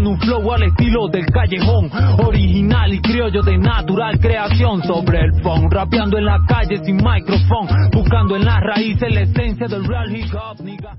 con 0.00 0.06
un 0.06 0.18
flow 0.18 0.52
al 0.52 0.62
estilo 0.62 1.08
del 1.08 1.26
callejón. 1.26 1.90
Original 2.24 2.92
y 2.92 3.00
criollo 3.02 3.42
de 3.42 3.58
natural 3.58 4.18
creación 4.18 4.82
sobre 4.82 5.20
el 5.20 5.42
phone. 5.42 5.70
Rapeando 5.70 6.16
en 6.16 6.24
la 6.24 6.40
calle 6.48 6.82
sin 6.84 6.96
micrófono. 6.96 7.90
Buscando 7.92 8.36
en 8.36 8.44
las 8.44 8.60
raíces 8.60 9.12
la 9.12 9.20
esencia 9.20 9.66
del 9.66 9.84
real 9.84 10.16
hip 10.16 10.32
hop, 10.34 10.60
nigga. 10.64 10.96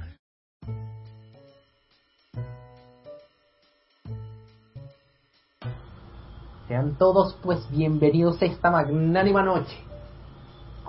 Sean 6.68 6.98
todos 6.98 7.38
pues 7.42 7.68
bienvenidos 7.72 8.42
a 8.42 8.46
esta 8.46 8.72
magnánima 8.72 9.44
noche. 9.44 9.91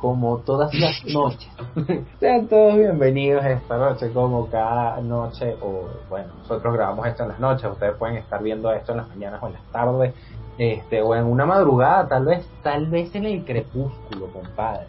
Como 0.03 0.39
todas 0.39 0.75
las 0.75 1.05
noches. 1.15 1.49
Sean 2.21 2.49
todos 2.49 2.77
bienvenidos 2.77 3.45
a 3.45 3.53
esta 3.53 3.79
noche, 3.79 4.13
como 4.13 4.51
cada 4.51 5.01
noche, 5.01 5.55
o 5.63 5.89
bueno, 6.11 6.33
nosotros 6.39 6.75
grabamos 6.75 7.07
esto 7.07 7.23
en 7.23 7.29
las 7.29 7.39
noches, 7.39 7.71
ustedes 7.71 7.97
pueden 7.97 8.17
estar 8.17 8.43
viendo 8.43 8.73
esto 8.73 8.91
en 8.93 8.99
las 8.99 9.09
mañanas 9.09 9.41
o 9.41 9.47
en 9.47 9.53
las 9.53 9.63
tardes, 9.71 10.13
este, 10.59 11.03
o 11.03 11.15
en 11.15 11.25
una 11.25 11.47
madrugada, 11.47 12.09
tal 12.09 12.25
vez, 12.25 12.45
tal 12.65 12.89
vez 12.89 13.15
en 13.15 13.27
el 13.27 13.45
crepúsculo, 13.45 14.27
compadre. 14.33 14.87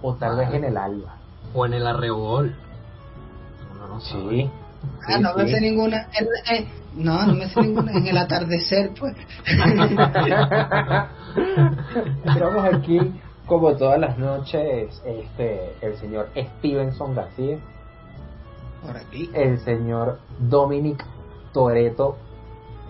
O 0.00 0.14
tal 0.14 0.36
vez 0.36 0.54
en 0.54 0.62
el 0.64 0.76
alba. 0.76 1.16
O 1.52 1.66
en 1.66 1.74
el 1.74 1.84
arrebol. 1.86 2.54
Uno 3.74 3.88
no 3.88 4.00
sí. 4.00 4.48
Ah, 5.08 5.18
no 5.18 5.34
me 5.34 5.48
sé 5.48 5.60
ninguna. 5.60 6.06
Eh, 6.52 6.68
no, 6.94 7.26
no 7.26 7.34
me 7.34 7.48
sé 7.48 7.60
ninguna. 7.62 7.90
En 7.92 8.06
el 8.06 8.16
atardecer, 8.16 8.92
pues. 8.98 9.16
Estamos 12.24 12.64
aquí, 12.64 13.12
como 13.50 13.74
todas 13.74 13.98
las 13.98 14.16
noches, 14.16 15.02
este, 15.04 15.74
el 15.80 15.96
señor 15.96 16.28
Stevenson 16.36 17.16
García. 17.16 17.58
Por 18.80 18.96
aquí. 18.96 19.28
El 19.34 19.58
señor 19.58 20.20
Dominic 20.38 21.04
Toreto 21.52 22.16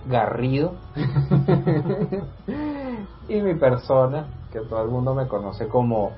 Garrido. 0.06 0.74
y 3.28 3.40
mi 3.40 3.54
persona, 3.54 4.26
que 4.52 4.60
todo 4.60 4.82
el 4.82 4.90
mundo 4.90 5.14
me 5.14 5.26
conoce 5.28 5.66
como 5.66 6.10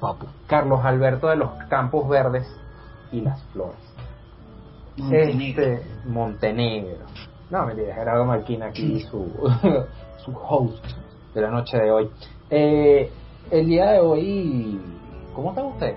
Papu. 0.00 0.26
Carlos 0.48 0.84
Alberto 0.84 1.28
de 1.28 1.36
los 1.36 1.52
Campos 1.68 2.08
Verdes 2.08 2.52
y 3.12 3.20
las 3.20 3.40
Flores. 3.52 3.78
Montenegro. 4.96 5.62
Este, 5.62 5.86
Montenegro. 6.06 7.04
No, 7.48 7.66
mentira, 7.66 7.94
Gerardo 7.94 8.24
Marquina 8.24 8.66
aquí, 8.66 9.02
su, 9.02 9.30
su 10.24 10.36
host 10.36 10.84
de 11.32 11.40
la 11.40 11.50
noche 11.50 11.78
de 11.78 11.92
hoy. 11.92 12.10
Eh, 12.50 13.08
el 13.52 13.66
día 13.66 13.92
de 13.92 14.00
hoy, 14.00 14.80
¿cómo 15.34 15.50
están 15.50 15.66
ustedes? 15.66 15.96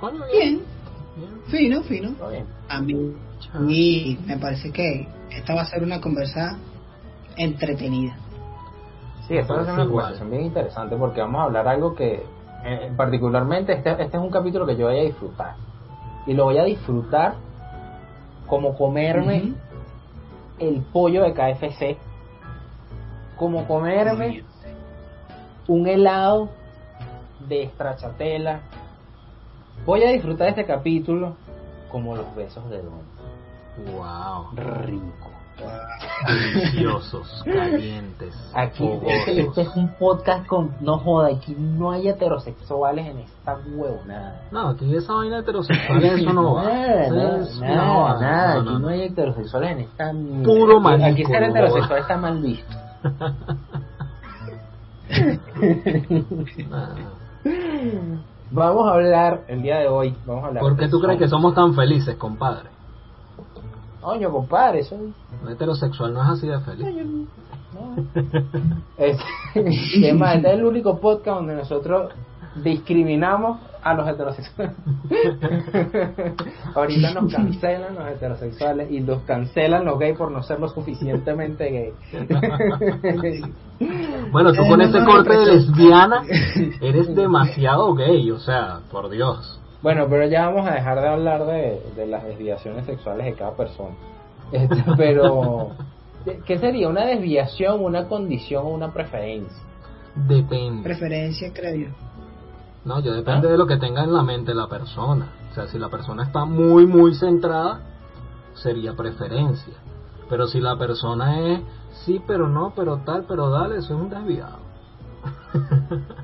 Coño, 0.00 0.24
Bien, 0.32 0.60
Bien. 1.16 1.30
fino, 1.46 1.82
fino. 1.84 2.10
¿Todo 2.14 2.30
bien? 2.30 2.46
A 2.68 2.80
mí, 2.80 3.14
y 3.68 4.18
me 4.26 4.36
parece 4.36 4.72
que 4.72 5.06
esta 5.30 5.54
va 5.54 5.62
a 5.62 5.66
ser 5.66 5.84
una 5.84 6.00
conversa 6.00 6.58
entretenida. 7.36 8.16
Sí, 9.28 9.36
esto 9.36 9.54
va 9.54 9.60
a 9.60 9.64
ser 9.66 9.74
una 9.74 9.86
conversación 9.86 10.30
bien 10.30 10.42
interesante 10.46 10.96
porque 10.96 11.20
vamos 11.20 11.40
a 11.40 11.44
hablar 11.44 11.68
algo 11.68 11.94
que, 11.94 12.24
eh, 12.64 12.92
particularmente, 12.96 13.74
este, 13.74 13.90
este 13.92 14.16
es 14.16 14.22
un 14.22 14.30
capítulo 14.30 14.66
que 14.66 14.76
yo 14.76 14.86
voy 14.86 14.98
a 14.98 15.04
disfrutar. 15.04 15.54
Y 16.26 16.34
lo 16.34 16.44
voy 16.44 16.58
a 16.58 16.64
disfrutar 16.64 17.34
como 18.48 18.76
comerme 18.76 19.54
el 20.58 20.82
pollo 20.92 21.22
de 21.22 21.32
KFC, 21.32 21.96
como 23.36 23.66
comerme 23.68 24.42
un 25.68 25.86
helado 25.86 26.48
de 27.48 27.64
estrachatela. 27.64 28.60
Voy 29.84 30.02
a 30.02 30.10
disfrutar 30.10 30.48
este 30.48 30.64
capítulo 30.64 31.34
como 31.90 32.16
los 32.16 32.34
besos 32.34 32.68
de 32.70 32.82
Don. 32.82 33.02
Wow. 33.94 34.50
Rico. 34.84 35.30
Deliciosos, 36.26 37.42
calientes, 37.46 38.34
Aquí 38.52 38.86
este 39.26 39.62
es 39.62 39.74
un 39.74 39.88
podcast 39.94 40.46
con 40.46 40.74
no 40.82 40.98
joda, 40.98 41.28
aquí 41.28 41.56
no 41.58 41.92
hay 41.92 42.08
heterosexuales 42.08 43.06
en 43.06 43.18
esta 43.20 43.56
huevonada. 43.74 44.42
No, 44.50 44.68
aquí 44.68 44.94
esa 44.94 45.14
vaina 45.14 45.38
heterosexual, 45.38 46.04
eso 46.04 46.32
no 46.34 46.54
va. 46.56 46.62
Nada, 46.64 47.08
nada, 47.08 47.74
no 47.74 48.00
va. 48.02 48.20
nada, 48.20 48.54
No, 48.54 48.60
aquí 48.72 48.82
no, 48.82 48.88
hay 48.88 49.02
heterosexuales 49.04 49.70
en 49.70 49.78
esta. 49.80 50.12
Puro 50.44 50.86
Aquí- 50.88 51.02
Aquí 51.04 51.24
ser 51.24 51.42
heterosexual 51.44 52.00
está 52.00 52.16
mal 52.18 52.38
visto. 52.42 52.76
Vamos 58.50 58.88
a 58.88 58.94
hablar 58.94 59.44
el 59.48 59.62
día 59.62 59.78
de 59.78 59.88
hoy, 59.88 60.14
vamos 60.24 60.44
a 60.44 60.46
hablar. 60.48 60.62
¿Por 60.62 60.76
qué 60.76 60.88
tú 60.88 61.00
crees 61.00 61.18
que 61.18 61.28
somos 61.28 61.54
tan 61.54 61.74
felices, 61.74 62.16
compadre? 62.16 62.70
Coño, 64.00 64.30
compadre, 64.30 64.80
eso 64.80 64.94
Un 64.94 65.14
heterosexual 65.50 66.14
no 66.14 66.22
es 66.22 66.28
así 66.30 66.46
de 66.46 66.60
feliz. 66.60 66.86
es, 68.96 69.18
es 69.54 70.14
más, 70.14 70.36
este 70.36 70.48
es 70.48 70.58
el 70.58 70.64
único 70.64 71.00
podcast 71.00 71.38
donde 71.38 71.56
nosotros 71.56 72.12
discriminamos 72.62 73.60
a 73.82 73.94
los 73.94 74.08
heterosexuales. 74.08 74.74
Ahorita 76.74 77.14
nos 77.14 77.32
cancelan 77.32 77.94
los 77.94 78.08
heterosexuales 78.08 78.90
y 78.90 79.00
los 79.00 79.22
cancelan 79.22 79.84
los 79.84 79.98
gays 79.98 80.16
por 80.16 80.30
no 80.30 80.42
ser 80.42 80.58
lo 80.58 80.68
suficientemente 80.68 81.70
gay. 81.70 81.92
Bueno, 84.32 84.54
tú 84.54 84.66
con 84.66 84.80
ese 84.80 85.00
no, 85.00 85.04
corte 85.04 85.36
de 85.36 85.46
lesbiana 85.52 86.24
eres 86.80 87.14
demasiado 87.14 87.94
gay, 87.94 88.30
o 88.30 88.38
sea, 88.38 88.80
por 88.90 89.10
Dios. 89.10 89.60
Bueno, 89.82 90.06
pero 90.08 90.26
ya 90.26 90.48
vamos 90.48 90.66
a 90.66 90.72
dejar 90.72 90.98
de 90.98 91.08
hablar 91.08 91.44
de, 91.44 91.82
de 91.94 92.06
las 92.06 92.24
desviaciones 92.24 92.86
sexuales 92.86 93.26
de 93.26 93.34
cada 93.34 93.54
persona. 93.54 93.94
Este, 94.50 94.82
pero, 94.96 95.72
¿qué 96.46 96.58
sería? 96.58 96.88
¿Una 96.88 97.04
desviación, 97.04 97.84
una 97.84 98.08
condición 98.08 98.64
o 98.64 98.70
una 98.70 98.92
preferencia? 98.92 99.62
Depende. 100.14 100.82
Preferencia, 100.82 101.52
creo 101.52 101.76
yo. 101.76 101.88
No, 102.86 103.00
yo 103.00 103.12
depende 103.12 103.48
de 103.48 103.58
lo 103.58 103.66
que 103.66 103.78
tenga 103.78 104.04
en 104.04 104.12
la 104.12 104.22
mente 104.22 104.54
la 104.54 104.68
persona. 104.68 105.26
O 105.50 105.54
sea, 105.54 105.66
si 105.66 105.76
la 105.76 105.88
persona 105.88 106.22
está 106.22 106.44
muy, 106.44 106.86
muy 106.86 107.16
centrada, 107.16 107.80
sería 108.54 108.94
preferencia. 108.94 109.74
Pero 110.30 110.46
si 110.46 110.60
la 110.60 110.78
persona 110.78 111.40
es 111.40 111.60
sí, 112.04 112.22
pero 112.24 112.48
no, 112.48 112.72
pero 112.76 112.98
tal, 112.98 113.24
pero 113.26 113.50
dale, 113.50 113.78
eso 113.78 113.94
es 113.94 114.00
un 114.00 114.08
desviado. 114.08 114.58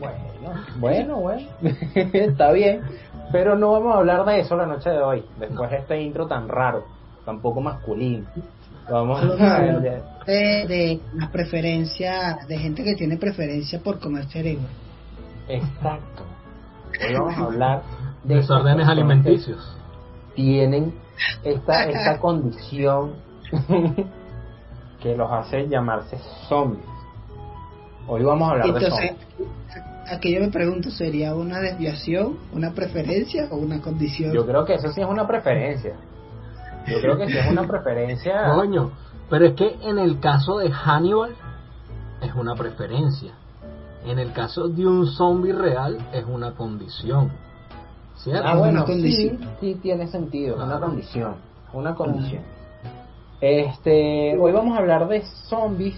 Bueno, 0.00 0.18
bueno, 0.80 1.16
bueno, 1.20 1.48
está 2.12 2.50
bien. 2.50 2.80
Pero 3.30 3.56
no 3.56 3.70
vamos 3.70 3.94
a 3.94 3.98
hablar 3.98 4.24
de 4.24 4.40
eso 4.40 4.56
la 4.56 4.66
noche 4.66 4.90
de 4.90 4.98
hoy, 4.98 5.24
después 5.38 5.70
de 5.70 5.76
este 5.76 6.02
intro 6.02 6.26
tan 6.26 6.48
raro, 6.48 6.84
tan 7.24 7.40
poco 7.40 7.60
masculino. 7.60 8.26
Vamos 8.90 9.22
a 9.22 9.60
de, 9.60 10.02
de 10.26 11.00
la 11.14 11.30
preferencia, 11.30 12.38
de 12.48 12.58
gente 12.58 12.82
que 12.82 12.96
tiene 12.96 13.16
preferencia 13.16 13.80
por 13.80 14.00
comer 14.00 14.24
cerebro. 14.26 14.66
Exacto. 15.48 16.24
Hoy 17.06 17.14
vamos 17.14 17.36
a 17.36 17.44
hablar 17.44 17.82
de 18.22 18.36
Desórdenes 18.36 18.88
alimenticios. 18.88 19.76
Tienen 20.34 20.94
esta, 21.42 21.86
esta 21.86 22.18
condición 22.18 23.14
que 25.00 25.16
los 25.16 25.30
hace 25.30 25.68
llamarse 25.68 26.18
zombies. 26.48 26.84
Hoy 28.06 28.22
vamos 28.22 28.48
a 28.48 28.52
hablar 28.52 28.72
de 28.72 28.88
zombies. 28.88 29.14
aquí 30.10 30.34
yo 30.34 30.40
me 30.40 30.50
pregunto, 30.50 30.90
¿sería 30.90 31.34
una 31.34 31.60
desviación, 31.60 32.38
una 32.52 32.72
preferencia 32.72 33.48
o 33.50 33.56
una 33.56 33.80
condición? 33.80 34.32
Yo 34.32 34.46
creo 34.46 34.64
que 34.64 34.74
eso 34.74 34.90
sí 34.92 35.00
es 35.00 35.06
una 35.06 35.26
preferencia. 35.26 35.94
Yo 36.86 37.00
creo 37.00 37.16
que 37.16 37.26
sí 37.26 37.38
es 37.38 37.50
una 37.50 37.62
preferencia. 37.68 38.52
Coño, 38.54 38.92
pero 39.30 39.46
es 39.46 39.54
que 39.54 39.76
en 39.82 39.98
el 39.98 40.20
caso 40.20 40.58
de 40.58 40.70
Hannibal 40.70 41.34
es 42.22 42.34
una 42.34 42.54
preferencia. 42.54 43.32
En 44.04 44.18
el 44.18 44.32
caso 44.32 44.68
de 44.68 44.86
un 44.86 45.06
zombie 45.06 45.52
real 45.52 45.98
es 46.12 46.24
una 46.26 46.52
condición. 46.52 47.30
¿Cierto? 48.16 48.46
Ah, 48.46 48.56
bueno, 48.56 48.84
condición. 48.84 49.38
sí, 49.38 49.48
sí 49.60 49.74
tiene 49.82 50.06
sentido, 50.06 50.56
una 50.56 50.78
condición, 50.78 51.34
una 51.72 51.94
condición. 51.94 52.42
Este, 53.40 54.38
hoy 54.38 54.52
vamos 54.52 54.76
a 54.76 54.80
hablar 54.80 55.08
de 55.08 55.22
zombies. 55.48 55.96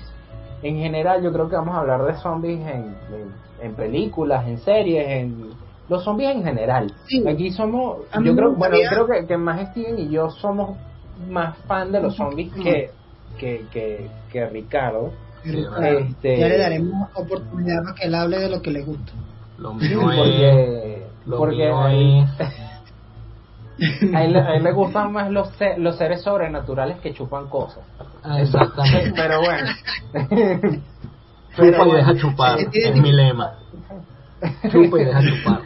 En 0.62 0.79
general, 0.79 1.23
yo 1.23 1.32
creo 1.32 1.49
que 1.49 1.56
vamos 1.56 1.75
a 1.76 1.81
hablar 1.81 2.05
de 2.05 2.14
zombies 2.14 2.61
en, 2.61 2.97
en, 3.12 3.32
en 3.61 3.75
películas, 3.75 4.47
en 4.49 4.59
series, 4.59 5.06
en 5.09 5.50
los 5.88 6.02
zombies 6.02 6.35
en 6.35 6.43
general. 6.43 6.93
Sí. 7.06 7.23
Aquí 7.29 7.50
somos, 7.50 7.99
A 8.11 8.20
yo 8.20 8.35
creo, 8.35 8.55
bueno, 8.55 8.76
creo 8.88 9.06
que, 9.06 9.26
que 9.26 9.37
más 9.37 9.70
Steven 9.70 9.99
y 9.99 10.09
yo 10.09 10.31
somos 10.31 10.76
más 11.29 11.56
fan 11.69 11.93
de 11.93 12.00
los 12.00 12.17
zombies 12.17 12.52
que, 12.55 12.91
que, 13.38 13.67
que, 13.70 14.11
que 14.32 14.47
Ricardo. 14.47 15.12
¿Verdad? 15.53 15.93
Este- 15.99 16.39
Ya 16.41 16.49
le 16.49 16.59
daremos 16.59 17.09
oportunidad 17.15 17.83
para 17.83 17.95
que 17.95 18.07
él 18.07 18.15
hable 18.15 18.39
de 18.39 18.49
lo 18.51 18.63
que 18.63 18.71
le 18.71 18.83
gusta. 18.85 19.13
Lo 19.59 19.79
Sí, 19.79 19.89
mío 19.89 20.11
es... 20.11 20.17
porque, 20.19 21.07
Lo 21.27 21.37
porque 21.39 21.57
mío 21.57 21.81
a 21.83 21.93
él- 21.93 22.25
es... 22.39 24.15
A 24.15 24.25
él, 24.25 24.37
a 24.37 24.55
él 24.57 24.63
le 24.65 24.73
gustan 24.73 25.13
más 25.13 25.31
los, 25.31 25.51
los 25.77 25.97
seres 25.97 26.23
sobrenaturales 26.23 26.99
que 27.01 27.13
chupan 27.13 27.47
cosas. 27.49 27.85
Ah, 28.23 28.41
Exactamente. 28.41 29.13
Pero 29.17 29.41
bueno. 29.41 29.69
Chupa 31.55 31.87
y 31.87 31.93
deja 31.93 32.17
chupar, 32.17 32.59
es 32.73 33.01
mi 33.01 33.13
lema. 33.13 33.53
Chupa 34.71 35.01
y 35.01 35.05
deja 35.05 35.21
chupar. 35.23 35.61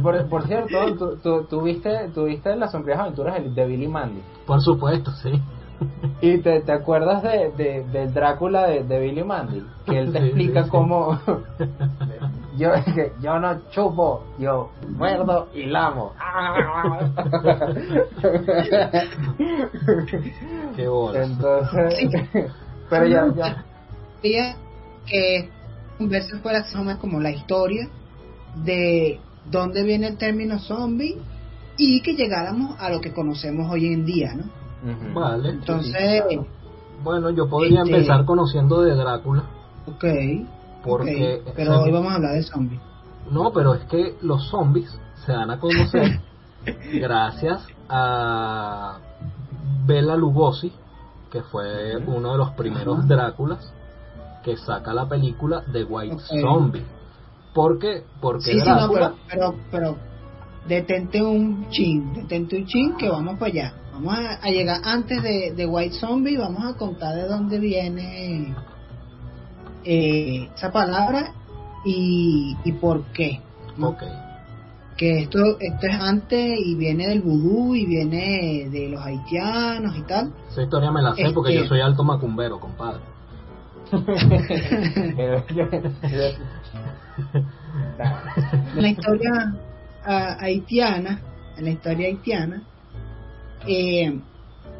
Por, 0.00 0.28
por 0.28 0.46
cierto, 0.46 0.94
¿tú, 0.96 1.16
tú, 1.22 1.44
tú 1.50 1.62
viste, 1.62 2.10
tú 2.14 2.24
viste 2.26 2.54
las 2.54 2.70
sombrías 2.70 3.00
aventuras 3.00 3.42
de- 3.42 3.50
de 3.50 3.66
Billy 3.66 3.88
Mandy. 3.88 4.22
Por 4.46 4.60
supuesto, 4.60 5.10
sí. 5.22 5.32
¿Y 6.20 6.38
te, 6.38 6.60
te 6.60 6.72
acuerdas 6.72 7.22
de, 7.22 7.50
de, 7.56 7.84
del 7.84 8.12
Drácula 8.14 8.66
de, 8.66 8.84
de 8.84 9.00
Billy 9.00 9.22
Mandy? 9.22 9.62
Que 9.84 9.98
él 9.98 10.12
te 10.12 10.20
Sí, 10.20 10.24
explica 10.26 10.60
sí, 10.60 10.64
sí. 10.64 10.70
cómo... 10.70 11.18
yo, 12.56 12.70
yo 13.20 13.38
no 13.38 13.68
chupo, 13.70 14.24
yo 14.38 14.70
muerdo 14.88 15.48
y 15.54 15.66
lamo. 15.66 16.12
Qué 20.74 20.88
bola. 20.88 21.24
Entonces... 21.24 22.10
Pero 22.88 23.06
ya, 23.06 23.32
ya... 23.34 23.64
Quería 24.22 24.56
que 25.06 25.50
conversa 25.98 26.38
fuera 26.38 26.64
más 26.84 26.98
como 26.98 27.20
la 27.20 27.30
historia 27.30 27.88
de 28.64 29.20
dónde 29.50 29.82
viene 29.82 30.08
el 30.08 30.16
término 30.16 30.58
zombie 30.58 31.18
y 31.76 32.00
que 32.00 32.14
llegáramos 32.14 32.76
a 32.80 32.90
lo 32.90 33.00
que 33.00 33.12
conocemos 33.12 33.70
hoy 33.70 33.92
en 33.92 34.04
día, 34.06 34.34
¿no? 34.34 34.44
Vale. 35.14 35.50
Entonces, 35.50 35.94
Bueno, 37.02 37.30
yo 37.30 37.48
podría 37.48 37.82
Este- 37.82 37.92
empezar 37.94 38.24
conociendo 38.24 38.80
de 38.82 38.94
Drácula. 38.94 39.42
ok. 39.86 40.04
Porque. 40.82 41.42
pero 41.56 41.80
hoy 41.80 41.90
vamos 41.90 42.12
a 42.12 42.14
hablar 42.16 42.34
de 42.34 42.42
zombies. 42.42 42.80
No, 43.30 43.52
pero 43.52 43.74
es 43.74 43.84
que 43.86 44.14
los 44.22 44.48
zombies 44.48 44.98
se 45.24 45.32
dan 45.32 45.50
a 45.50 45.58
conocer 45.58 46.20
gracias 46.94 47.66
a 47.88 48.98
Bela 49.84 50.16
Lugosi, 50.16 50.72
que 51.30 51.42
fue 51.42 51.96
uno 52.06 52.32
de 52.32 52.38
los 52.38 52.50
primeros 52.52 53.06
Dráculas 53.08 53.72
que 54.44 54.56
saca 54.56 54.94
la 54.94 55.08
película 55.08 55.62
The 55.72 55.84
White. 55.84 56.18
Zombie. 56.40 56.84
¿Por 57.52 57.78
qué? 57.80 58.04
Porque 58.20 58.42
Sí, 58.52 58.60
sí, 58.60 58.68
no, 58.68 58.88
pero, 59.28 59.54
pero 59.70 59.96
detente 60.68 61.20
un 61.22 61.68
chin, 61.70 62.12
detente 62.14 62.56
un 62.58 62.66
chin 62.66 62.96
que 62.96 63.08
vamos 63.08 63.38
para 63.38 63.50
allá. 63.50 63.74
Vamos 63.96 64.14
a, 64.18 64.34
a 64.46 64.50
llegar 64.50 64.80
antes 64.84 65.22
de, 65.22 65.54
de 65.56 65.64
White 65.66 65.94
Zombie, 65.98 66.36
vamos 66.36 66.62
a 66.66 66.76
contar 66.76 67.14
de 67.14 67.26
dónde 67.26 67.58
viene 67.58 68.54
eh, 69.84 70.50
esa 70.54 70.70
palabra 70.70 71.32
y, 71.82 72.54
y 72.62 72.72
por 72.72 73.04
qué. 73.14 73.40
¿no? 73.78 73.88
Ok. 73.90 74.02
Que 74.98 75.20
esto, 75.20 75.38
esto 75.60 75.86
es 75.86 75.94
antes 75.98 76.58
y 76.62 76.74
viene 76.74 77.06
del 77.08 77.22
vudú 77.22 77.74
y 77.74 77.86
viene 77.86 78.68
de 78.70 78.90
los 78.90 79.00
haitianos 79.02 79.96
y 79.96 80.02
tal. 80.02 80.34
Esa 80.50 80.62
historia 80.62 80.90
me 80.92 81.00
la 81.00 81.14
sé 81.14 81.30
porque 81.34 81.52
Este- 81.52 81.62
yo 81.62 81.68
soy 81.68 81.80
alto 81.80 82.04
macumbero, 82.04 82.60
compadre. 82.60 83.00
la 88.76 88.88
historia 88.88 89.54
ah, 90.04 90.36
haitiana, 90.40 91.20
en 91.56 91.64
la 91.64 91.70
historia 91.70 92.08
haitiana, 92.08 92.62
eh, 93.66 94.20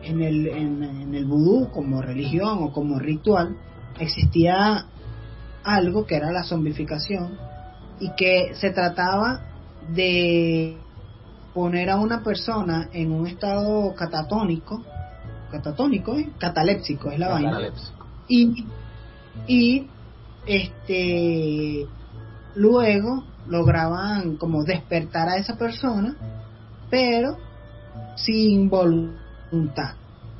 en 0.02 0.22
el 0.22 0.46
en, 0.46 0.82
en 0.82 1.14
el 1.14 1.24
vudú 1.24 1.70
como 1.70 2.02
religión 2.02 2.58
o 2.62 2.72
como 2.72 2.98
ritual 2.98 3.56
existía 3.98 4.86
algo 5.64 6.06
que 6.06 6.16
era 6.16 6.30
la 6.30 6.44
zombificación 6.44 7.36
y 7.98 8.10
que 8.16 8.54
se 8.54 8.70
trataba 8.70 9.42
de 9.88 10.76
poner 11.54 11.90
a 11.90 11.96
una 11.96 12.22
persona 12.22 12.88
en 12.92 13.10
un 13.12 13.26
estado 13.26 13.94
catatónico, 13.94 14.84
catatónico, 15.50 16.16
¿eh? 16.16 16.30
catalépsico 16.38 17.10
es 17.10 17.18
la 17.18 17.28
vaina 17.28 17.58
y, 18.28 18.66
y 19.46 19.86
este 20.46 21.86
luego 22.54 23.24
lograban 23.48 24.36
como 24.36 24.64
despertar 24.64 25.28
a 25.28 25.36
esa 25.36 25.56
persona 25.56 26.14
pero 26.90 27.36
sin 28.16 28.68
voluntad 28.68 29.94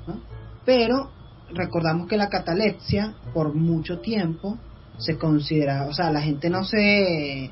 ¿no? 0.06 0.20
pero 0.64 1.10
recordamos 1.52 2.08
que 2.08 2.16
la 2.16 2.28
catalepsia 2.28 3.14
por 3.32 3.54
mucho 3.54 4.00
tiempo 4.00 4.58
se 4.98 5.18
consideraba 5.18 5.88
o 5.88 5.92
sea 5.92 6.10
la 6.10 6.22
gente 6.22 6.50
no 6.50 6.64
se 6.64 7.50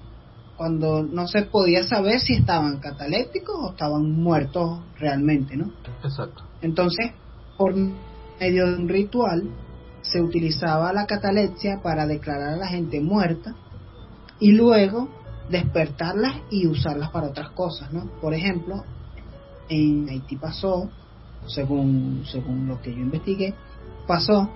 cuando 0.56 1.02
no 1.02 1.26
se 1.26 1.42
podía 1.42 1.82
saber 1.84 2.20
si 2.20 2.34
estaban 2.34 2.78
catalépticos 2.78 3.56
o 3.60 3.70
estaban 3.70 4.10
muertos 4.10 4.80
realmente 4.98 5.56
no 5.56 5.72
Exacto. 6.02 6.44
entonces, 6.62 7.12
por 7.58 7.74
medio 8.40 8.66
de 8.66 8.76
un 8.76 8.88
ritual, 8.88 9.48
se 10.02 10.20
utilizaba 10.20 10.92
la 10.92 11.06
catalepsia 11.06 11.80
para 11.82 12.06
declarar 12.06 12.54
a 12.54 12.56
la 12.56 12.66
gente 12.66 13.00
muerta 13.00 13.54
y 14.38 14.52
luego 14.52 15.08
despertarlas 15.50 16.36
y 16.50 16.66
usarlas 16.66 17.10
para 17.10 17.28
otras 17.28 17.50
cosas, 17.50 17.92
¿no? 17.92 18.10
Por 18.20 18.34
ejemplo, 18.34 18.82
en 19.69 20.08
Haití 20.08 20.37
pasó, 20.37 20.90
según, 21.46 22.25
según 22.31 22.69
lo 22.69 22.81
que 22.81 22.93
yo 22.93 23.00
investigué, 23.00 23.55
pasó 24.06 24.50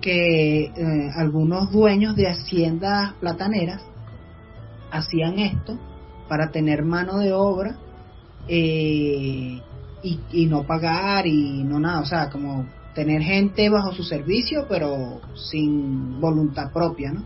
que 0.00 0.64
eh, 0.64 1.10
algunos 1.16 1.70
dueños 1.70 2.16
de 2.16 2.28
haciendas 2.28 3.14
plataneras 3.14 3.82
hacían 4.90 5.38
esto 5.38 5.78
para 6.28 6.50
tener 6.50 6.84
mano 6.84 7.18
de 7.18 7.32
obra 7.32 7.76
eh, 8.48 9.60
y, 10.02 10.20
y 10.32 10.46
no 10.46 10.64
pagar 10.64 11.26
y 11.26 11.62
no 11.64 11.78
nada, 11.78 12.00
o 12.00 12.04
sea, 12.04 12.30
como 12.30 12.66
tener 12.94 13.22
gente 13.22 13.70
bajo 13.70 13.92
su 13.92 14.02
servicio 14.02 14.66
pero 14.68 15.20
sin 15.34 16.20
voluntad 16.20 16.72
propia, 16.72 17.12
¿no? 17.12 17.24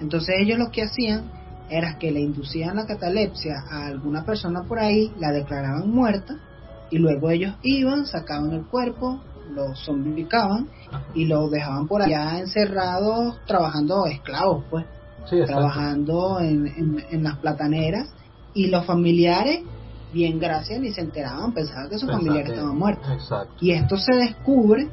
Entonces 0.00 0.34
ellos 0.40 0.58
lo 0.58 0.70
que 0.70 0.82
hacían 0.82 1.30
era 1.70 1.98
que 1.98 2.10
le 2.10 2.20
inducían 2.20 2.76
la 2.76 2.86
catalepsia 2.86 3.64
a 3.70 3.86
alguna 3.86 4.24
persona 4.24 4.64
por 4.64 4.78
ahí, 4.78 5.12
la 5.18 5.32
declaraban 5.32 5.90
muerta 5.90 6.38
y 6.92 6.98
luego 6.98 7.30
ellos 7.30 7.54
iban, 7.62 8.04
sacaban 8.06 8.52
el 8.52 8.66
cuerpo, 8.66 9.18
lo 9.54 9.74
zombificaban 9.74 10.68
y 11.14 11.24
lo 11.24 11.48
dejaban 11.48 11.88
por 11.88 12.02
allá 12.02 12.38
encerrados 12.38 13.40
trabajando 13.46 14.06
esclavos, 14.06 14.64
pues 14.70 14.84
Sí, 15.24 15.36
trabajando 15.46 16.40
en, 16.40 16.66
en, 16.66 17.04
en 17.10 17.22
las 17.22 17.38
plataneras 17.38 18.08
y 18.54 18.66
los 18.66 18.84
familiares, 18.84 19.60
bien 20.12 20.38
gracias, 20.38 20.80
ni 20.80 20.90
se 20.90 21.00
enteraban, 21.00 21.54
pensaban 21.54 21.88
que 21.88 21.94
sus 21.94 22.08
Pensaba 22.08 22.18
familiares 22.18 22.50
estaban 22.50 22.76
muertos. 22.76 23.08
Exacto. 23.10 23.54
Y 23.60 23.70
esto 23.70 23.96
se 23.96 24.14
descubre, 24.16 24.88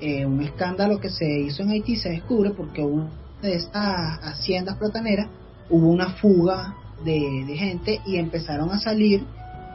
eh, 0.00 0.24
un 0.26 0.40
escándalo 0.42 0.98
que 0.98 1.10
se 1.10 1.26
hizo 1.40 1.62
en 1.62 1.70
Haití 1.70 1.96
se 1.96 2.08
descubre 2.08 2.50
porque 2.50 2.82
una 2.82 3.10
de 3.42 3.56
estas 3.56 4.18
haciendas 4.22 4.76
plataneras 4.78 5.28
hubo 5.70 5.88
una 5.88 6.14
fuga 6.14 6.74
de, 7.04 7.44
de 7.46 7.56
gente 7.56 8.00
y 8.06 8.16
empezaron 8.16 8.70
a 8.70 8.80
salir 8.80 9.22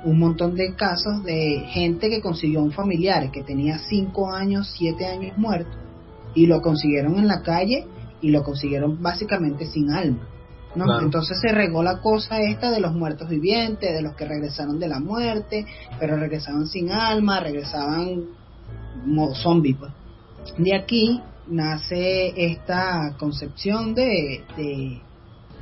un 0.04 0.20
montón 0.20 0.56
de 0.56 0.76
casos 0.76 1.24
de 1.24 1.66
gente 1.70 2.10
que 2.10 2.22
consiguió 2.22 2.62
un 2.62 2.72
familiar 2.72 3.32
que 3.32 3.44
tenía 3.44 3.78
5 3.78 4.32
años, 4.32 4.74
7 4.78 5.06
años 5.06 5.38
muerto 5.38 5.78
y 6.36 6.48
lo 6.48 6.62
consiguieron 6.62 7.18
en 7.18 7.28
la 7.28 7.42
calle 7.42 7.88
y 8.22 8.32
lo 8.32 8.44
consiguieron 8.44 9.02
básicamente 9.02 9.66
sin 9.66 9.92
alma. 9.92 10.28
¿no? 10.76 10.86
Claro. 10.86 11.04
Entonces 11.04 11.40
se 11.40 11.52
regó 11.52 11.84
la 11.84 12.00
cosa 12.00 12.42
esta 12.42 12.72
de 12.72 12.80
los 12.80 12.94
muertos 12.94 13.30
vivientes, 13.30 13.94
de 13.94 14.02
los 14.02 14.16
que 14.16 14.26
regresaron 14.26 14.80
de 14.80 14.88
la 14.88 15.00
muerte, 15.00 15.66
pero 16.00 16.18
regresaban 16.18 16.68
sin 16.68 16.92
alma, 16.92 17.40
regresaban 17.40 18.24
modo 19.06 19.36
zombie. 19.36 19.76
Pues. 19.76 19.92
De 20.58 20.76
aquí 20.76 21.22
nace 21.48 22.34
esta 22.36 23.16
concepción 23.20 23.94
de, 23.94 24.44
de, 24.58 25.02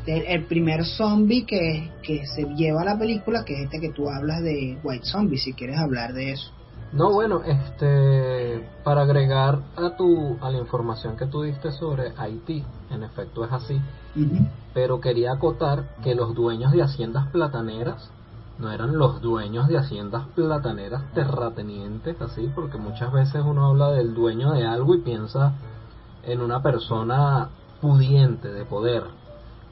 el 0.06 0.46
primer 0.46 0.86
zombie 0.86 1.46
que, 1.46 1.92
que 2.02 2.26
se 2.26 2.44
lleva 2.56 2.82
a 2.82 2.86
la 2.86 2.98
película, 2.98 3.44
que 3.46 3.54
es 3.54 3.60
este 3.66 3.80
que 3.80 3.90
tú 3.90 4.10
hablas 4.10 4.42
de 4.42 4.80
White 4.84 5.06
Zombie, 5.06 5.38
si 5.38 5.54
quieres 5.54 5.78
hablar 5.78 6.14
de 6.14 6.32
eso. 6.32 6.52
No, 6.92 7.14
bueno, 7.14 7.42
este, 7.46 8.68
para 8.84 9.04
agregar 9.04 9.60
a 9.78 9.96
tu, 9.96 10.38
a 10.42 10.52
la 10.52 10.58
información 10.58 11.16
que 11.16 11.26
tú 11.26 11.44
diste 11.44 11.72
sobre 11.72 12.12
Haití, 12.18 12.66
en 12.90 13.04
efecto 13.04 13.46
es 13.46 13.52
así, 13.54 13.80
pero 14.74 15.00
quería 15.00 15.34
acotar 15.34 15.96
que 16.04 16.16
los 16.16 16.36
dueños 16.36 16.74
de 16.74 16.84
haciendas 16.84 17.28
plataneras 17.28 18.12
no 18.60 18.72
eran 18.72 18.98
los 18.98 19.22
dueños 19.22 19.70
de 19.70 19.78
haciendas 19.78 20.28
plataneras 20.36 21.04
terratenientes, 21.14 22.22
así, 22.22 22.52
porque 22.54 22.78
muchas 22.78 23.12
veces 23.14 23.42
uno 23.44 23.68
habla 23.68 23.92
del 23.92 24.14
dueño 24.14 24.52
de 24.52 24.66
algo 24.66 24.94
y 24.96 25.02
piensa 25.02 25.54
en 26.24 26.42
una 26.42 26.62
persona 26.62 27.50
pudiente 27.80 28.50
de 28.52 28.66
poder, 28.66 29.04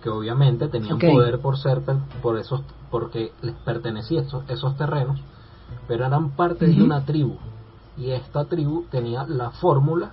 que 0.02 0.10
obviamente 0.10 0.68
tenían 0.68 0.98
poder 0.98 1.40
por 1.40 1.58
ser 1.58 1.82
por 2.22 2.38
esos 2.38 2.62
porque 2.90 3.32
les 3.42 3.54
pertenecían 3.56 4.26
esos, 4.26 4.44
esos 4.50 4.76
terrenos, 4.78 5.20
pero 5.88 6.06
eran 6.06 6.32
parte 6.32 6.68
de 6.68 6.82
una 6.82 7.06
tribu 7.06 7.36
y 7.98 8.12
esta 8.12 8.46
tribu 8.46 8.86
tenía 8.90 9.26
la 9.28 9.52
fórmula 9.52 10.12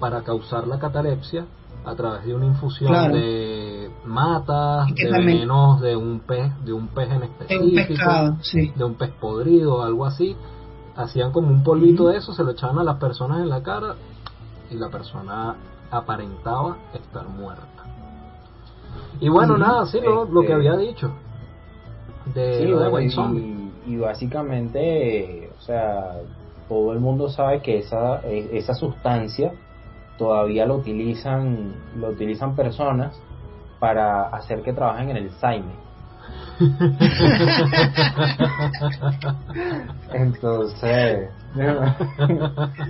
para 0.00 0.22
causar 0.22 0.66
la 0.66 0.78
catalepsia 0.78 1.46
a 1.86 1.94
través 1.94 2.24
de 2.24 2.34
una 2.34 2.46
infusión 2.46 2.90
Claro. 2.90 3.14
de 3.14 3.90
matas, 4.04 4.86
de 4.88 4.94
también- 5.10 5.26
venenos 5.26 5.80
de 5.80 5.96
un 5.96 6.20
pez, 6.20 6.52
de 6.64 6.72
un 6.72 6.88
pez 6.88 7.10
en 7.10 7.22
Es 7.22 7.30
específico, 7.30 7.64
un 7.64 7.74
pescado, 7.86 8.36
sí. 8.40 8.72
de 8.74 8.84
un 8.84 8.94
pez 8.94 9.10
podrido, 9.20 9.82
algo 9.82 10.04
así. 10.06 10.34
Hacían 10.96 11.30
como 11.32 11.48
un 11.48 11.62
polvito 11.62 12.08
de 12.08 12.16
eso, 12.18 12.32
se 12.32 12.42
lo 12.44 12.52
echaban 12.52 12.78
a 12.78 12.84
las 12.84 12.96
personas 12.98 13.40
en 13.40 13.48
la 13.48 13.62
cara 13.62 13.94
y 14.70 14.76
la 14.76 14.88
persona 14.88 15.56
aparentaba 15.90 16.76
estar 16.94 17.28
muerta. 17.28 17.73
Y 19.20 19.28
bueno, 19.28 19.56
nada, 19.56 19.86
sí, 19.86 20.00
lo, 20.00 20.24
lo 20.24 20.40
que 20.40 20.46
Este- 20.48 20.54
había 20.54 20.76
dicho. 20.76 21.12
de, 22.34 22.58
Sí, 22.58 22.66
lo 22.66 22.80
de 22.80 22.88
White 22.88 23.14
y 23.86 23.96
básicamente, 23.96 25.50
o 25.58 25.62
sea, 25.62 26.16
todo 26.68 26.92
el 26.92 27.00
mundo 27.00 27.28
sabe 27.28 27.60
que 27.60 27.78
esa, 27.78 28.20
e- 28.26 28.56
esa 28.56 28.74
sustancia 28.74 29.52
todavía 30.16 30.64
lo 30.66 30.76
utilizan, 30.76 31.74
lo 31.96 32.08
utilizan 32.08 32.56
personas 32.56 33.14
para 33.78 34.22
hacer 34.28 34.62
que 34.62 34.72
trabajen 34.72 35.10
en 35.10 35.16
el 35.18 35.30
Saime. 35.32 35.84
Entonces, 40.12 41.30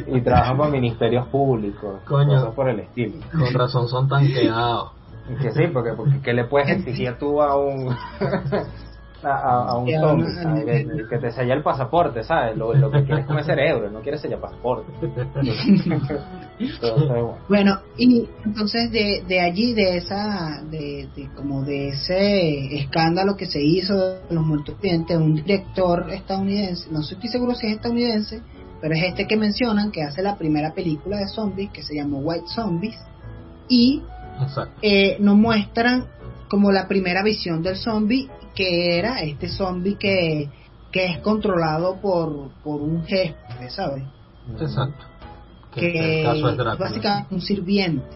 y 0.07 0.21
trabajan 0.21 0.57
para 0.59 0.71
ministerios 0.71 1.27
públicos, 1.29 2.01
Coño. 2.07 2.35
cosas 2.39 2.55
por 2.55 2.69
el 2.69 2.81
estilo. 2.81 3.17
Con 3.33 3.53
razón 3.55 3.89
son 3.89 4.09
tan 4.09 4.27
quedados. 4.27 4.93
Que 5.27 5.53
sí, 5.53 5.67
porque, 5.73 5.93
porque 5.97 6.21
¿qué 6.23 6.33
le 6.35 6.45
puedes 6.45 6.69
exigir 6.69 7.17
tú 7.19 7.41
a 7.41 7.57
un 7.57 7.89
a, 9.23 9.79
un 9.79 9.95
a 9.95 10.01
zombie? 10.01 10.65
Que, 10.65 11.07
que 11.09 11.19
te 11.19 11.31
sella 11.33 11.55
el 11.55 11.63
pasaporte, 11.63 12.23
¿sabes? 12.23 12.57
Lo, 12.57 12.75
lo 12.75 12.91
que 12.91 13.05
quieres 13.05 13.21
es 13.21 13.27
comer 13.27 13.45
cerebro, 13.45 13.91
no 13.91 14.01
quieres 14.01 14.21
sellar 14.21 14.41
pasaporte. 14.41 14.93
Entonces, 16.59 17.09
bueno. 17.09 17.39
Bueno, 17.49 17.79
y 17.97 18.29
entonces 18.45 18.91
de, 18.93 19.25
de 19.27 19.41
allí, 19.41 19.73
de 19.73 19.97
esa, 19.97 20.63
de, 20.71 21.09
de 21.17 21.29
como 21.35 21.63
de 21.63 21.89
ese 21.89 22.77
escándalo 22.77 23.35
que 23.37 23.47
se 23.47 23.63
hizo 23.63 23.97
de 23.97 24.35
los 24.35 24.45
muertos 24.45 24.77
vivientes, 24.81 25.17
un 25.17 25.35
director 25.35 26.11
estadounidense, 26.13 26.91
no 26.93 27.01
estoy 27.01 27.29
seguro 27.29 27.55
si 27.55 27.67
es 27.67 27.77
estadounidense, 27.77 28.41
pero 28.81 28.95
es 28.95 29.03
este 29.05 29.27
que 29.27 29.37
mencionan, 29.37 29.91
que 29.91 30.03
hace 30.03 30.23
la 30.23 30.37
primera 30.37 30.75
película 30.75 31.17
de 31.17 31.27
zombies, 31.27 31.71
que 31.71 31.83
se 31.83 31.95
llamó 31.95 32.19
White 32.19 32.47
Zombies, 32.55 32.99
y. 33.69 34.03
eh, 34.83 35.17
nos 35.21 35.37
muestran 35.37 36.07
como 36.49 36.71
la 36.73 36.87
primera 36.89 37.23
visión 37.23 37.63
del 37.63 37.77
zombie, 37.77 38.29
que 38.55 38.99
era 38.99 39.21
este 39.21 39.49
zombie 39.49 39.97
que, 39.97 40.49
que 40.93 41.07
es 41.07 41.19
controlado 41.19 42.01
por, 42.01 42.51
por 42.63 42.81
un 42.81 43.05
jefe, 43.05 43.71
¿sabes? 43.71 44.05
Exacto. 44.61 45.05
Que, 45.73 45.93
Que 45.93 45.99
en 45.99 46.05
el 46.05 46.25
caso 46.25 46.73
es 46.73 46.79
básicamente 46.79 47.35
un 47.35 47.41
sirviente. 47.41 48.07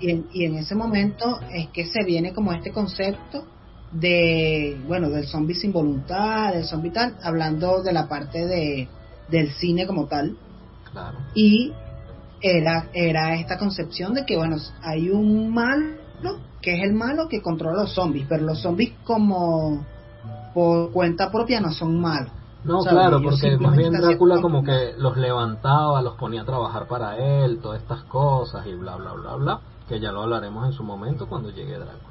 Y 0.00 0.10
en, 0.10 0.26
y 0.32 0.44
en 0.44 0.54
ese 0.56 0.74
momento 0.74 1.40
es 1.52 1.68
que 1.68 1.84
se 1.86 2.04
viene 2.04 2.32
como 2.32 2.52
este 2.52 2.70
concepto 2.72 3.44
de, 3.92 4.80
bueno, 4.86 5.10
del 5.10 5.26
zombie 5.26 5.54
sin 5.54 5.72
voluntad, 5.72 6.52
del 6.52 6.64
zombie 6.64 6.90
tal, 6.92 7.16
hablando 7.22 7.82
de 7.82 7.92
la 7.92 8.08
parte 8.08 8.46
de, 8.46 8.88
del 9.28 9.50
cine 9.52 9.86
como 9.86 10.06
tal, 10.06 10.36
Claro. 10.92 11.18
y 11.34 11.72
era, 12.40 12.88
era 12.92 13.34
esta 13.34 13.58
concepción 13.58 14.14
de 14.14 14.24
que, 14.24 14.36
bueno, 14.36 14.56
hay 14.82 15.10
un 15.10 15.52
malo, 15.52 15.96
que 16.60 16.76
es 16.76 16.82
el 16.82 16.92
malo 16.92 17.28
que 17.28 17.40
controla 17.40 17.82
los 17.82 17.94
zombies, 17.94 18.26
pero 18.28 18.44
los 18.44 18.60
zombies 18.60 18.92
como 19.04 19.84
por 20.54 20.92
cuenta 20.92 21.30
propia 21.30 21.60
no 21.60 21.72
son 21.72 22.00
malos. 22.00 22.32
No, 22.64 22.82
¿sabes? 22.82 22.98
claro, 22.98 23.18
Ellos 23.18 23.40
porque 23.40 23.56
más 23.56 23.76
bien 23.76 23.92
Drácula 23.92 24.40
como 24.42 24.62
que 24.62 24.92
los 24.98 25.16
levantaba, 25.16 26.02
los 26.02 26.16
ponía 26.16 26.42
a 26.42 26.44
trabajar 26.44 26.86
para 26.86 27.16
él, 27.16 27.58
todas 27.62 27.80
estas 27.80 28.04
cosas 28.04 28.66
y 28.66 28.74
bla, 28.74 28.96
bla, 28.96 29.12
bla, 29.14 29.34
bla, 29.36 29.60
que 29.88 29.98
ya 29.98 30.12
lo 30.12 30.22
hablaremos 30.22 30.66
en 30.66 30.72
su 30.72 30.82
momento 30.82 31.26
cuando 31.26 31.50
llegue 31.50 31.78
Drácula. 31.78 32.09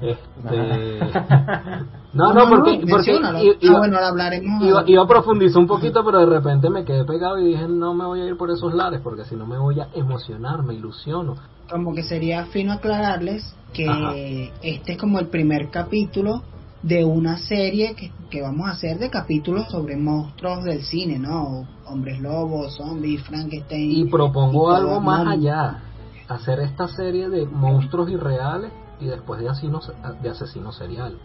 Este... 0.00 1.00
No, 2.12 2.32
no, 2.32 2.48
porque, 2.48 2.82
porque 2.88 3.12
Ah, 3.22 3.38
iba, 3.60 3.78
bueno, 3.78 4.00
lo 4.00 4.06
hablaremos. 4.06 4.64
iba, 4.64 4.84
iba 4.86 5.02
a 5.02 5.06
profundizar 5.06 5.58
un 5.60 5.66
poquito, 5.66 6.02
pero 6.02 6.20
de 6.20 6.26
repente 6.26 6.70
me 6.70 6.82
quedé 6.82 7.04
pegado 7.04 7.38
y 7.38 7.48
dije, 7.48 7.68
no 7.68 7.92
me 7.92 8.06
voy 8.06 8.22
a 8.22 8.24
ir 8.24 8.38
por 8.38 8.50
esos 8.50 8.72
lares, 8.72 9.02
porque 9.02 9.26
si 9.26 9.36
no 9.36 9.46
me 9.46 9.58
voy 9.58 9.80
a 9.80 9.88
emocionar, 9.94 10.62
me 10.62 10.72
ilusiono. 10.72 11.34
como 11.68 11.94
que 11.94 12.02
sería 12.02 12.46
fino 12.46 12.72
aclararles 12.72 13.54
que 13.74 13.86
Ajá. 13.86 14.14
este 14.62 14.92
es 14.92 14.98
como 14.98 15.18
el 15.18 15.26
primer 15.26 15.68
capítulo 15.70 16.42
de 16.82 17.04
una 17.04 17.36
serie 17.36 17.94
que, 17.94 18.10
que 18.30 18.40
vamos 18.40 18.66
a 18.68 18.70
hacer 18.70 18.98
de 18.98 19.10
capítulos 19.10 19.66
sobre 19.70 19.96
monstruos 19.98 20.64
del 20.64 20.84
cine, 20.84 21.18
¿no? 21.18 21.66
Hombres 21.86 22.18
lobos, 22.20 22.76
zombies, 22.76 23.22
Frankenstein. 23.24 23.90
Y 23.90 24.04
propongo 24.06 24.72
y 24.72 24.76
algo 24.76 25.00
más 25.00 25.26
allá, 25.26 25.80
hacer 26.28 26.60
esta 26.60 26.88
serie 26.88 27.28
de 27.28 27.44
monstruos 27.44 28.08
irreales 28.10 28.72
y 29.00 29.06
después 29.06 29.40
de 29.40 29.48
asesinos, 29.48 29.92
de 30.22 30.28
asesinos 30.30 30.76
seriales. 30.76 31.18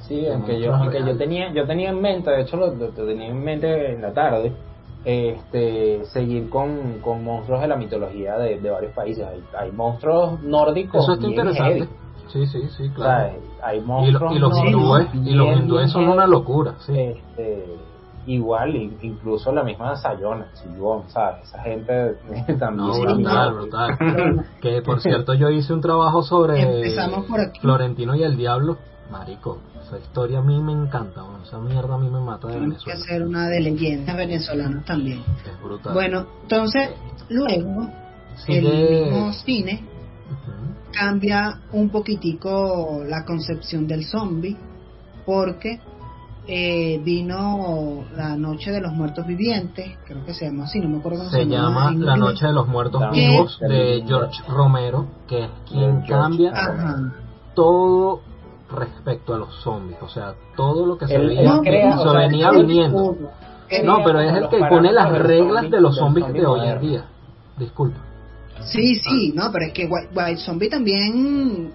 Sí, 0.00 0.26
aunque 0.28 0.60
yo, 0.60 0.74
aunque 0.74 1.00
yo 1.04 1.16
tenía, 1.16 1.52
yo 1.52 1.66
tenía 1.66 1.90
en 1.90 2.00
mente, 2.00 2.30
de 2.30 2.42
hecho 2.42 2.56
lo, 2.56 2.74
lo 2.74 2.88
tenía 2.90 3.28
en 3.28 3.42
mente 3.42 3.92
en 3.92 4.02
la 4.02 4.12
tarde, 4.12 4.52
este, 5.04 6.04
seguir 6.06 6.48
con, 6.50 6.98
con 7.00 7.24
monstruos 7.24 7.60
de 7.62 7.68
la 7.68 7.76
mitología 7.76 8.36
de, 8.36 8.60
de 8.60 8.70
varios 8.70 8.92
países. 8.92 9.26
Hay, 9.26 9.42
hay 9.58 9.72
monstruos 9.72 10.40
nórdicos. 10.42 11.02
Eso 11.02 11.14
está 11.14 11.26
interesante. 11.26 11.74
heavy, 11.80 11.88
Sí, 12.28 12.46
sí, 12.46 12.60
sí, 12.76 12.82
o 12.84 12.86
sea, 12.86 12.92
claro. 12.94 13.32
hay 13.62 13.78
Y, 13.78 13.80
lo- 13.80 13.86
monstruos 13.88 14.36
y 14.36 14.38
los 14.38 14.58
hindúes, 14.58 15.06
y 15.14 15.30
los 15.32 15.56
hindúes 15.58 15.90
son 15.90 16.08
una 16.08 16.26
locura, 16.28 16.74
sí. 16.86 16.92
Este, 16.96 17.66
igual, 18.32 18.76
incluso 19.02 19.52
la 19.52 19.62
misma 19.64 19.96
Sayona, 19.96 20.48
Sibón, 20.54 21.08
¿sabes? 21.08 21.44
Esa 21.48 21.62
gente 21.62 22.14
también. 22.58 22.76
No, 22.76 22.94
Sí, 22.94 23.00
brutal, 23.02 23.54
brutal. 23.54 24.46
Que 24.60 24.82
por 24.82 25.00
cierto 25.00 25.34
yo 25.34 25.48
hice 25.50 25.72
un 25.72 25.80
trabajo 25.80 26.22
sobre 26.22 26.60
Empezamos 26.62 27.26
por 27.26 27.40
aquí. 27.40 27.60
Florentino 27.60 28.14
y 28.14 28.22
el 28.22 28.36
Diablo. 28.36 28.78
Marico, 29.10 29.58
esa 29.82 29.98
historia 29.98 30.38
a 30.38 30.42
mí 30.42 30.60
me 30.62 30.70
encanta, 30.72 31.24
weón. 31.24 31.42
esa 31.42 31.58
mierda 31.58 31.96
a 31.96 31.98
mí 31.98 32.08
me 32.08 32.20
mata 32.20 32.46
de 32.46 32.54
tenemos 32.54 32.84
que 32.84 32.90
Venezuela. 32.92 33.04
hacer 33.16 33.26
una 33.26 33.48
de 33.48 33.60
leyendas 33.60 34.16
venezolanas 34.16 34.84
también. 34.84 35.18
Es 35.44 35.60
brutal. 35.62 35.92
Bueno, 35.94 36.26
entonces, 36.42 36.90
luego, 37.28 37.88
el 38.46 38.62
Sigue- 38.62 39.04
mismo 39.10 39.32
cine 39.32 39.82
Ujú. 40.30 40.92
cambia 40.92 41.60
un 41.72 41.90
poquitico 41.90 43.00
la 43.04 43.24
concepción 43.24 43.88
del 43.88 44.04
zombie 44.04 44.56
porque 45.26 45.80
eh, 46.46 46.98
vino 47.04 48.04
la 48.16 48.36
noche 48.36 48.72
de 48.72 48.80
los 48.80 48.92
muertos 48.92 49.26
vivientes 49.26 49.96
creo 50.06 50.24
que 50.24 50.34
se 50.34 50.46
llama 50.46 50.64
así 50.64 50.80
no 50.80 50.88
me 50.88 50.98
acuerdo 50.98 51.18
cómo 51.18 51.30
se, 51.30 51.36
Se 51.44 51.46
llama 51.46 51.92
La. 51.92 52.16
Noche 52.16 52.46
de 52.46 52.52
los 52.52 52.66
Muertos 52.66 53.02
¿Qué? 53.12 53.28
Vivos 53.28 53.58
de 53.60 54.02
George 54.06 54.42
Romero, 54.48 55.06
que 55.28 55.44
es 55.44 55.50
quien 55.68 56.02
George. 56.02 56.08
cambia 56.08 56.50
Ajá. 56.52 57.12
todo 57.54 58.20
respecto 58.76 59.34
a 59.34 59.38
los 59.38 59.54
zombies, 59.62 59.98
o 60.00 60.08
sea, 60.08 60.34
todo 60.56 60.86
lo 60.86 60.96
que 60.96 61.06
se 61.06 61.14
Él- 61.16 61.26
veía 61.28 61.52
él 61.54 61.60
crea, 61.62 61.92
se 61.92 61.98
o 62.08 62.10
sea, 62.12 62.20
venía 62.20 62.50
viniendo. 62.50 63.16
No, 63.84 63.98
pero 64.04 64.20
es 64.20 64.36
el 64.36 64.48
que 64.48 64.58
pone 64.68 64.92
las 64.92 65.10
reglas 65.18 65.70
de 65.70 65.80
los 65.80 65.96
zombies 65.96 66.24
zombie 66.26 66.40
de 66.40 66.46
hoy 66.46 66.68
en 66.68 66.80
día. 66.80 67.04
Disculpa. 67.58 67.98
sí 68.62 68.96
sí 68.96 69.32
no 69.34 69.50
pero 69.52 69.66
es 69.66 69.72
que 69.72 69.86
White, 69.86 70.08
White 70.14 70.40
Zombie 70.40 70.68
también 70.68 71.72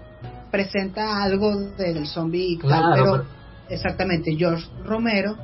presenta 0.52 1.24
algo 1.24 1.52
del 1.78 2.06
zombie 2.08 2.54
y 2.54 2.58
tal, 2.58 2.68
Claro, 2.68 2.92
pero, 2.96 3.12
pero- 3.12 3.35
exactamente 3.70 4.36
George 4.36 4.66
Romero 4.84 5.38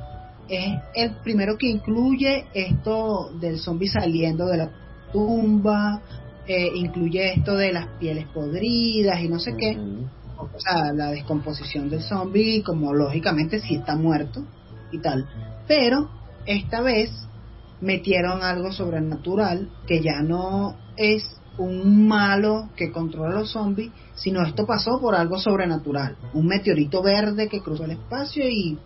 es 0.48 0.80
el 0.94 1.16
primero 1.22 1.56
que 1.56 1.68
incluye 1.68 2.46
esto 2.52 3.30
del 3.40 3.58
zombie 3.58 3.88
saliendo 3.88 4.46
de 4.46 4.56
la 4.58 4.70
tumba 5.12 6.00
eh, 6.46 6.68
incluye 6.74 7.34
esto 7.34 7.56
de 7.56 7.72
las 7.72 7.86
pieles 7.98 8.26
podridas 8.28 9.20
y 9.20 9.28
no 9.28 9.38
sé 9.38 9.54
qué 9.56 9.78
o 10.42 10.60
sea, 10.60 10.92
la 10.92 11.10
descomposición 11.10 11.88
del 11.88 12.02
zombie, 12.02 12.62
como 12.62 12.92
lógicamente 12.94 13.60
si 13.60 13.76
está 13.76 13.96
muerto 13.96 14.44
y 14.90 14.98
tal. 14.98 15.26
Pero 15.68 16.10
esta 16.46 16.80
vez 16.80 17.10
metieron 17.80 18.42
algo 18.42 18.72
sobrenatural 18.72 19.70
que 19.86 20.02
ya 20.02 20.22
no 20.22 20.76
es 20.96 21.24
un 21.58 22.06
malo 22.06 22.70
que 22.76 22.90
controla 22.90 23.36
a 23.36 23.40
los 23.40 23.52
zombies, 23.52 23.92
sino 24.22 24.40
esto 24.42 24.64
pasó 24.66 25.00
por 25.00 25.16
algo 25.16 25.36
sobrenatural. 25.36 26.16
Un 26.32 26.46
meteorito 26.46 27.02
verde 27.02 27.48
que 27.48 27.60
cruzó 27.60 27.84
el 27.84 27.92
espacio 27.92 28.48
y 28.48 28.78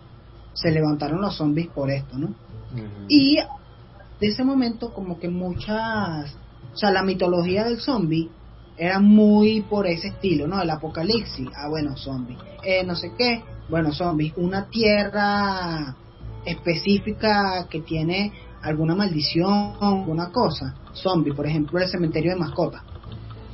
se 0.53 0.71
levantaron 0.71 1.21
los 1.21 1.35
zombies 1.37 1.67
por 1.67 1.91
esto, 1.91 2.17
¿no? 2.17 2.33
Y 3.07 3.37
de 4.19 4.27
ese 4.27 4.43
momento 4.43 4.91
como 4.91 5.19
que 5.19 5.29
muchas, 5.29 6.35
o 6.73 6.77
sea, 6.77 6.89
la 6.89 7.03
mitología 7.03 7.65
del 7.65 7.79
zombie 7.79 8.31
era 8.77 8.99
muy 8.99 9.61
por 9.61 9.85
ese 9.85 10.07
estilo, 10.07 10.47
¿no? 10.47 10.59
El 10.59 10.71
apocalipsis, 10.71 11.47
ah, 11.55 11.69
bueno, 11.69 11.95
zombies. 11.95 12.39
Eh, 12.63 12.83
no 12.83 12.95
sé 12.95 13.11
qué, 13.15 13.43
bueno, 13.69 13.91
zombies. 13.91 14.33
Una 14.37 14.65
tierra 14.65 15.95
específica 16.45 17.67
que 17.69 17.81
tiene 17.81 18.33
alguna 18.63 18.95
maldición, 18.95 19.75
alguna 19.79 20.31
cosa. 20.31 20.73
Zombie, 20.93 21.33
por 21.33 21.45
ejemplo, 21.45 21.79
el 21.79 21.87
cementerio 21.87 22.33
de 22.33 22.39
mascotas. 22.39 22.81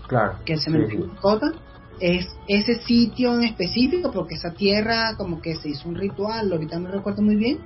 Claro. 0.08 0.38
Que 0.46 0.54
el 0.54 0.60
sí, 0.60 0.66
cementerio 0.66 1.02
sí. 1.02 1.08
de 1.08 1.14
mascotas 1.14 1.54
es 2.00 2.28
ese 2.48 2.82
sitio 2.82 3.34
en 3.36 3.44
específico, 3.44 4.12
porque 4.12 4.36
esa 4.36 4.52
tierra 4.54 5.16
como 5.18 5.42
que 5.42 5.56
se 5.56 5.70
hizo 5.70 5.88
un 5.88 5.96
ritual, 5.96 6.52
ahorita 6.52 6.80
no 6.80 6.90
recuerdo 6.92 7.22
muy 7.22 7.36
bien, 7.36 7.60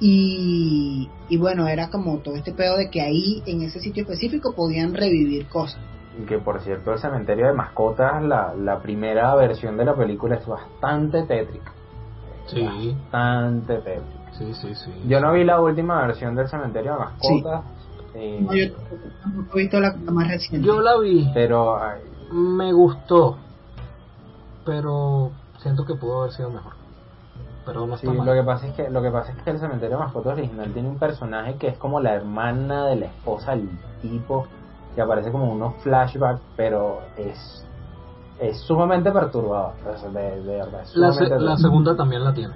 y, 0.00 1.08
y 1.28 1.36
bueno, 1.36 1.66
era 1.68 1.88
como 1.88 2.18
todo 2.18 2.34
este 2.36 2.52
pedo 2.52 2.76
de 2.76 2.90
que 2.90 3.00
ahí, 3.00 3.42
en 3.46 3.62
ese 3.62 3.80
sitio 3.80 4.02
específico, 4.02 4.54
podían 4.54 4.94
revivir 4.94 5.46
cosas. 5.48 5.80
Que 6.28 6.38
por 6.38 6.60
cierto, 6.62 6.92
el 6.92 6.98
cementerio 6.98 7.46
de 7.46 7.52
mascotas, 7.52 8.22
la, 8.22 8.54
la 8.54 8.80
primera 8.80 9.34
versión 9.34 9.76
de 9.76 9.84
la 9.84 9.94
película 9.94 10.36
es 10.36 10.46
bastante 10.46 11.22
tétrica. 11.24 11.72
Sí, 12.46 12.62
Bastante 13.12 13.74
tétrica. 13.78 14.32
sí, 14.38 14.54
sí, 14.54 14.74
sí. 14.74 14.90
Yo 15.08 15.20
no 15.20 15.32
vi 15.32 15.44
la 15.44 15.60
última 15.60 16.06
versión 16.06 16.34
del 16.34 16.48
cementerio 16.48 16.92
de 16.92 16.98
mascotas. 16.98 17.64
eh, 18.14 18.38
No, 18.40 18.54
yo 18.54 18.64
tampoco 19.22 19.58
he 19.58 19.62
visto 19.62 19.80
la, 19.80 19.94
la 20.04 20.10
más 20.12 20.28
reciente. 20.28 20.66
Yo 20.66 20.80
la 20.80 20.98
vi, 20.98 21.28
pero 21.34 21.76
ay, 21.82 22.00
me 22.32 22.72
gustó, 22.72 23.36
pero 24.66 25.30
siento 25.60 25.86
que 25.86 25.94
pudo 25.94 26.20
haber 26.22 26.32
sido 26.32 26.50
mejor. 26.50 26.72
Pero 27.64 27.86
no 27.86 27.96
Sí, 27.96 28.06
mal. 28.06 28.26
lo 28.26 28.34
que 28.34 28.42
pasa 28.42 28.66
es 28.66 28.74
que 28.74 28.90
lo 28.90 29.00
que 29.02 29.10
pasa 29.10 29.32
es 29.32 29.42
que 29.42 29.50
el 29.50 29.58
cementerio 29.58 29.96
de 29.96 30.04
mascotas 30.04 30.34
original 30.34 30.72
tiene 30.72 30.88
un 30.88 30.98
personaje 30.98 31.54
que 31.56 31.68
es 31.68 31.78
como 31.78 32.00
la 32.00 32.12
hermana 32.14 32.86
de 32.86 32.96
la 32.96 33.06
esposa 33.06 33.52
del 33.52 33.68
tipo 34.02 34.46
que 34.94 35.00
aparece 35.00 35.32
como 35.32 35.50
unos 35.52 35.74
flashbacks, 35.82 36.42
pero 36.56 37.00
es 37.16 37.62
es 38.38 38.58
sumamente 38.60 39.10
perturbador, 39.10 39.72
de, 40.12 40.42
de 40.42 40.56
verdad. 40.58 40.84
la, 40.94 41.12
se- 41.12 41.18
sumamente 41.24 41.44
la 41.44 41.56
segunda 41.56 41.96
también 41.96 42.22
la 42.24 42.34
tiene. 42.34 42.54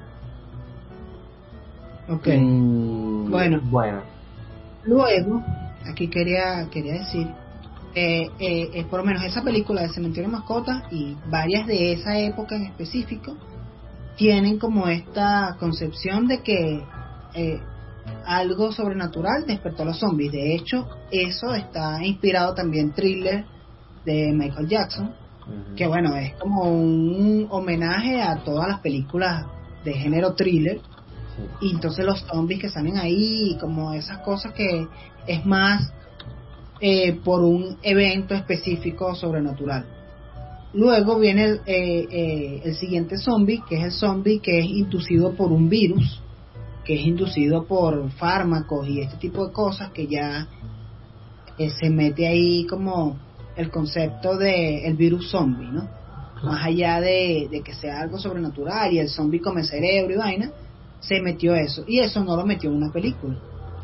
Ok. 2.09 2.27
Bueno. 3.31 3.61
bueno, 3.65 4.01
Luego, 4.85 5.43
aquí 5.91 6.09
quería, 6.09 6.69
quería 6.71 6.95
decir, 6.95 7.31
eh, 7.95 8.29
eh, 8.39 8.71
eh, 8.75 8.85
por 8.89 9.01
lo 9.01 9.07
menos 9.07 9.25
esa 9.25 9.43
película 9.43 9.83
de 9.83 9.89
Cementerio 9.93 10.29
de 10.29 10.37
Mascotas 10.37 10.85
y 10.93 11.17
varias 11.29 11.67
de 11.67 11.93
esa 11.93 12.19
época 12.19 12.57
en 12.57 12.67
específico 12.67 13.37
tienen 14.17 14.59
como 14.59 14.87
esta 14.87 15.57
concepción 15.59 16.29
de 16.29 16.43
que 16.43 16.85
eh, 17.35 17.61
algo 18.27 18.71
sobrenatural 18.73 19.47
despertó 19.47 19.83
a 19.83 19.87
los 19.87 19.99
zombies. 19.99 20.31
De 20.33 20.55
hecho, 20.55 20.87
eso 21.11 21.55
está 21.55 22.05
inspirado 22.05 22.55
también 22.55 22.93
thriller 22.93 23.45
de 24.05 24.33
Michael 24.33 24.69
Jackson, 24.69 25.15
que 25.77 25.87
bueno, 25.87 26.15
es 26.17 26.35
como 26.35 26.63
un 26.63 27.47
homenaje 27.51 28.21
a 28.21 28.45
todas 28.45 28.69
las 28.69 28.81
películas 28.81 29.47
de 29.85 29.95
género 29.95 30.35
thriller 30.35 30.81
Sí. 31.37 31.69
y 31.69 31.71
entonces 31.75 32.05
los 32.05 32.21
zombies 32.27 32.61
que 32.61 32.69
salen 32.69 32.99
ahí 32.99 33.57
como 33.61 33.93
esas 33.95 34.19
cosas 34.19 34.53
que 34.53 34.87
es 35.27 35.47
más 35.47 35.93
eh, 36.81 37.19
por 37.25 37.43
un 37.43 37.79
evento 37.83 38.35
específico 38.35 39.15
sobrenatural 39.15 39.87
luego 40.73 41.19
viene 41.19 41.45
el, 41.45 41.61
eh, 41.67 42.07
eh, 42.11 42.63
el 42.65 42.75
siguiente 42.77 43.19
zombie 43.19 43.63
que 43.69 43.77
es 43.77 43.85
el 43.85 43.93
zombie 43.93 44.41
que 44.41 44.61
es 44.61 44.67
inducido 44.67 45.35
por 45.35 45.53
un 45.53 45.69
virus 45.69 46.21
que 46.85 46.95
es 46.95 47.07
inducido 47.07 47.67
por 47.67 48.11
fármacos 48.13 48.89
y 48.89 49.01
este 49.01 49.17
tipo 49.17 49.47
de 49.47 49.53
cosas 49.53 49.91
que 49.91 50.07
ya 50.07 50.49
eh, 51.59 51.71
se 51.71 51.91
mete 51.91 52.27
ahí 52.27 52.67
como 52.67 53.19
el 53.57 53.71
concepto 53.71 54.37
de 54.37 54.87
el 54.87 54.97
virus 54.97 55.31
zombie 55.31 55.69
no 55.71 56.01
más 56.43 56.65
allá 56.65 57.01
de, 57.01 57.49
de 57.51 57.61
que 57.63 57.75
sea 57.75 58.01
algo 58.01 58.19
sobrenatural 58.19 58.93
y 58.93 58.99
el 58.99 59.09
zombie 59.09 59.41
come 59.41 59.65
cerebro 59.65 60.15
y 60.15 60.17
vaina, 60.17 60.51
se 61.01 61.21
metió 61.21 61.55
eso. 61.55 61.85
Y 61.87 62.01
eso 62.01 62.25
no 62.25 62.37
lo 62.37 62.47
metió 62.47 62.71
en 62.71 62.77
una 62.77 62.93
película. 62.93 63.39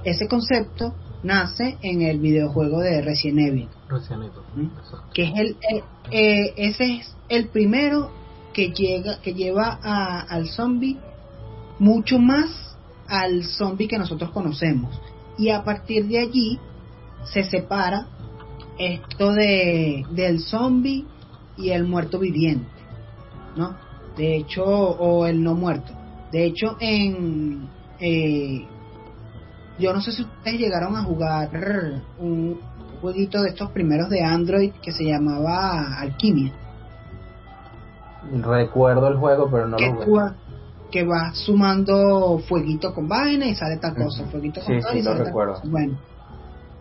Ese 0.05 0.27
concepto 0.29 0.95
nace 1.27 1.77
en 1.83 2.03
el 2.03 2.19
videojuego 2.21 2.81
de 2.81 3.03
Resident 3.03 3.49
Evil, 3.49 3.69
Recién 3.89 4.21
Evil, 4.23 4.33
¿Mm? 4.55 5.13
que 5.13 5.23
es 5.25 5.33
el, 5.37 5.57
eh, 5.71 5.83
eh, 6.11 6.55
ese 6.57 6.97
es 6.99 7.17
el 7.29 7.49
primero 7.49 8.11
que 8.55 8.71
llega, 8.71 9.21
que 9.21 9.35
lleva 9.35 9.79
a- 9.83 10.21
al 10.21 10.49
zombie 10.49 10.97
mucho 11.79 12.19
más 12.19 12.49
al 13.09 13.45
zombie 13.45 13.87
que 13.87 13.99
nosotros 13.99 14.31
conocemos. 14.31 14.99
Y 15.39 15.51
a 15.51 15.63
partir 15.63 16.07
de 16.07 16.19
allí 16.19 16.59
se 17.33 17.45
separa 17.45 18.07
esto 18.79 19.33
de 19.33 20.05
del 20.11 20.41
zombie 20.41 21.05
y 21.57 21.71
el 21.71 21.85
muerto 21.87 22.19
viviente, 22.19 22.67
¿no? 23.57 23.77
De 24.17 24.37
hecho, 24.37 24.65
o 24.65 25.27
el 25.27 25.43
no 25.43 25.55
muerto. 25.55 25.93
De 26.33 26.47
hecho, 26.47 26.77
en 26.81 27.69
eh, 28.01 28.67
yo 29.79 29.93
no 29.93 30.01
sé 30.01 30.13
si 30.13 30.23
ustedes 30.23 30.59
llegaron 30.59 30.97
a 30.97 31.03
jugar 31.05 31.51
un 32.19 32.59
jueguito 33.01 33.43
de 33.43 33.51
estos 33.51 33.71
primeros 33.73 34.09
de 34.09 34.23
Android 34.23 34.73
que 34.83 34.93
se 34.93 35.05
llamaba 35.05 35.99
Alquimia, 35.99 36.53
Recuerdo 38.43 39.09
el 39.09 39.17
juego, 39.19 39.49
pero 39.51 39.69
no 39.69 39.79
lo 39.79 40.05
jugué. 40.05 40.23
que 40.91 41.05
vas 41.05 41.37
sumando 41.39 42.39
fueguito 42.49 42.93
con 42.95 43.07
vaina 43.09 43.47
y 43.47 43.55
sale 43.55 43.77
tal 43.77 43.95
cosa, 43.95 44.25
fueguito 44.27 44.61
con 44.63 44.75
Sí, 44.75 44.81
tal 44.83 44.93
sí, 44.93 44.99
y 44.99 45.03
lo 45.03 45.05
sale 45.11 45.17
tal 45.19 45.27
recuerdo. 45.27 45.53
cosa. 45.55 45.69
Bueno, 45.69 45.99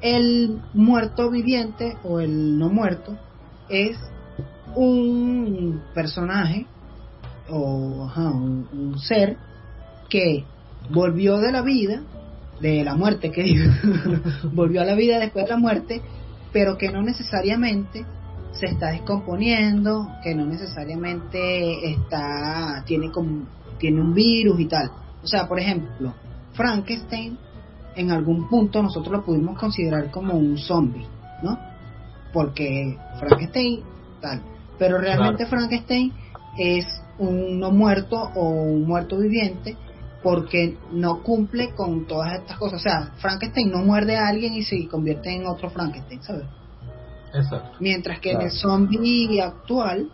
el 0.02 0.62
muerto 0.74 1.30
viviente 1.30 1.98
o 2.04 2.20
el 2.20 2.58
no 2.58 2.70
muerto 2.70 3.15
es 3.69 3.98
un 4.76 5.82
personaje 5.93 6.65
o 7.50 8.06
ajá, 8.10 8.30
un, 8.32 8.67
un 8.74 9.00
ser 9.00 9.38
que 10.10 10.46
volvió 10.89 11.38
de 11.38 11.52
la 11.52 11.62
vida, 11.62 12.02
de 12.60 12.84
la 12.84 12.96
muerte 12.96 13.32
que 13.32 13.70
volvió 14.54 14.82
a 14.82 14.86
la 14.86 14.96
vida 14.96 15.20
después 15.20 15.46
de 15.46 15.52
la 15.52 15.58
muerte, 15.58 16.02
pero 16.52 16.78
que 16.78 16.91
no 16.91 17.02
necesariamente 17.02 18.06
se 18.52 18.68
está 18.68 18.91
descomponiendo, 18.91 20.08
que 20.24 20.34
no 20.34 20.46
necesariamente 20.46 21.91
está 21.91 22.84
tiene 22.86 23.12
como 23.12 23.46
tiene 23.78 24.00
un 24.00 24.13
virus 24.13 24.60
y 24.60 24.65
tal. 24.65 24.89
O 25.22 25.28
sea, 25.28 25.48
por 25.48 25.60
ejemplo, 25.60 26.13
Frankenstein 26.54 27.38
en 27.96 28.12
algún 28.12 28.48
punto 28.48 28.82
nosotros 28.82 29.12
lo 29.12 29.26
pudimos 29.26 29.58
considerar 29.58 30.12
como 30.12 30.34
un 30.34 30.58
zombie, 30.58 31.06
¿no? 31.44 31.58
Porque 32.34 32.98
Frankenstein 33.20 33.82
tal, 34.22 34.41
pero 34.78 34.98
realmente 34.98 35.46
Frankenstein 35.46 36.13
es 36.58 36.86
un 37.18 37.60
no 37.60 37.72
muerto 37.72 38.18
o 38.36 38.50
un 38.50 38.86
muerto 38.86 39.18
viviente 39.18 39.78
porque 40.26 40.76
no 40.92 41.22
cumple 41.22 41.76
con 41.76 42.08
todas 42.08 42.34
estas 42.40 42.58
cosas. 42.58 42.80
O 42.80 42.84
sea, 42.84 43.12
Frankenstein 43.18 43.70
no 43.72 43.78
muerde 43.84 44.18
a 44.18 44.28
alguien 44.28 44.56
y 44.56 44.64
se 44.64 44.88
convierte 44.88 45.30
en 45.32 45.46
otro 45.46 45.70
Frankenstein, 45.70 46.24
¿sabes? 46.24 46.46
Exacto. 47.32 47.78
Mientras 47.80 48.20
que 48.22 48.32
en 48.32 48.42
el 48.42 48.50
zombie 48.50 49.40
actual, 49.40 50.10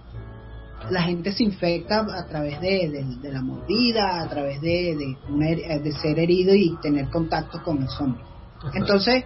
la 0.90 1.04
gente 1.04 1.32
se 1.32 1.44
infecta 1.46 2.02
a 2.02 2.26
través 2.28 2.60
de, 2.60 2.90
de- 2.90 3.16
de 3.22 3.32
la 3.32 3.42
mordida, 3.42 4.22
a 4.22 4.28
través 4.28 4.60
de, 4.60 4.98
de, 4.98 5.18
una 5.34 5.48
her- 5.48 5.82
de 5.82 5.92
ser 5.94 6.20
herido 6.20 6.54
y 6.54 6.76
tener 6.82 7.10
contacto 7.10 7.64
con 7.64 7.82
el 7.82 7.88
zombie. 7.88 8.22
exacto. 8.56 8.78
Entonces, 8.80 9.24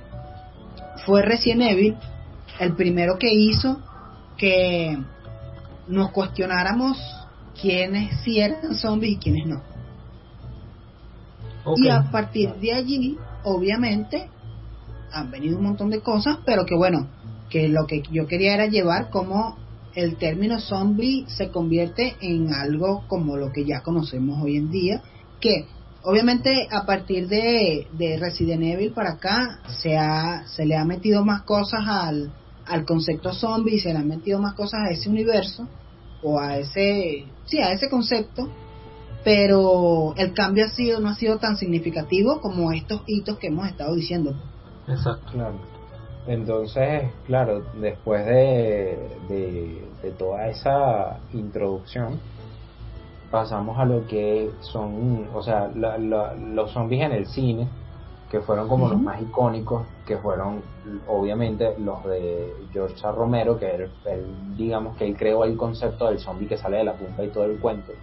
fue 1.08 1.24
Resident 1.24 1.64
Evil 1.64 1.96
el 2.60 2.76
primero 2.76 3.18
que 3.18 3.34
hizo 3.34 3.80
que 4.38 5.00
nos 5.88 6.12
cuestionáramos 6.12 6.96
quiénes 7.60 8.22
sí 8.22 8.40
eran 8.40 8.76
zombies 8.76 9.14
y 9.14 9.18
quiénes 9.18 9.48
no. 9.48 9.75
Y 11.78 11.90
a 11.90 12.10
partir 12.12 12.54
de 12.56 12.74
allí, 12.74 13.18
obviamente, 13.44 14.30
han 15.12 15.32
venido 15.32 15.58
un 15.58 15.64
montón 15.64 15.90
de 15.90 16.02
cosas, 16.02 16.40
pero 16.46 16.66
que 16.66 16.76
bueno, 16.76 17.08
que 17.50 17.70
lo 17.70 17.86
que 17.88 18.04
yo 18.12 18.28
quería 18.28 18.54
era 18.54 18.68
llevar 18.68 19.10
como 19.10 19.58
el 19.96 20.18
término 20.18 20.60
zombie 20.60 21.26
se 21.28 21.50
convierte 21.50 22.16
en 22.20 22.54
algo 22.54 23.06
como 23.08 23.38
lo 23.38 23.52
que 23.52 23.66
ya 23.66 23.82
conocemos 23.82 24.42
hoy 24.44 24.58
en 24.58 24.70
día, 24.70 25.02
que 25.40 25.66
obviamente 26.04 26.68
a 26.70 26.86
partir 26.86 27.28
de, 27.28 27.88
de 27.94 28.18
Resident 28.18 28.64
Evil 28.64 28.92
para 28.92 29.14
acá 29.14 29.60
se, 29.82 29.98
ha, 29.98 30.46
se 30.48 30.66
le 30.66 30.76
ha 30.76 30.84
metido 30.84 31.24
más 31.24 31.44
cosas 31.44 31.82
al, 31.88 32.32
al 32.66 32.86
concepto 32.86 33.34
zombie, 33.34 33.80
se 33.80 33.94
le 33.94 34.00
han 34.00 34.08
metido 34.08 34.40
más 34.40 34.54
cosas 34.54 34.82
a 34.88 34.92
ese 34.92 35.10
universo 35.10 35.68
o 36.22 36.40
a 36.40 36.58
ese, 36.58 37.26
sí, 37.46 37.60
a 37.60 37.72
ese 37.72 37.90
concepto, 37.90 38.50
pero 39.26 40.14
el 40.16 40.34
cambio 40.34 40.66
ha 40.66 40.70
sido 40.70 41.00
no 41.02 41.10
ha 41.10 41.16
sido 41.16 41.38
tan 41.40 41.58
significativo 41.58 42.40
como 42.40 42.72
estos 42.72 43.02
hitos 43.08 43.38
que 43.40 43.48
hemos 43.48 43.68
estado 43.68 43.94
diciendo. 43.96 44.34
Exacto. 44.88 45.32
Claro. 45.34 45.56
Entonces, 46.28 47.12
claro, 47.28 47.64
después 47.80 48.26
de, 48.26 49.18
de, 49.28 49.88
de 50.02 50.12
toda 50.12 50.48
esa 50.48 51.20
introducción, 51.34 52.20
pasamos 53.32 53.78
a 53.80 53.86
lo 53.86 54.08
que 54.08 54.50
son, 54.62 55.28
o 55.34 55.44
sea, 55.44 55.70
la- 55.76 55.98
la- 55.98 56.34
los 56.36 56.72
zombies 56.72 57.04
en 57.04 57.12
el 57.12 57.28
cine, 57.28 57.68
que 58.32 58.40
fueron 58.42 58.68
como 58.68 58.90
los 58.90 59.00
más 59.02 59.22
icónicos, 59.22 59.86
que 60.08 60.18
fueron 60.18 60.62
obviamente 61.08 61.76
los 61.80 62.04
de 62.06 62.54
George 62.74 62.96
A. 63.06 63.12
Romero, 63.12 63.58
que 63.60 63.70
él, 63.76 63.90
él, 64.06 64.26
digamos 64.58 64.98
que 64.98 65.06
él 65.06 65.16
creó 65.16 65.44
el 65.46 65.56
concepto 65.58 66.08
del 66.08 66.20
zombie 66.20 66.48
que 66.48 66.58
sale 66.58 66.78
de 66.78 66.84
la 66.86 66.94
punta 66.94 67.24
y 67.24 67.30
todo 67.30 67.46
el 67.46 67.60
cuento. 67.60 67.94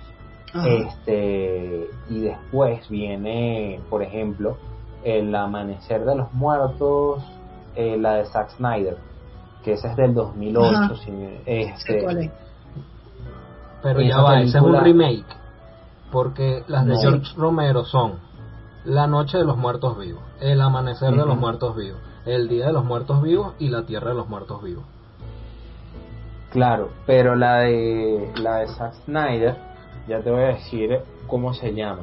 Este, 0.55 1.89
y 2.11 2.21
después 2.21 2.89
viene, 2.89 3.81
por 3.89 4.03
ejemplo, 4.03 4.57
El 5.05 5.35
Amanecer 5.35 6.05
de 6.05 6.15
los 6.15 6.33
Muertos, 6.35 7.23
eh, 7.75 7.97
la 7.99 8.15
de 8.15 8.27
Zack 8.27 8.51
Snyder, 8.51 8.99
que 9.65 9.73
esa 9.73 9.91
es 9.91 9.97
del 9.97 10.15
2008. 10.15 10.77
Ajá. 10.79 10.95
si- 10.97 11.11
este, 11.47 12.03
cuál 12.03 12.19
es. 12.19 12.31
Pero 13.83 14.01
ya 14.01 14.21
va, 14.21 14.41
ese 14.41 14.59
es 14.59 14.63
un 14.65 14.79
remake. 14.79 15.25
Porque 16.13 16.63
las 16.69 16.85
de 16.85 16.95
No. 16.95 17.01
George 17.01 17.33
Romero 17.37 17.85
son 17.85 18.15
La 18.85 19.07
Noche 19.07 19.39
de 19.39 19.45
los 19.45 19.57
Muertos 19.57 19.99
Vivos, 19.99 20.23
El 20.41 20.61
Amanecer 20.61 21.11
de 21.13 21.25
los. 21.25 21.39
Muertos 21.39 21.75
Vivos, 21.77 21.99
El 22.27 22.49
Día 22.49 22.67
de 22.67 22.73
los 22.75 22.85
Muertos 22.85 23.23
Vivos 23.23 23.55
y 23.59 23.71
La 23.71 23.85
Tierra 23.87 24.11
de 24.11 24.17
los 24.17 24.29
Muertos 24.29 24.63
Vivos. 24.63 24.85
Claro, 26.51 26.91
pero 27.07 27.35
la 27.35 27.61
de 27.61 28.31
la 28.43 28.57
de 28.57 28.69
Zack 28.69 28.93
Snyder, 29.07 29.57
ya 30.09 30.21
te 30.21 30.31
voy 30.31 30.43
a 30.43 30.49
decir 30.49 30.99
cómo 31.27 31.55
se 31.55 31.75
llama. 31.75 32.03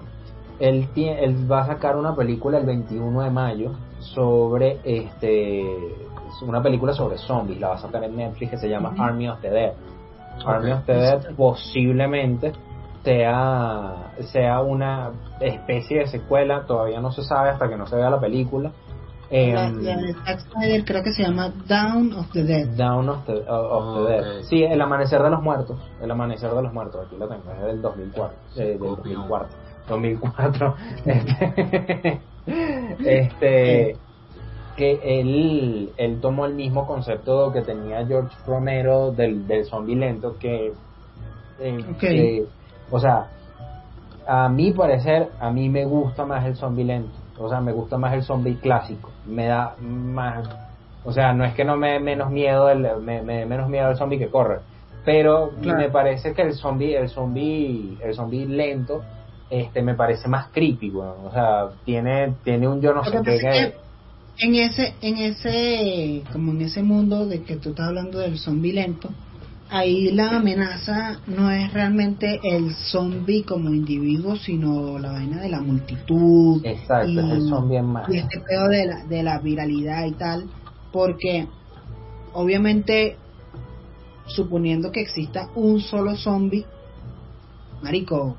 Él, 0.59 0.88
él 0.95 1.51
va 1.51 1.62
a 1.62 1.67
sacar 1.67 1.95
una 1.95 2.15
película 2.15 2.57
el 2.57 2.65
21 2.65 3.21
de 3.21 3.29
mayo 3.29 3.71
sobre 3.99 4.79
este 4.83 5.65
una 6.41 6.62
película 6.62 6.93
sobre 6.93 7.17
zombies, 7.17 7.59
la 7.59 7.69
va 7.69 7.75
a 7.75 7.79
sacar 7.79 8.03
en 8.03 8.15
Netflix 8.15 8.51
que 8.51 8.57
se 8.57 8.69
llama. 8.69 8.93
Army 8.97 9.27
of 9.27 9.41
the 9.41 9.49
Dead. 9.49 9.73
Army 10.45 10.71
of 10.71 10.85
the 10.85 10.93
Dead 10.93 11.35
posiblemente 11.35 12.53
sea, 13.03 14.12
sea 14.31 14.62
una 14.62 15.12
especie 15.39 15.99
de 15.99 16.07
secuela, 16.07 16.65
todavía 16.65 16.99
no 16.99 17.12
se 17.12 17.23
sabe 17.23 17.49
hasta 17.49 17.67
que 17.67 17.77
no 17.77 17.88
se 17.88 17.95
vea 17.95 18.09
la 18.09 18.19
película. 18.19 18.71
La, 19.32 19.68
Em, 19.68 19.84
la 19.84 19.96
de 19.98 20.13
Zack 20.26 20.39
Snyder 20.39 20.84
creo 20.86 21.04
que 21.04 21.12
se 21.13 21.22
llama 21.24 21.54
Down 21.68 22.13
of 22.13 22.32
the 22.32 22.44
Dead. 22.44 22.68
Down 22.76 23.08
of 23.10 23.26
the, 23.28 23.34
of 23.48 23.96
the 23.96 24.02
Ok. 24.02 24.10
Dead. 24.10 24.44
Sí, 24.44 24.63
El 24.63 24.82
Amanecer 24.82 25.22
de 25.22 25.30
los 25.30 25.42
Muertos. 25.44 25.80
El 26.02 26.10
Amanecer 26.10 26.50
de 26.52 26.62
los 26.63 26.74
Muertos, 26.74 27.06
aquí 27.06 27.15
lo 27.15 27.28
tengo, 27.28 27.44
es 27.52 27.62
del 27.62 27.82
2004. 27.82 28.36
eh, 28.58 28.65
del 28.65 28.80
Copión. 28.80 29.28
2004. 29.28 29.50
2004. 29.88 30.76
Este, 31.06 32.22
este, 33.20 33.96
que 34.76 35.00
él, 35.04 35.92
él 35.98 36.20
tomó 36.22 36.46
el 36.46 36.56
mismo 36.56 36.88
concepto 36.88 37.52
que 37.52 37.62
tenía 37.62 38.06
George 38.08 38.36
Romero 38.48 39.12
del, 39.12 39.46
del 39.46 39.65
zombie 39.65 39.96
lento, 39.96 40.38
que, 40.39 40.74
eh, 41.60 41.86
que- 42.00 42.46
o 42.89 43.00
sea, 43.00 43.28
a 44.28 44.50
mi 44.50 44.72
parecer, 44.72 45.30
a 45.39 45.52
mí 45.52 45.70
me 45.70 45.86
gusta 45.86 46.26
más 46.26 46.46
el 46.46 46.56
zombie 46.56 46.86
lento. 46.86 47.18
O 47.39 47.49
sea, 47.49 47.62
me 47.62 47.71
gusta 47.71 47.97
más 47.97 48.13
el 48.13 48.23
zombie 48.23 48.58
clásico. 48.58 49.10
Me 49.25 49.47
da 49.47 49.75
más. 49.82 50.47
O 51.06 51.13
sea, 51.13 51.34
no 51.34 51.45
es 51.45 51.54
que 51.54 51.63
no 51.63 51.78
me 51.78 51.93
dé 51.93 51.99
menos 51.99 52.30
miedo 52.30 52.69
el, 52.69 52.80
me, 53.02 53.21
me 53.21 53.38
dé 53.39 53.45
menos 53.45 53.69
miedo 53.69 53.89
el 53.89 53.97
zombie 53.97 54.19
que 54.19 54.28
corre. 54.28 54.60
Pero 55.06 55.52
Claro. 55.62 55.80
me 55.80 55.89
parece 55.89 56.34
que 56.34 56.41
el 56.41 56.54
zombie, 56.54 56.95
el 56.95 57.10
zombie, 57.10 57.97
el 58.04 58.13
zombie 58.13 58.45
lento, 58.45 59.02
este, 59.49 59.82
me 59.82 59.95
parece 59.95 60.28
más 60.28 60.49
creepy. 60.52 60.91
O 60.95 61.32
sea, 61.32 61.69
tiene, 61.86 62.36
tiene 62.43 62.67
un 62.67 62.82
yo 62.82 62.93
no 62.93 63.04
sé 63.06 63.19
qué. 63.23 63.38
que 63.39 63.73
en 64.41 64.56
ese, 64.56 64.93
en 65.02 65.17
ese, 65.17 66.23
como 66.32 66.52
en 66.52 66.62
ese 66.62 66.82
mundo 66.84 67.25
de 67.25 67.43
que 67.43 67.56
tú 67.58 67.69
estás 67.69 67.88
hablando 67.88 68.19
del 68.19 68.38
zombie 68.38 68.73
lento, 68.73 69.10
ahí 69.69 70.12
la 70.12 70.38
amenaza 70.38 71.19
no 71.27 71.51
es 71.51 71.71
realmente 71.73 72.39
el 72.43 72.73
zombie 72.73 73.43
como 73.43 73.69
individuo, 73.69 74.36
sino 74.36 74.97
la 74.99 75.12
vaina 75.12 75.41
de 75.41 75.49
la 75.49 75.62
multitud. 75.62 76.62
Exacto, 76.65 77.12
es 77.12 77.17
el 77.17 77.47
zombie 77.47 77.77
en 77.77 77.86
masa. 77.86 78.13
Y 78.13 78.17
este 78.17 78.39
pedo 78.39 78.67
de 78.67 78.86
la, 78.86 79.05
de 79.05 79.23
la 79.23 79.39
viralidad 79.39 80.05
y 80.05 80.13
tal, 80.13 80.49
porque 80.91 81.47
obviamente 82.34 83.17
suponiendo 84.27 84.91
que 84.91 85.01
exista 85.01 85.49
un 85.55 85.79
solo 85.82 86.15
zombie, 86.15 86.65
marico, 87.82 88.36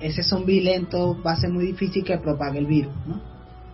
ese 0.00 0.22
zombie 0.22 0.60
lento 0.60 1.16
va 1.24 1.32
a 1.32 1.36
ser 1.36 1.50
muy 1.50 1.66
difícil 1.66 2.04
que 2.04 2.18
propague 2.18 2.58
el 2.58 2.66
virus, 2.66 2.92
¿no? 3.06 3.20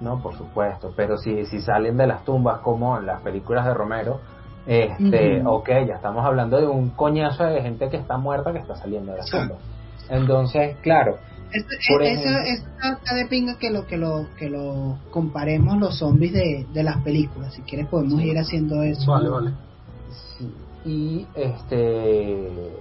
No, 0.01 0.23
por 0.23 0.37
supuesto, 0.37 0.93
pero 0.95 1.17
si, 1.17 1.45
si 1.47 1.61
salen 1.61 1.97
de 1.97 2.07
las 2.07 2.25
tumbas 2.25 2.61
como 2.61 2.97
en 2.99 3.07
las 3.07 3.21
películas 3.23 3.67
de 3.67 3.75
Romero, 3.75 4.21
este, 4.67 5.41
Ujú. 5.41 5.51
ok, 5.51 5.69
ya 5.87 5.95
estamos 5.97 6.25
hablando 6.25 6.59
de 6.61 6.67
un 6.67 6.91
coñazo 6.91 7.45
de 7.45 7.63
gente 7.63 7.89
que 7.89 7.97
está 7.97 8.19
muerta 8.19 8.53
que 8.53 8.59
está 8.59 8.77
saliendo 8.77 9.13
de 9.13 9.19
las 9.19 9.27
Exacto. 9.27 9.55
tumbas. 9.55 10.11
Entonces, 10.11 10.77
claro, 10.83 11.17
Eso, 11.51 11.65
Por 11.95 12.03
ejemplo. 12.03 12.31
eso 12.45 12.65
está 12.93 13.15
de 13.15 13.25
pinga 13.27 13.57
que 13.59 13.71
lo 13.71 13.87
que 13.87 13.97
lo 13.97 14.27
que 14.39 14.51
lo 14.51 14.99
comparemos 15.11 15.79
los 15.79 15.99
zombies 15.99 16.35
de, 16.35 16.67
de 16.75 16.83
las 16.83 16.99
películas. 17.03 17.55
Si 17.55 17.63
quieres 17.63 17.87
podemos 17.89 18.21
ir 18.21 18.37
haciendo 18.39 18.83
eso. 18.83 19.11
Vale, 19.13 19.29
vale. 19.31 19.51
Sí, 20.11 20.55
y 20.85 21.27
este 21.35 22.73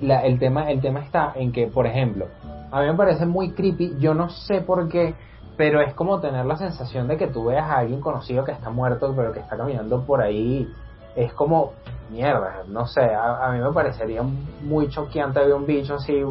la- 0.00 0.22
el 0.24 0.38
tema 0.38 0.70
el 0.70 0.80
tema 0.80 1.00
está 1.00 1.32
en 1.36 1.52
que 1.52 1.66
por 1.68 1.86
ejemplo 1.86 2.26
a 2.72 2.80
mí 2.80 2.86
me 2.88 2.94
parece 2.94 3.24
muy 3.26 3.52
creepy 3.52 3.96
yo 3.98 4.14
no 4.14 4.30
sé 4.30 4.60
por 4.62 4.88
qué 4.88 5.14
pero 5.56 5.80
es 5.80 5.94
como 5.94 6.20
tener 6.20 6.44
la 6.46 6.56
sensación 6.56 7.08
de 7.08 7.16
que 7.16 7.26
tú 7.28 7.46
veas 7.46 7.68
a 7.68 7.78
alguien 7.78 8.00
conocido 8.00 8.44
que 8.44 8.52
está 8.52 8.70
muerto 8.70 9.12
pero 9.16 9.32
que 9.32 9.40
está 9.40 9.56
caminando 9.56 10.04
por 10.04 10.20
ahí 10.22 10.68
es 11.16 11.32
como 11.34 11.72
mierda 12.10 12.62
no 12.68 12.86
sé 12.86 13.02
a, 13.02 13.46
a 13.46 13.52
mí 13.52 13.60
me 13.60 13.72
parecería 13.72 14.22
muy 14.22 14.88
choqueante 14.88 15.40
ver 15.40 15.52
un 15.54 15.66
bicho 15.66 15.94
así 15.96 16.22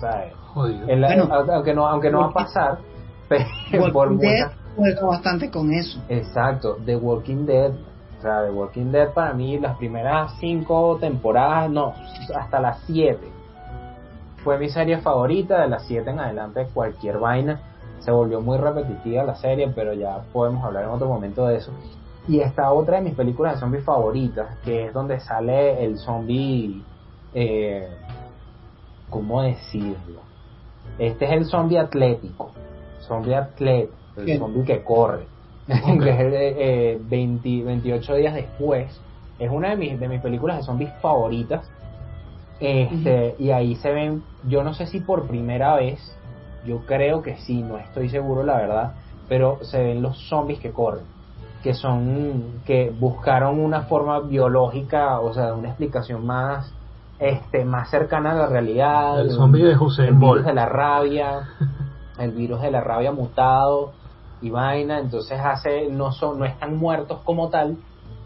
¿sabes? 0.00 0.32
Jodido. 0.54 0.88
En 0.88 1.00
la- 1.00 1.08
Bueno, 1.08 1.28
aunque 1.52 1.74
no 1.74 1.86
aunque 1.88 2.10
no 2.10 2.20
va 2.20 2.26
a 2.26 2.32
pasar 2.32 2.78
pero 3.28 3.92
por 3.92 4.08
Walking 4.08 4.18
Dead 4.18 4.46
muchas 4.46 4.56
juega 4.76 5.06
bastante 5.06 5.50
con 5.50 5.72
eso. 5.72 6.00
Exacto, 6.08 6.78
The 6.86 6.96
Walking 6.96 7.44
Dead. 7.46 7.72
O 8.18 8.22
sea, 8.22 8.44
The 8.44 8.50
Walking 8.50 8.90
Dead 8.92 9.12
para 9.12 9.32
mí 9.34 9.58
las 9.58 9.76
primeras 9.76 10.32
cinco 10.40 10.96
temporadas, 11.00 11.70
no, 11.70 11.94
hasta 12.36 12.60
las 12.60 12.78
siete. 12.86 13.28
Fue 14.44 14.56
mi 14.58 14.68
serie 14.70 14.98
favorita, 14.98 15.60
de 15.60 15.68
las 15.68 15.84
siete 15.86 16.10
en 16.10 16.20
adelante 16.20 16.68
cualquier 16.72 17.18
vaina. 17.18 17.60
Se 17.98 18.10
volvió 18.12 18.40
muy 18.40 18.56
repetitiva 18.56 19.24
la 19.24 19.34
serie, 19.34 19.70
pero 19.74 19.92
ya 19.92 20.20
podemos 20.32 20.64
hablar 20.64 20.84
en 20.84 20.90
otro 20.90 21.08
momento 21.08 21.46
de 21.46 21.56
eso. 21.56 21.72
Y 22.28 22.40
esta 22.40 22.70
otra 22.72 22.98
de 22.98 23.04
mis 23.04 23.14
películas 23.14 23.54
de 23.54 23.60
zombies 23.60 23.84
favoritas, 23.84 24.58
que 24.64 24.86
es 24.86 24.92
donde 24.92 25.18
sale 25.20 25.82
el 25.82 25.96
zombie, 25.98 26.82
eh, 27.34 27.88
¿cómo 29.08 29.42
decirlo? 29.42 30.20
Este 30.98 31.24
es 31.24 31.32
el 31.32 31.44
zombie 31.46 31.78
atlético, 31.78 32.50
zombie 33.00 33.34
atlet, 33.34 33.90
el 34.16 34.26
¿Qué? 34.26 34.38
zombie 34.38 34.64
que 34.64 34.82
corre. 34.84 35.26
de, 35.66 36.92
eh, 36.94 36.98
20 37.02 37.62
28 37.64 38.14
días 38.16 38.34
después. 38.34 39.00
Es 39.38 39.50
una 39.50 39.70
de 39.70 39.76
mis, 39.76 39.98
de 40.00 40.08
mis 40.08 40.20
películas 40.20 40.58
de 40.58 40.62
zombies 40.64 40.92
favoritas. 41.00 41.68
Este, 42.60 43.36
Y 43.38 43.50
ahí 43.52 43.76
se 43.76 43.92
ven, 43.92 44.22
yo 44.48 44.64
no 44.64 44.74
sé 44.74 44.86
si 44.86 45.00
por 45.00 45.28
primera 45.28 45.76
vez, 45.76 46.00
yo 46.66 46.80
creo 46.86 47.22
que 47.22 47.36
sí, 47.36 47.62
no 47.62 47.78
estoy 47.78 48.08
seguro 48.08 48.42
la 48.42 48.56
verdad, 48.56 48.92
pero 49.28 49.58
se 49.62 49.80
ven 49.82 50.02
los 50.02 50.18
zombies 50.28 50.58
que 50.58 50.72
corren, 50.72 51.04
que 51.62 51.74
son, 51.74 52.60
que 52.64 52.90
buscaron 52.90 53.58
una 53.60 53.82
forma 53.82 54.20
biológica, 54.20 55.20
o 55.20 55.32
sea, 55.34 55.54
una 55.54 55.68
explicación 55.68 56.24
más, 56.24 56.72
este, 57.18 57.64
más 57.64 57.90
cercana 57.90 58.32
a 58.32 58.34
la 58.34 58.46
realidad. 58.46 59.20
El 59.20 59.30
zombie 59.30 59.64
de 59.64 59.72
el 59.72 59.78
Hussein 59.78 60.20
virus 60.20 60.44
de 60.44 60.54
la 60.54 60.66
rabia, 60.66 61.48
el 62.18 62.30
virus 62.32 62.60
de 62.62 62.70
la 62.70 62.80
rabia 62.80 63.12
mutado 63.12 63.92
y 64.40 64.50
vaina, 64.50 65.00
entonces 65.00 65.40
hace, 65.40 65.88
no 65.90 66.12
son, 66.12 66.38
no 66.38 66.44
están 66.44 66.76
muertos 66.76 67.20
como 67.24 67.48
tal, 67.48 67.76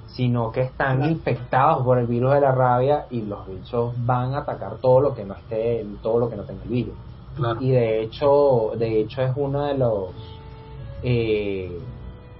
sino 0.09 0.53
que 0.53 0.61
están 0.61 1.05
infectados 1.05 1.83
por 1.85 1.99
el 1.99 2.07
virus 2.07 2.35
de 2.35 2.41
la 2.43 2.53
rabia 2.53 3.07
y 3.11 3.23
los 3.23 3.47
bichos 3.47 3.95
van 4.05 4.35
a 4.35 4.39
atacar 4.39 4.77
todo 4.77 5.01
lo 5.01 5.15
que 5.15 5.25
no 5.25 5.35
esté, 5.35 5.87
todo 6.03 6.19
lo 6.19 6.29
que 6.29 6.37
no 6.37 6.43
tenga 6.43 6.63
el 6.65 6.69
virus. 6.69 6.95
Claro. 7.35 7.63
Y 7.63 7.71
de 7.71 8.03
hecho, 8.03 8.73
de 8.77 9.01
hecho 9.01 9.23
es 9.23 9.33
uno 9.37 9.65
de 9.65 9.79
los 9.79 10.11
eh, 11.03 11.81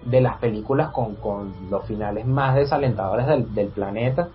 de 0.05 0.21
las 0.21 0.39
películas 0.39 0.91
con, 0.91 1.17
con 1.17 1.53
los 1.71 1.85
finales 1.87 2.27
más 2.27 2.55
desalentadores 2.55 3.27
del, 3.27 3.55
del 3.55 3.69
planeta. 3.69 4.29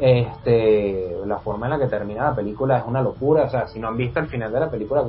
Este, 0.00 1.16
la 1.26 1.38
forma 1.38 1.66
en 1.66 1.70
la 1.70 1.78
que 1.78 1.86
termina 1.86 2.24
la 2.24 2.34
película 2.34 2.78
es 2.78 2.84
una 2.86 3.02
locura. 3.02 3.44
O 3.44 3.50
sea, 3.50 3.68
si 3.68 3.78
no 3.78 3.88
han 3.88 3.96
visto 3.96 4.20
el 4.20 4.26
final 4.26 4.52
de 4.52 4.60
la 4.60 4.70
película, 4.70 5.04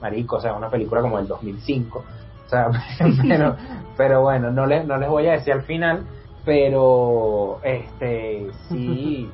marico, 0.00 0.36
o 0.36 0.40
sea, 0.40 0.54
una 0.54 0.68
película 0.68 1.00
como 1.00 1.18
el 1.18 1.26
2005. 1.26 1.98
O 1.98 2.48
sea, 2.48 2.68
pero, 3.28 3.56
pero 3.96 4.22
bueno, 4.22 4.50
no 4.50 4.66
les, 4.66 4.86
no 4.86 4.96
les 4.96 5.08
voy 5.08 5.26
a 5.28 5.32
decir 5.32 5.52
al 5.52 5.62
final, 5.62 6.04
pero 6.44 7.58
este, 7.62 8.50
sí, 8.68 9.30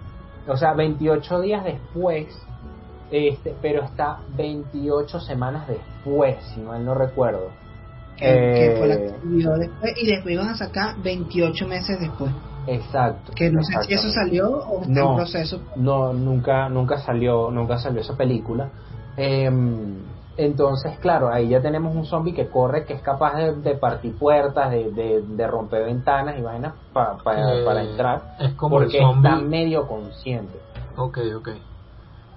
o 0.46 0.56
sea, 0.56 0.74
28 0.74 1.40
días 1.40 1.64
después, 1.64 2.26
este, 3.10 3.54
pero 3.60 3.82
está 3.82 4.18
28 4.36 5.20
semanas 5.20 5.66
después, 5.66 6.36
si 6.54 6.60
mal 6.60 6.84
no 6.84 6.94
recuerdo. 6.94 7.48
Que, 8.20 8.26
que 8.54 8.76
fue 8.78 8.86
la 8.88 8.94
Eh, 8.94 9.06
que 9.06 9.22
subió 9.22 9.50
después 9.56 9.92
y 10.00 10.06
después 10.06 10.34
iban 10.34 10.48
a 10.48 10.56
sacar 10.56 10.94
28 11.02 11.66
meses 11.66 11.98
después. 11.98 12.30
Exacto. 12.66 13.32
Que 13.34 13.50
no 13.50 13.62
sé 13.62 13.72
si 13.86 13.94
eso 13.94 14.10
salió 14.10 14.50
o 14.50 14.82
está 14.82 14.92
No. 14.92 15.10
en 15.12 15.16
proceso. 15.16 15.60
no 15.76 16.12
nunca 16.12 16.68
nunca 16.68 16.98
salió 16.98 17.50
nunca 17.50 17.78
salió 17.78 18.00
esa 18.02 18.16
película 18.16 18.68
Em, 19.16 19.96
entonces 20.36 20.98
claro 21.00 21.28
ahí 21.30 21.48
ya 21.48 21.60
tenemos 21.60 21.94
un 21.96 22.04
zombie 22.06 22.32
que 22.32 22.46
corre 22.48 22.84
que 22.84 22.92
es 22.94 23.02
capaz 23.02 23.34
de, 23.36 23.54
de 23.56 23.74
partir 23.74 24.14
puertas 24.16 24.70
de, 24.70 24.90
de, 24.92 25.22
de 25.22 25.46
romper 25.46 25.84
ventanas 25.84 26.38
y 26.38 26.42
vainas 26.42 26.74
pa- 26.92 27.16
pa- 27.24 27.34
Eh, 27.34 27.64
para 27.64 27.82
entrar 27.82 28.36
Es 28.38 28.52
como 28.54 28.78
el 28.78 28.84
porque 28.84 28.98
zombie. 29.00 29.28
está 29.30 29.40
medio 29.42 29.86
consciente 29.88 30.58
Ok, 30.96 31.18
ok. 31.38 31.48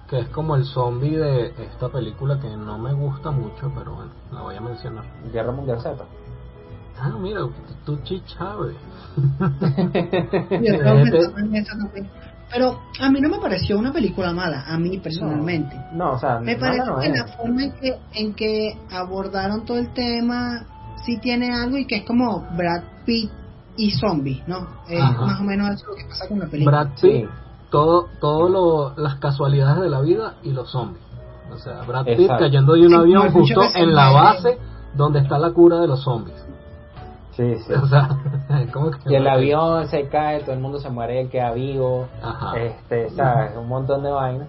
Que 0.08 0.20
es 0.20 0.28
como 0.28 0.54
el 0.56 0.64
zombie 0.64 1.16
de 1.16 1.46
esta 1.64 1.88
película 1.88 2.38
que 2.38 2.48
no 2.56 2.78
me 2.78 2.92
gusta 2.92 3.30
mucho, 3.30 3.72
pero 3.74 3.94
bueno, 3.94 4.10
la 4.32 4.42
voy 4.42 4.56
a 4.56 4.60
mencionar. 4.60 5.04
Guerra 5.32 5.52
Mundial 5.52 5.80
Z 5.80 6.04
Ah, 7.00 7.10
mira, 7.18 7.40
tú 7.84 7.96
también. 7.96 8.76
Pero 12.52 12.80
a 13.00 13.10
mí 13.10 13.20
no 13.20 13.28
me 13.30 13.38
pareció 13.38 13.78
una 13.78 13.92
película 13.92 14.32
mala, 14.32 14.64
a 14.66 14.78
mí 14.78 14.98
personalmente. 14.98 15.76
no 15.92 16.12
o 16.12 16.18
sea 16.18 16.38
Me 16.38 16.56
mala 16.56 16.60
parece 16.60 16.86
no 16.86 16.98
que 17.00 17.06
es. 17.08 17.18
la 17.18 17.26
forma 17.36 17.62
en 17.64 17.72
que, 17.72 17.98
en 18.12 18.34
que 18.34 18.78
abordaron 18.92 19.64
todo 19.64 19.78
el 19.78 19.92
tema 19.92 20.64
sí 21.04 21.18
tiene 21.18 21.52
algo 21.52 21.76
y 21.78 21.86
que 21.86 21.96
es 21.96 22.04
como 22.04 22.46
Brad 22.56 22.82
Pitt 23.04 23.30
y 23.76 23.90
zombies, 23.90 24.46
¿no? 24.46 24.68
Es 24.88 25.02
Ajá. 25.02 25.26
más 25.26 25.40
o 25.40 25.44
menos 25.44 25.70
eso 25.74 25.86
lo 25.88 25.96
que 25.96 26.04
pasa 26.04 26.28
con 26.28 26.38
la 26.38 26.46
película. 26.46 26.82
Brad 26.84 26.94
Pitt, 26.94 26.98
Sí. 27.00 27.26
Todo, 27.74 28.06
todo 28.20 28.48
lo, 28.48 28.92
las 28.96 29.16
casualidades 29.16 29.82
de 29.82 29.90
la 29.90 30.00
vida 30.00 30.34
y 30.44 30.52
los 30.52 30.70
zombies. 30.70 31.02
O 31.52 31.58
sea, 31.58 31.82
Brad 31.82 32.04
Pitt 32.04 32.20
Exacto. 32.20 32.44
cayendo 32.44 32.74
de 32.74 32.86
un 32.86 32.94
avión 32.94 33.26
el 33.26 33.32
justo 33.32 33.62
en 33.74 33.92
la 33.92 34.10
base 34.10 34.58
donde 34.94 35.18
está 35.18 35.38
la 35.40 35.50
cura 35.50 35.80
de 35.80 35.88
los 35.88 36.04
zombies. 36.04 36.40
sí 37.32 37.56
sí 37.66 37.72
O 37.72 37.86
sea, 37.86 38.10
¿cómo 38.72 38.92
que 38.92 39.10
y 39.10 39.16
el 39.16 39.26
avión 39.26 39.88
se 39.88 40.06
cae 40.08 40.42
todo 40.42 40.52
el 40.52 40.60
mundo 40.60 40.78
se 40.78 40.88
muere 40.88 41.20
él 41.20 41.28
queda 41.28 41.50
vivo 41.52 42.06
Ajá. 42.22 42.56
este 42.56 43.10
sabes 43.10 43.56
un 43.56 43.66
montón 43.66 44.04
de 44.04 44.10
vainas 44.12 44.48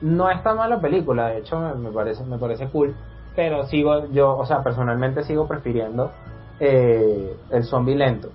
no 0.00 0.30
está 0.30 0.54
mal 0.54 0.70
la 0.70 0.80
película, 0.80 1.28
de 1.28 1.38
hecho 1.40 1.60
me, 1.60 1.90
parece 1.90 2.24
me 2.24 2.38
parece 2.38 2.66
cool, 2.68 2.94
pero 3.36 3.66
sigo 3.66 4.06
yo, 4.06 4.36
o 4.36 4.46
sea, 4.46 4.62
personalmente 4.62 5.22
sigo 5.22 5.46
prefiriendo 5.46 6.10
eh, 6.58 7.36
el 7.50 7.64
zombie 7.64 7.94
lento. 7.94 8.30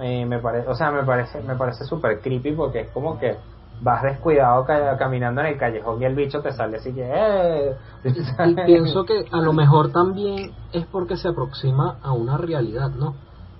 Eh, 0.00 0.26
me 0.26 0.40
parece, 0.40 0.68
o 0.68 0.74
sea, 0.74 0.90
me 0.90 1.04
parece 1.04 1.40
me 1.42 1.56
parece 1.56 1.84
súper 1.84 2.20
creepy 2.20 2.52
porque 2.52 2.80
es 2.80 2.90
como 2.90 3.18
que 3.18 3.36
vas 3.80 4.02
descuidado 4.02 4.64
caminando 4.98 5.40
en 5.40 5.48
el 5.48 5.58
callejón 5.58 6.00
y 6.00 6.04
el 6.04 6.14
bicho 6.14 6.40
te 6.40 6.52
sale 6.52 6.78
así 6.78 6.92
que 6.92 7.02
eh. 7.04 7.76
y 8.46 8.54
pienso 8.66 9.04
que 9.04 9.24
a 9.30 9.40
lo 9.40 9.52
mejor 9.52 9.92
también 9.92 10.52
es 10.72 10.86
porque 10.86 11.16
se 11.16 11.28
aproxima 11.28 11.98
a 12.02 12.12
una 12.12 12.36
realidad 12.36 12.90
no 12.90 13.14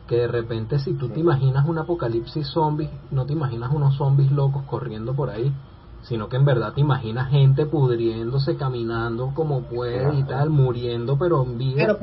que 0.07 0.17
de 0.17 0.29
repente 0.29 0.79
si 0.79 0.95
tú 0.95 1.09
te 1.09 1.21
imaginas 1.21 1.67
un 1.67 1.79
apocalipsis 1.79 2.47
zombie 2.49 2.91
no 3.11 3.27
te 3.27 3.33
imaginas 3.33 3.73
unos 3.73 3.97
zombies 3.97 4.31
locos 4.31 4.63
corriendo 4.65 5.15
por 5.15 5.31
ahí 5.31 5.53
sino 6.03 6.29
que 6.29 6.37
en 6.37 6.45
verdad 6.45 6.75
te 6.75 6.81
imaginas 6.81 7.31
gente 7.31 7.67
pudriéndose 7.67 8.57
caminando 8.57 9.33
como 9.35 9.63
puede 9.63 10.15
y 10.15 10.23
tal 10.25 10.51
muriendo 10.51 11.19
pero 11.19 11.43
en 11.43 11.59
vida 11.59 11.99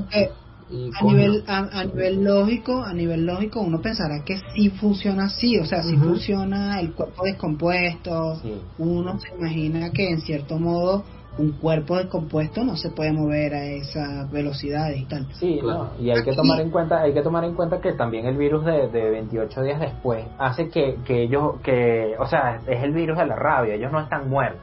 a 0.99 1.03
nivel 1.03 1.43
a, 1.47 1.84
nivel 1.84 2.23
lógico 2.23 2.84
a 2.84 2.93
nivel 2.93 3.25
lógico 3.25 3.62
uno 3.62 3.81
pensará 3.81 4.23
que 4.23 4.38
sí 4.53 4.69
funciona 4.69 5.25
así 5.25 5.57
o 5.57 5.65
sea 5.65 5.84
sí 5.84 5.97
funciona 5.97 6.79
el 6.79 6.93
cuerpo 6.93 7.23
descompuesto. 7.23 8.41
Uno 8.77 9.19
se 9.19 9.34
imagina 9.36 9.91
que 9.91 10.10
en 10.10 10.21
cierto 10.21 10.57
modo 10.57 11.03
un 11.38 11.53
cuerpo 11.53 11.97
descompuesto 11.97 12.63
no 12.63 12.75
se 12.75 12.89
puede 12.89 13.13
mover 13.13 13.53
a 13.53 13.65
esa 13.65 14.27
velocidad 14.31 14.89
y 14.91 15.05
tal. 15.05 15.27
Sí 15.34 15.60
y 15.99 16.10
hay 16.10 16.23
que 16.23 16.34
tomar 16.34 16.60
en 16.60 16.69
cuenta 16.69 17.01
hay 17.01 17.13
que 17.13 17.21
tomar 17.21 17.43
en 17.43 17.55
cuenta 17.55 17.79
que 17.79 17.93
también 17.93 18.25
el 18.25 18.38
virus 18.38 18.65
de, 18.65 18.89
de 18.89 19.10
28 19.10 19.62
días 19.63 19.79
después 19.79 20.25
hace 20.38 20.69
que, 20.69 20.97
que 21.05 21.23
ellos 21.23 21.55
que 21.63 22.15
o 22.19 22.27
sea 22.27 22.62
es 22.67 22.84
el 22.84 22.93
virus 22.93 23.17
de 23.17 23.25
la 23.25 23.36
rabia 23.36 23.75
ellos 23.75 23.91
no 23.91 23.99
están 23.99 24.29
muertos. 24.29 24.62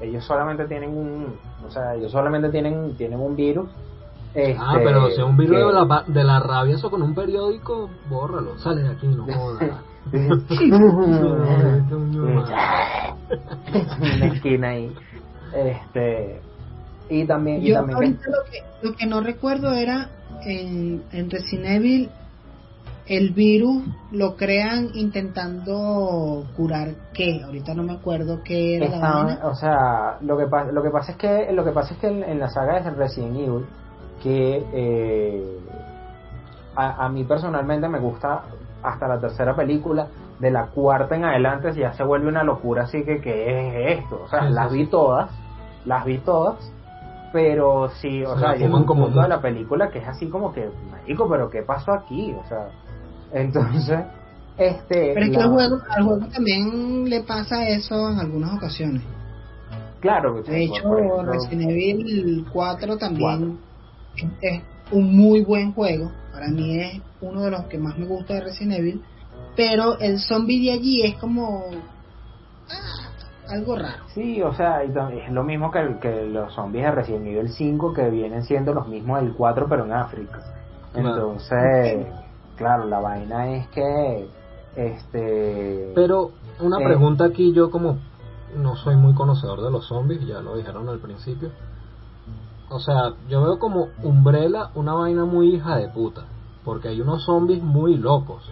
Ellos 0.00 0.24
solamente 0.24 0.66
tienen 0.66 0.96
un 0.96 1.34
o 1.66 1.70
sea 1.70 1.94
ellos 1.94 2.10
solamente 2.10 2.50
tienen 2.50 2.94
tienen 2.96 3.20
un 3.20 3.36
virus 3.36 3.68
ah, 4.58 4.78
pero 4.82 5.08
este, 5.08 5.16
si 5.16 5.20
es 5.20 5.26
un 5.26 5.36
virus 5.36 5.56
de, 5.56 5.72
la, 5.72 6.04
de 6.06 6.24
la 6.24 6.40
rabia, 6.40 6.76
eso 6.76 6.90
con 6.90 7.02
un 7.02 7.14
periódico, 7.14 7.90
bórralo, 8.08 8.58
sale 8.58 8.82
de 8.82 8.88
aquí, 8.90 9.06
no 9.08 9.24
jodas. 9.24 9.82
una 14.00 14.26
esquina 14.26 14.68
ahí. 14.70 14.92
Este, 15.54 16.40
y 17.08 17.24
también. 17.26 17.60
Yo 17.62 17.78
ahorita 17.78 18.24
lo 18.26 18.44
que, 18.50 18.62
lo 18.82 18.96
que 18.96 19.06
no 19.06 19.20
recuerdo 19.20 19.72
era 19.72 20.08
en, 20.44 21.02
en 21.12 21.30
Resident 21.30 21.66
Evil 21.66 22.10
el 23.06 23.32
virus 23.32 23.82
lo 24.12 24.36
crean 24.36 24.90
intentando 24.94 26.44
curar 26.56 26.94
qué 27.12 27.42
ahorita 27.44 27.74
no 27.74 27.82
me 27.82 27.94
acuerdo 27.94 28.40
qué 28.44 28.76
era 28.76 28.88
la 28.88 29.48
o 29.48 29.54
sea 29.56 30.18
lo 30.20 30.38
que 30.38 30.46
pasa 30.46 30.70
lo 30.70 30.80
que 30.80 30.90
pasa 30.90 31.12
es 31.12 31.18
que 31.18 31.52
lo 31.52 31.64
que 31.64 31.72
pasa 31.72 31.94
es 31.94 32.00
que 32.00 32.06
en, 32.06 32.22
en 32.22 32.38
la 32.38 32.48
saga 32.50 32.80
de 32.80 32.90
Resident 32.90 33.36
Evil 33.36 33.66
que 34.22 34.64
eh, 34.72 35.58
a, 36.76 37.08
mí 37.08 37.24
personalmente 37.24 37.88
me 37.88 37.98
gusta 37.98 38.42
hasta 38.82 39.08
la 39.08 39.20
tercera 39.20 39.54
película, 39.54 40.08
de 40.38 40.50
la 40.50 40.66
cuarta 40.66 41.16
en 41.16 41.24
adelante 41.24 41.74
ya 41.74 41.92
se 41.92 42.02
vuelve 42.02 42.28
una 42.28 42.42
locura, 42.42 42.84
así 42.84 43.04
que 43.04 43.20
¿qué 43.20 43.92
es 43.92 43.98
esto? 44.00 44.22
O 44.24 44.28
sea, 44.28 44.48
las 44.48 44.72
vi 44.72 44.86
todas, 44.86 45.30
las 45.84 46.04
vi 46.04 46.18
todas, 46.18 46.72
pero 47.32 47.90
sí, 48.00 48.24
o 48.24 48.38
sea, 48.38 48.54
llega 48.54 48.74
un 48.74 48.86
punto 48.86 49.20
de 49.20 49.28
la 49.28 49.40
película 49.40 49.90
que 49.90 49.98
es 49.98 50.08
así 50.08 50.28
como 50.28 50.52
que, 50.52 50.70
marico, 50.90 51.28
pero 51.28 51.50
¿qué 51.50 51.62
pasó 51.62 51.92
aquí? 51.92 52.34
O 52.42 52.48
sea, 52.48 52.68
entonces, 53.32 54.00
este... 54.56 55.12
Pero 55.14 55.26
es 55.26 55.30
que 55.30 55.42
al, 55.42 55.50
juego, 55.50 55.76
al 55.90 56.04
juego 56.04 56.26
también 56.32 57.08
le 57.08 57.22
pasa 57.22 57.68
eso 57.68 58.10
en 58.10 58.18
algunas 58.18 58.56
ocasiones. 58.56 59.02
Claro, 60.00 60.42
de 60.42 60.64
hecho, 60.64 61.22
Resident 61.24 61.70
Evil 61.70 62.46
4 62.50 62.96
también 62.96 63.58
es 64.40 64.62
un 64.92 65.16
muy 65.16 65.42
buen 65.42 65.72
juego. 65.72 66.10
Para 66.32 66.48
mí 66.48 66.78
es 66.78 67.00
uno 67.20 67.42
de 67.42 67.50
los 67.50 67.64
que 67.64 67.78
más 67.78 67.98
me 67.98 68.06
gusta 68.06 68.34
de 68.34 68.40
Resident 68.40 68.78
Evil. 68.78 69.02
Pero 69.56 69.98
el 69.98 70.18
zombie 70.18 70.64
de 70.64 70.72
allí 70.72 71.02
es 71.02 71.16
como 71.16 71.64
ah, 72.70 73.10
algo 73.48 73.76
raro. 73.76 74.04
Sí, 74.14 74.40
o 74.42 74.52
sea, 74.54 74.82
es 74.82 75.32
lo 75.32 75.42
mismo 75.42 75.70
que, 75.70 75.98
que 76.00 76.26
los 76.26 76.54
zombies 76.54 76.84
de 76.84 76.90
Resident 76.92 77.26
Evil 77.26 77.48
5 77.48 77.92
que 77.92 78.10
vienen 78.10 78.44
siendo 78.44 78.72
los 78.72 78.88
mismos 78.88 79.20
del 79.20 79.34
4 79.34 79.66
pero 79.68 79.84
en 79.84 79.92
África. 79.92 80.40
Entonces, 80.94 82.06
claro, 82.56 82.86
la 82.86 83.00
vaina 83.00 83.56
es 83.56 83.68
que 83.68 84.28
este 84.76 85.92
Pero 85.94 86.30
una 86.60 86.80
eh, 86.80 86.84
pregunta 86.84 87.24
aquí 87.24 87.52
yo 87.52 87.70
como 87.70 87.98
no 88.56 88.76
soy 88.76 88.96
muy 88.96 89.14
conocedor 89.14 89.62
de 89.62 89.70
los 89.70 89.86
zombies, 89.86 90.26
ya 90.26 90.40
lo 90.40 90.56
dijeron 90.56 90.88
al 90.88 90.98
principio 90.98 91.50
o 92.70 92.80
sea, 92.80 93.14
yo 93.28 93.42
veo 93.42 93.58
como 93.58 93.88
Umbrella 94.02 94.70
una 94.74 94.94
vaina 94.94 95.24
muy 95.24 95.54
hija 95.54 95.76
de 95.76 95.88
puta, 95.88 96.24
porque 96.64 96.88
hay 96.88 97.00
unos 97.00 97.24
zombies 97.24 97.62
muy 97.62 97.96
locos 97.96 98.50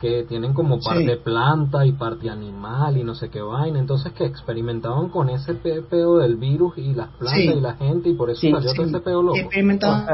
que 0.00 0.24
tienen 0.24 0.54
como 0.54 0.80
parte 0.80 1.16
planta 1.18 1.84
y 1.84 1.92
parte 1.92 2.30
animal 2.30 2.96
y 2.96 3.04
no 3.04 3.14
sé 3.14 3.28
qué 3.28 3.42
vaina, 3.42 3.78
entonces 3.78 4.12
que 4.14 4.24
experimentaban 4.24 5.10
con 5.10 5.28
ese 5.28 5.54
peo 5.54 6.16
del 6.16 6.36
virus 6.36 6.78
y 6.78 6.94
las 6.94 7.08
plantas 7.10 7.56
y 7.56 7.60
la 7.60 7.74
gente 7.74 8.08
y 8.08 8.14
por 8.14 8.30
eso 8.30 8.40
salió 8.40 8.72
todo 8.72 8.86
ese 8.86 9.00
peo 9.00 9.22
loco. 9.22 9.36
Experimentaban 9.36 10.06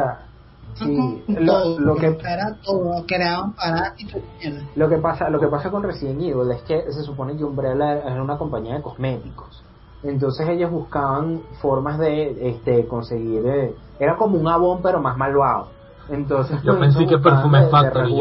Sí, 0.78 1.22
lo, 1.28 1.78
lo 1.78 1.96
que 1.96 2.18
todo, 2.62 3.06
creaban 3.06 3.54
parásitos. 3.54 4.20
Lo 4.74 4.88
que 4.88 4.98
pasa, 4.98 5.30
lo 5.30 5.40
que 5.40 5.46
pasa 5.46 5.70
con 5.70 5.82
Resident 5.82 6.20
Evil 6.20 6.50
es 6.50 6.62
que 6.62 6.92
se 6.92 7.02
supone 7.02 7.36
que 7.36 7.44
Umbrella 7.44 7.98
es 7.98 8.20
una 8.20 8.36
compañía 8.36 8.74
de 8.74 8.82
cosméticos. 8.82 9.62
Entonces 10.08 10.48
ellos 10.48 10.70
buscaban 10.70 11.40
formas 11.60 11.98
de 11.98 12.50
este, 12.50 12.86
conseguir, 12.86 13.46
eh, 13.46 13.74
era 13.98 14.16
como 14.16 14.38
un 14.38 14.48
abón 14.48 14.80
pero 14.82 15.00
más 15.00 15.16
malvado. 15.16 15.68
Entonces 16.08 16.62
yo 16.62 16.78
pensé 16.80 17.06
que 17.06 17.18
perfume 17.18 17.66
Factory 17.68 18.14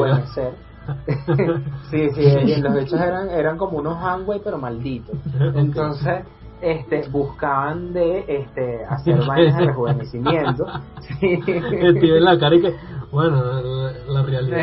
sí, 1.90 2.10
sí, 2.12 2.62
los 2.62 2.76
hechos 2.76 3.02
eran 3.02 3.30
eran 3.32 3.58
como 3.58 3.80
unos 3.80 3.98
hangway 3.98 4.40
pero 4.44 4.58
malditos. 4.58 5.16
Entonces 5.56 6.26
este 6.62 7.08
buscaban 7.10 7.92
de 7.92 8.24
este 8.28 8.86
hacer 8.86 9.20
vainas 9.28 9.58
de 9.58 9.66
rejuvenecimiento. 9.66 10.66
Sí. 11.20 11.40
en 11.48 12.24
la 12.24 12.40
cara 12.40 12.56
y 12.56 12.62
que 12.62 12.76
bueno, 13.12 13.42
la, 14.08 14.24
realidad 14.24 14.60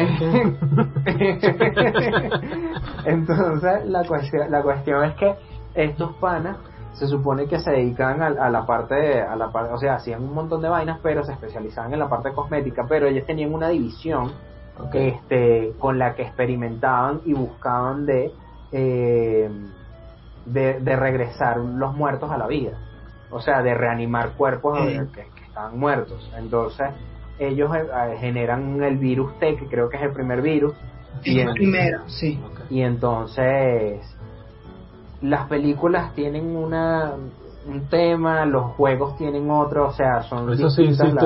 Entonces 3.04 3.86
la 3.86 4.04
cuestión 4.04 4.50
la 4.50 4.62
cuestión 4.62 5.04
es 5.04 5.14
que 5.16 5.34
estos 5.74 6.14
panas 6.16 6.56
se 6.92 7.06
supone 7.06 7.46
que 7.46 7.58
se 7.58 7.70
dedican 7.70 8.22
a, 8.22 8.50
la 8.50 8.66
parte, 8.66 9.20
a 9.20 9.34
la 9.34 9.50
parte, 9.50 9.72
o 9.72 9.78
sea, 9.78 9.94
hacían 9.94 10.22
un 10.22 10.34
montón 10.34 10.60
de 10.60 10.68
vainas, 10.68 10.98
pero 11.02 11.24
se 11.24 11.32
especializaban 11.32 11.92
en 11.92 11.98
la 11.98 12.08
parte 12.08 12.32
cosmética, 12.32 12.84
pero 12.88 13.06
ellos 13.06 13.26
tenían 13.26 13.54
una 13.54 13.68
división 13.68 14.32
este, 14.92 15.72
con 15.78 15.98
la 15.98 16.14
que 16.14 16.22
experimentaban 16.22 17.20
y 17.24 17.32
buscaban 17.32 18.04
de, 18.04 18.32
eh, 18.72 19.50
de, 20.46 20.96
regresar 20.96 21.58
los 21.58 21.94
muertos 21.94 22.30
a 22.30 22.36
la 22.36 22.46
vida, 22.46 22.78
o 23.30 23.40
sea, 23.40 23.62
de 23.62 23.74
reanimar 23.74 24.32
cuerpos 24.32 24.78
que, 25.14 25.26
estaban 25.46 25.78
muertos. 25.78 26.30
Entonces, 26.36 26.88
ellos 27.38 27.70
eh, 27.74 28.16
generan 28.18 28.82
el 28.82 28.98
virus 28.98 29.38
T, 29.38 29.56
que 29.56 29.66
creo 29.66 29.88
que 29.88 29.96
es 29.96 30.02
el 30.02 30.12
primer 30.12 30.42
virus. 30.42 30.74
y 31.24 31.40
el 31.40 31.52
primero, 31.52 32.08
sí. 32.08 32.40
Y 32.70 32.82
entonces 32.82 34.11
las 35.22 35.48
películas 35.48 36.14
tienen 36.14 36.56
una 36.56 37.14
un 37.66 37.88
tema, 37.88 38.44
los 38.44 38.72
juegos 38.72 39.16
tienen 39.16 39.48
otro, 39.50 39.88
o 39.88 39.92
sea, 39.92 40.22
son 40.24 40.52
Eso 40.52 40.68
sí, 40.70 40.82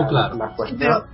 claro. 0.08 0.54
pero 0.78 1.04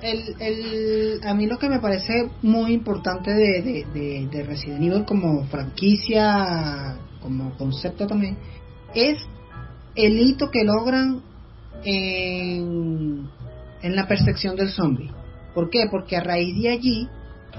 el, 0.00 0.34
el, 0.40 1.20
a 1.26 1.34
mí 1.34 1.46
lo 1.46 1.58
que 1.58 1.68
me 1.68 1.78
parece 1.78 2.30
muy 2.42 2.72
importante 2.72 3.30
de, 3.32 3.84
de, 3.92 4.28
de, 4.30 4.42
Resident 4.44 4.82
Evil 4.82 5.04
como 5.04 5.44
franquicia, 5.48 6.96
como 7.20 7.50
concepto 7.58 8.06
también, 8.06 8.38
es 8.94 9.18
el 9.94 10.18
hito 10.18 10.50
que 10.50 10.64
logran 10.64 11.20
en, 11.84 13.28
en 13.82 13.96
la 13.96 14.08
percepción 14.08 14.56
del 14.56 14.70
zombie. 14.70 15.10
¿Por 15.54 15.68
qué? 15.68 15.84
Porque 15.90 16.16
a 16.16 16.22
raíz 16.22 16.56
de 16.60 16.70
allí, 16.70 17.08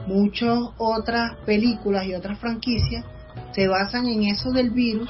muchas 0.07 0.57
otras 0.79 1.35
películas 1.45 2.05
y 2.05 2.15
otras 2.15 2.39
franquicias 2.39 3.05
se 3.53 3.67
basan 3.67 4.07
en 4.07 4.23
eso 4.23 4.51
del 4.51 4.71
virus 4.71 5.09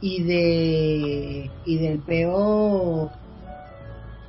y 0.00 0.22
de 0.22 1.50
y 1.64 1.78
del 1.78 2.00
peo 2.00 3.10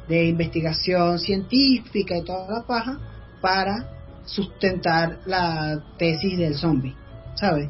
de 0.08 0.26
investigación 0.26 1.20
científica 1.20 2.18
y 2.18 2.24
toda 2.24 2.60
la 2.60 2.64
paja 2.66 3.00
para 3.42 3.88
sustentar 4.26 5.20
la 5.26 5.82
tesis 5.98 6.38
del 6.38 6.56
zombie, 6.56 6.96
¿sabes? 7.36 7.70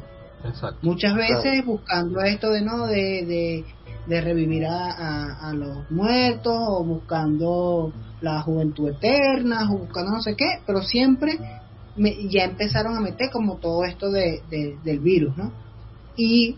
Muchas 0.80 1.14
veces 1.14 1.64
buscando 1.66 2.20
esto 2.22 2.50
de 2.50 2.62
no 2.62 2.86
de, 2.86 3.64
de, 4.06 4.20
revivir 4.22 4.64
a, 4.66 5.48
a, 5.48 5.52
los 5.52 5.90
muertos 5.90 6.54
o 6.56 6.82
buscando 6.82 7.92
la 8.22 8.40
juventud 8.40 8.88
eterna 8.88 9.70
o 9.70 9.78
buscando 9.78 10.12
no 10.12 10.22
sé 10.22 10.34
qué, 10.36 10.60
pero 10.66 10.82
siempre 10.82 11.38
ya 11.96 12.44
empezaron 12.44 12.96
a 12.96 13.00
meter 13.00 13.30
como 13.30 13.56
todo 13.56 13.84
esto 13.84 14.10
de, 14.10 14.42
del 14.82 15.00
virus, 15.00 15.36
¿no? 15.36 15.52
Y 16.16 16.56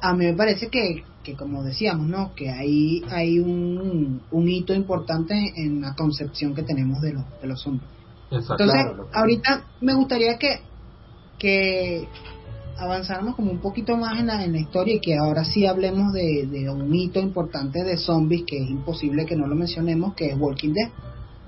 a 0.00 0.12
mí 0.14 0.26
me 0.26 0.34
parece 0.34 0.68
que 0.68 1.04
que 1.28 1.34
como 1.34 1.62
decíamos, 1.62 2.06
¿no? 2.06 2.34
Que 2.34 2.50
ahí 2.50 3.02
hay 3.10 3.38
un, 3.38 4.22
un 4.30 4.48
hito 4.48 4.72
importante 4.72 5.34
en 5.56 5.82
la 5.82 5.94
concepción 5.94 6.54
que 6.54 6.62
tenemos 6.62 7.02
de, 7.02 7.12
los 7.12 7.24
de 7.42 7.48
los 7.48 7.60
zombies. 7.60 7.84
Exacto. 8.30 8.62
Entonces, 8.62 8.84
Claro, 8.86 9.08
ahorita 9.12 9.64
me 9.82 9.94
gustaría 9.94 10.38
que, 10.38 10.60
que 11.38 12.08
avanzáramos 12.78 13.34
como 13.36 13.50
un 13.50 13.58
poquito 13.58 13.96
más 13.96 14.18
en 14.18 14.28
la, 14.28 14.42
en 14.42 14.52
la 14.52 14.58
historia 14.58 14.94
y 14.94 15.00
que 15.00 15.18
ahora 15.18 15.44
sí 15.44 15.66
hablemos 15.66 16.14
de, 16.14 16.46
de 16.46 16.70
un 16.70 16.94
hito 16.94 17.20
importante 17.20 17.84
de 17.84 17.98
zombies 17.98 18.44
que 18.46 18.62
es 18.62 18.70
imposible 18.70 19.26
que 19.26 19.36
no 19.36 19.46
lo 19.46 19.54
mencionemos, 19.54 20.14
que 20.14 20.30
es 20.30 20.38
Walking 20.38 20.72
Dead. 20.72 20.90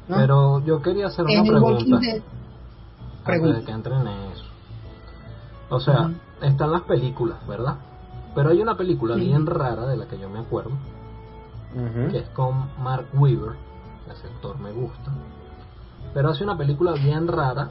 ¿no? 0.08 0.16
Pero 0.16 0.64
yo 0.66 0.82
quería 0.82 1.06
hacer 1.06 1.24
una 1.24 1.42
Walking 1.42 1.50
pregunta 1.52 1.98
Dead, 2.00 2.22
pregunta. 3.24 3.58
de 3.60 3.64
que 3.64 3.72
entren 3.72 4.00
en 4.00 4.32
eso. 4.32 4.44
O 5.70 5.80
sea. 5.80 6.10
Están 6.42 6.72
las 6.72 6.82
películas, 6.82 7.46
¿verdad? 7.46 7.76
Pero 8.34 8.50
hay 8.50 8.60
una 8.60 8.76
película 8.76 9.16
bien 9.16 9.46
rara 9.46 9.86
de 9.86 9.96
la 9.96 10.06
que 10.06 10.18
yo 10.18 10.28
me 10.28 10.38
acuerdo, 10.38 10.72
que 12.10 12.18
es 12.18 12.28
con 12.30 12.68
Mark 12.82 13.06
Weaver, 13.14 13.56
ese 14.10 14.26
actor 14.28 14.58
me 14.58 14.72
gusta. 14.72 15.10
Pero 16.14 16.30
hace 16.30 16.42
una 16.44 16.56
película 16.56 16.92
bien 16.92 17.28
rara 17.28 17.70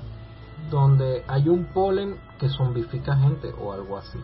donde 0.69 1.23
hay 1.27 1.49
un 1.49 1.65
polen 1.65 2.17
que 2.39 2.49
zombifica 2.49 3.15
gente 3.15 3.53
o 3.61 3.73
algo 3.73 3.97
así. 3.97 4.19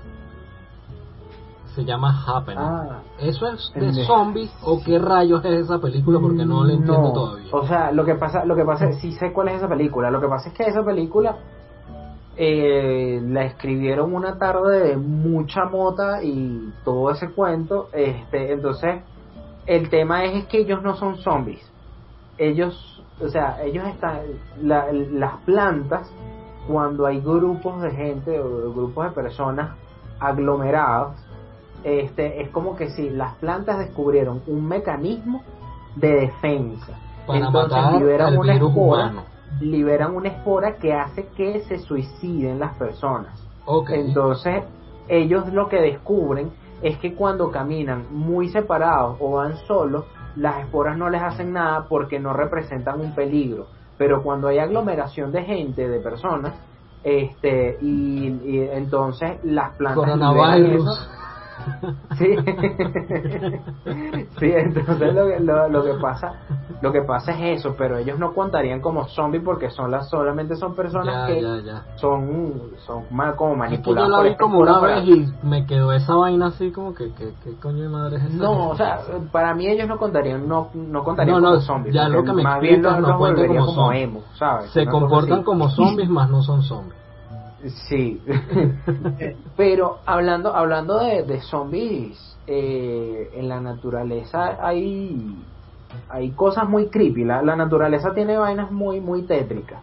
Se 1.74 1.84
llama 1.84 2.24
Happening. 2.26 2.58
Ah, 2.64 3.02
¿Eso 3.20 3.48
es 3.48 3.70
de 3.74 3.82
pendejo. 3.82 4.08
zombies 4.08 4.52
o 4.64 4.82
qué 4.82 4.98
rayos 4.98 5.44
es 5.44 5.66
esa 5.66 5.80
película? 5.80 6.20
Porque 6.22 6.46
no 6.46 6.64
la 6.64 6.72
entiendo 6.74 7.02
No, 7.02 7.12
todavía. 7.14 7.50
O 7.52 7.68
sea, 7.68 7.92
lo 7.92 8.06
que 8.06 8.16
pasa, 8.16 8.46
lo 8.46 8.56
que 8.56 8.64
pasa, 8.64 8.94
sí 8.94 9.12
sé 9.14 9.34
cuál 9.34 9.50
es 9.50 9.56
esa 9.56 9.68
película. 9.68 10.10
Lo 10.10 10.22
que 10.22 10.28
pasa 10.28 10.50
es 10.50 10.56
que 10.56 10.64
esa 10.64 10.86
película 10.86 11.38
eh, 12.38 13.22
la 13.24 13.46
escribieron 13.46 14.14
una 14.14 14.38
tarde 14.38 14.90
de 14.90 14.98
mucha 14.98 15.66
mota 15.66 16.22
y 16.24 16.72
todo 16.84 17.12
ese 17.12 17.30
cuento. 17.32 17.90
Este, 17.94 18.52
entonces, 18.54 19.02
el 19.66 19.90
tema 19.90 20.26
es, 20.26 20.36
es 20.44 20.46
que 20.48 20.60
ellos 20.60 20.82
no 20.84 20.96
son 20.96 21.18
zombies. 21.18 21.62
Ellos, 22.38 23.04
o 23.22 23.30
sea, 23.30 23.64
ellos 23.64 23.86
están, 23.88 24.20
la- 24.62 24.92
las 24.92 25.38
plantas, 25.46 26.12
cuando 26.68 27.06
hay 27.06 27.20
grupos 27.22 27.82
de 27.82 27.92
gente 27.92 28.40
o 28.40 28.74
grupos 28.74 29.06
de 29.06 29.12
personas 29.12 29.72
aglomerados, 30.20 31.16
este, 31.84 32.42
es 32.42 32.50
como 32.50 32.76
que 32.76 32.90
si 32.90 33.10
las 33.12 33.36
plantas 33.36 33.78
descubrieron 33.80 34.42
un 34.48 34.68
mecanismo 34.68 35.44
de 35.96 36.12
defensa. 36.22 36.98
Para 37.28 37.40
Entonces 37.40 37.72
matar 37.72 37.94
liberan 38.00 38.28
al 38.34 38.38
una 38.40 38.54
virus 38.54 38.70
espora, 38.72 39.04
humano. 39.06 39.24
Liberan 39.62 40.16
una 40.16 40.30
espora 40.30 40.76
que 40.76 40.94
hace 40.94 41.28
que 41.36 41.62
se 41.62 41.80
suiciden 41.80 42.60
las 42.60 42.76
personas. 42.78 43.42
Ok. 43.66 43.90
Entonces, 43.92 44.64
ellos 45.08 45.52
lo 45.54 45.70
que 45.70 45.82
descubren 45.82 46.52
es 46.82 46.98
que 47.00 47.16
cuando 47.16 47.52
caminan 47.52 48.06
muy 48.12 48.50
separados 48.50 49.18
o 49.20 49.32
van 49.32 49.58
solos, 49.66 50.06
las 50.36 50.60
esporas 50.64 50.98
no 50.98 51.10
les 51.10 51.22
hacen 51.22 51.54
nada 51.54 51.86
porque 51.88 52.20
no 52.20 52.34
representan 52.34 53.00
un 53.00 53.16
peligro. 53.16 53.68
Pero 53.98 54.22
cuando 54.24 54.50
hay 54.50 54.60
aglomeración 54.60 55.32
de 55.32 55.44
gente, 55.44 55.88
de 55.88 56.00
personas, 56.00 56.54
este 57.04 57.78
y, 57.82 58.28
y 58.44 58.70
entonces 58.74 59.38
las 59.44 59.76
plantas 59.76 60.06
liberan 60.06 60.32
Coronavirus. 60.32 61.10
Eso. 61.58 61.94
Sí. 62.18 62.36
sí, 64.40 64.52
entonces 64.54 65.14
lo 65.14 65.28
que, 65.28 65.40
lo, 65.40 65.70
lo 65.70 65.84
que 65.84 65.94
pasa 66.02 66.34
lo 66.82 66.92
que 66.92 67.02
pasa 67.02 67.32
es 67.32 67.60
eso, 67.60 67.76
pero 67.78 67.98
ellos 67.98 68.20
no 68.20 68.34
contarían 68.34 68.82
como 68.82 69.08
zombies 69.08 69.44
porque 69.44 69.70
son 69.70 69.92
las 69.92 70.10
solamente 70.10 70.56
son 70.56 70.76
personas 70.76 71.28
Ya, 71.30 71.34
que 71.34 71.42
ya, 71.42 71.58
ya. 71.62 71.84
son 71.96 72.72
son 72.86 73.04
ma- 73.12 73.36
como 73.36 73.56
manipuladas 73.56 74.10
yo 74.10 74.18
la 74.18 74.24
vi 74.30 74.36
como 74.36 74.60
una 74.60 74.80
vez 74.80 75.04
y 75.08 75.34
me 75.44 75.66
quedó 75.66 75.92
esa 75.94 76.16
vaina 76.16 76.48
así 76.48 76.72
como 76.72 76.94
que, 76.94 77.14
que, 77.14 77.34
que 77.44 77.56
coño 77.62 77.84
de 77.84 77.90
madre 77.90 78.18
es 78.18 78.24
esa? 78.26 78.36
no, 78.44 78.70
o 78.70 78.76
sea, 78.76 79.00
para 79.32 79.54
mí 79.54 79.68
ellos 79.68 79.88
no 79.88 79.98
contarían 79.98 80.48
no 80.48 80.70
no 80.74 81.04
contarían 81.04 81.36
No, 81.36 81.42
no, 81.42 81.50
como 81.56 81.62
zombies, 81.62 81.96
ya 81.96 82.10
lo 82.10 82.24
que 82.24 82.34
me 82.34 82.44
más 82.44 82.60
bien 82.60 82.82
los, 82.82 82.94
no 83.00 83.08
los 83.08 83.48
como 83.48 83.66
como, 83.66 83.92
emo, 83.94 84.22
¿sabes? 84.38 84.70
Se 84.72 84.86
comportan 84.86 85.44
como 85.44 85.70
zombies, 85.70 86.10
más 86.10 86.30
no 86.30 86.42
son 86.42 86.62
zombies. 86.64 87.05
Sí. 87.90 88.22
Pero 89.58 89.98
hablando 90.06 90.56
hablando 90.56 91.00
de, 91.00 91.24
de 91.24 91.42
zombies, 91.42 92.38
eh, 92.48 93.30
en 93.36 93.50
la 93.50 93.60
naturaleza 93.60 94.58
hay 94.66 95.36
hay 96.10 96.32
cosas 96.32 96.68
muy 96.70 96.88
creepy. 96.88 97.24
La, 97.24 97.42
la 97.42 97.56
naturaleza 97.56 98.14
tiene 98.14 98.38
vainas 98.38 98.72
muy 98.72 99.00
muy 99.02 99.24
tétricas. 99.24 99.82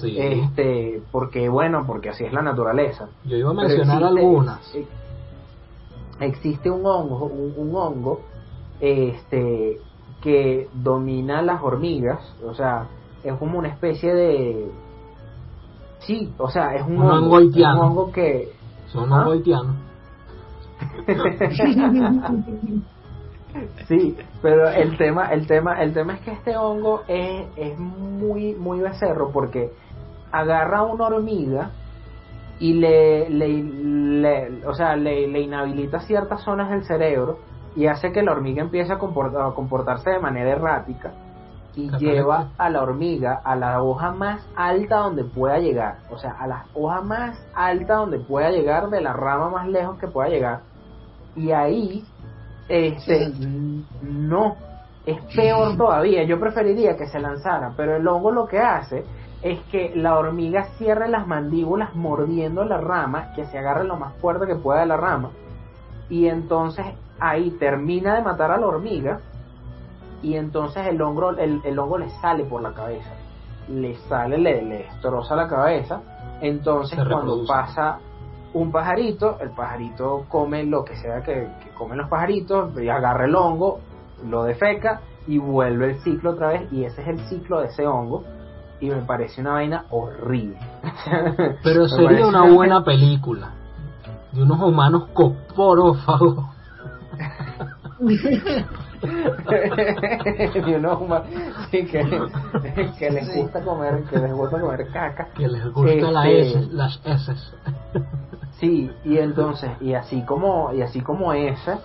Sí. 0.00 0.16
Este, 0.18 1.02
porque 1.10 1.48
bueno, 1.48 1.84
porque 1.86 2.10
así 2.10 2.24
es 2.24 2.32
la 2.32 2.42
naturaleza. 2.42 3.08
Yo 3.24 3.36
iba 3.36 3.50
a 3.50 3.54
mencionar 3.54 4.02
existe- 4.02 4.18
algunas. 4.20 4.74
ex- 4.74 4.88
Existe 6.20 6.70
un 6.70 6.86
hongo, 6.86 7.24
un, 7.26 7.54
un 7.56 7.74
hongo, 7.74 8.20
este, 8.80 9.78
que 10.22 10.68
domina 10.74 11.42
las 11.42 11.60
hormigas, 11.62 12.20
o 12.46 12.54
sea, 12.54 12.86
es 13.24 13.34
como 13.34 13.58
una 13.58 13.68
especie 13.68 14.14
de, 14.14 14.70
sí, 16.06 16.32
o 16.38 16.48
sea, 16.50 16.74
es 16.74 16.82
un, 16.86 16.98
Un 16.98 17.10
hongo 17.10 17.38
es 17.40 17.56
un 17.56 17.64
hongo 17.64 18.12
que, 18.12 18.52
Son 18.88 19.12
¿Ah? 19.12 19.24
haitianos. 19.26 19.76
sí, 23.88 24.16
pero 24.40 24.68
el 24.68 24.96
tema, 24.96 25.32
el 25.32 25.46
tema, 25.46 25.82
el 25.82 25.92
tema 25.92 26.14
es 26.14 26.20
que 26.20 26.32
este 26.32 26.56
hongo 26.56 27.02
es, 27.08 27.46
es 27.56 27.78
muy, 27.78 28.54
muy 28.54 28.80
becerro 28.80 29.30
porque 29.32 29.72
agarra 30.30 30.78
a 30.78 30.82
una 30.84 31.06
hormiga 31.06 31.70
y 32.58 32.74
le, 32.74 33.28
le, 33.30 33.48
le- 33.62 34.66
o 34.66 34.74
sea, 34.74 34.96
le, 34.96 35.26
le 35.28 35.40
inhabilita 35.40 36.00
ciertas 36.00 36.42
zonas 36.42 36.70
del 36.70 36.84
cerebro 36.84 37.38
y 37.74 37.86
hace 37.86 38.12
que 38.12 38.22
la 38.22 38.32
hormiga 38.32 38.62
empiece 38.62 38.92
a, 38.92 38.98
comportar- 38.98 39.50
a 39.50 39.54
comportarse 39.54 40.10
de 40.10 40.20
manera 40.20 40.50
errática 40.50 41.12
y 41.74 41.90
lleva 41.98 42.50
a 42.58 42.68
la 42.68 42.82
hormiga 42.82 43.40
a 43.44 43.56
la 43.56 43.82
hoja 43.82 44.12
más 44.12 44.46
alta 44.56 44.96
donde 44.98 45.24
pueda 45.24 45.58
llegar, 45.58 45.98
o 46.10 46.18
sea, 46.18 46.32
a 46.32 46.46
la 46.46 46.64
hoja 46.74 47.00
más 47.00 47.38
alta 47.54 47.94
donde 47.94 48.18
pueda 48.18 48.50
llegar, 48.50 48.90
de 48.90 49.00
la 49.00 49.12
rama 49.12 49.50
más 49.50 49.68
lejos 49.68 49.98
que 49.98 50.08
pueda 50.08 50.28
llegar, 50.28 50.60
y 51.34 51.50
ahí, 51.52 52.04
este, 52.68 53.32
no, 54.02 54.56
es 55.06 55.20
peor 55.34 55.76
todavía, 55.78 56.24
yo 56.24 56.38
preferiría 56.38 56.96
que 56.96 57.06
se 57.06 57.20
lanzara, 57.20 57.72
pero 57.76 57.96
el 57.96 58.06
hongo 58.06 58.30
lo 58.30 58.46
que 58.46 58.58
hace 58.58 59.04
es 59.42 59.58
que 59.70 59.92
la 59.96 60.18
hormiga 60.18 60.64
cierre 60.78 61.08
las 61.08 61.26
mandíbulas 61.26 61.94
mordiendo 61.94 62.64
la 62.64 62.78
rama, 62.78 63.32
que 63.34 63.46
se 63.46 63.58
agarre 63.58 63.84
lo 63.84 63.96
más 63.96 64.14
fuerte 64.16 64.46
que 64.46 64.56
pueda 64.56 64.80
de 64.80 64.86
la 64.86 64.96
rama, 64.96 65.30
y 66.10 66.28
entonces 66.28 66.84
ahí 67.18 67.50
termina 67.52 68.16
de 68.16 68.22
matar 68.22 68.50
a 68.50 68.58
la 68.58 68.66
hormiga, 68.66 69.20
y 70.22 70.36
entonces 70.36 70.86
el 70.86 71.00
hongo, 71.02 71.30
el, 71.30 71.60
el 71.64 71.78
hongo 71.78 71.98
le 71.98 72.08
sale 72.20 72.44
por 72.44 72.62
la 72.62 72.72
cabeza, 72.72 73.10
le 73.68 73.96
sale, 74.08 74.38
le, 74.38 74.62
le 74.62 74.78
destroza 74.84 75.34
la 75.34 75.48
cabeza, 75.48 76.00
entonces 76.40 76.98
cuando 77.08 77.44
pasa 77.46 77.98
un 78.54 78.70
pajarito, 78.70 79.38
el 79.40 79.50
pajarito 79.50 80.26
come 80.28 80.64
lo 80.64 80.84
que 80.84 80.96
sea 80.96 81.22
que, 81.22 81.48
que 81.62 81.70
comen 81.70 81.98
los 81.98 82.08
pajaritos, 82.08 82.78
y 82.80 82.88
agarra 82.88 83.24
el 83.24 83.34
hongo, 83.34 83.80
lo 84.24 84.44
defeca 84.44 85.00
y 85.26 85.38
vuelve 85.38 85.90
el 85.90 86.00
ciclo 86.00 86.32
otra 86.32 86.48
vez, 86.48 86.72
y 86.72 86.84
ese 86.84 87.02
es 87.02 87.08
el 87.08 87.18
ciclo 87.26 87.60
de 87.60 87.68
ese 87.68 87.86
hongo, 87.86 88.24
y 88.80 88.90
me 88.90 89.02
parece 89.02 89.40
una 89.40 89.52
vaina 89.52 89.86
horrible. 89.90 90.58
Pero 91.64 91.88
sería 91.88 92.26
una 92.26 92.52
buena 92.52 92.84
película. 92.84 93.52
De 94.32 94.42
unos 94.42 94.60
humanos 94.60 95.08
coporófagos. 95.12 96.44
y 100.54 100.74
sí, 101.70 101.86
que, 101.86 102.04
que 102.98 103.10
les 103.10 103.34
gusta 103.34 103.60
comer 103.62 104.04
que 104.04 104.18
les 104.18 104.32
gusta 104.32 104.60
comer 104.60 104.86
caca. 104.92 105.28
Que 105.36 105.48
les 105.48 105.72
gusta 105.72 106.10
la 106.10 106.28
Este, 106.28 106.58
S, 106.58 106.68
las 106.72 107.00
S. 107.04 107.32
sí 108.60 108.90
y 109.04 109.18
entonces 109.18 109.70
y 109.80 109.94
así 109.94 110.22
como 110.24 110.72
y 110.72 110.82
así 110.82 111.00
como 111.00 111.32
esa 111.32 111.80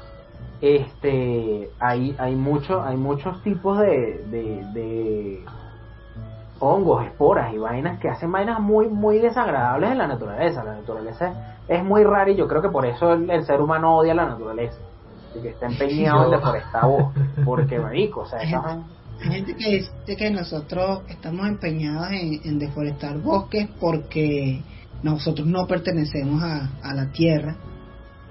este 0.61 1.71
hay 1.79 2.15
hay 2.19 2.35
mucho 2.35 2.83
hay 2.83 2.97
muchos 2.97 3.41
tipos 3.41 3.79
de, 3.79 4.23
de, 4.29 4.63
de 4.73 5.45
hongos 6.59 7.05
esporas 7.05 7.51
y 7.53 7.57
vainas 7.57 7.99
que 7.99 8.09
hacen 8.09 8.31
vainas 8.31 8.59
muy 8.59 8.89
muy 8.89 9.17
desagradables 9.19 9.91
en 9.91 9.97
la 9.97 10.07
naturaleza. 10.07 10.63
La 10.63 10.75
naturaleza 10.75 11.55
es 11.67 11.83
muy 11.83 12.03
rara 12.03 12.29
y 12.29 12.35
yo 12.35 12.47
creo 12.47 12.61
que 12.61 12.69
por 12.69 12.85
eso 12.85 13.13
el, 13.13 13.29
el 13.29 13.43
ser 13.43 13.59
humano 13.59 13.97
odia 13.97 14.13
la 14.13 14.27
naturaleza 14.27 14.77
y 15.37 15.41
que 15.41 15.49
está 15.49 15.67
empeñado 15.67 16.25
en 16.25 16.31
Yo- 16.31 16.37
deforestar 16.37 16.85
bosques 16.85 17.23
porque 17.45 17.79
marico 17.79 18.21
o 18.21 18.25
sea 18.27 18.39
esas 18.41 18.63
vainas- 18.63 18.85
Hay 19.21 19.29
gente 19.31 19.55
que 19.55 19.69
dice 19.77 20.15
que 20.17 20.29
nosotros 20.31 21.01
estamos 21.09 21.47
empeñados 21.47 22.09
en, 22.11 22.39
en 22.43 22.59
deforestar 22.59 23.17
bosques 23.19 23.67
porque 23.79 24.61
nosotros 25.03 25.47
no 25.47 25.65
pertenecemos 25.67 26.43
a, 26.43 26.69
a 26.83 26.93
la 26.93 27.11
tierra 27.11 27.55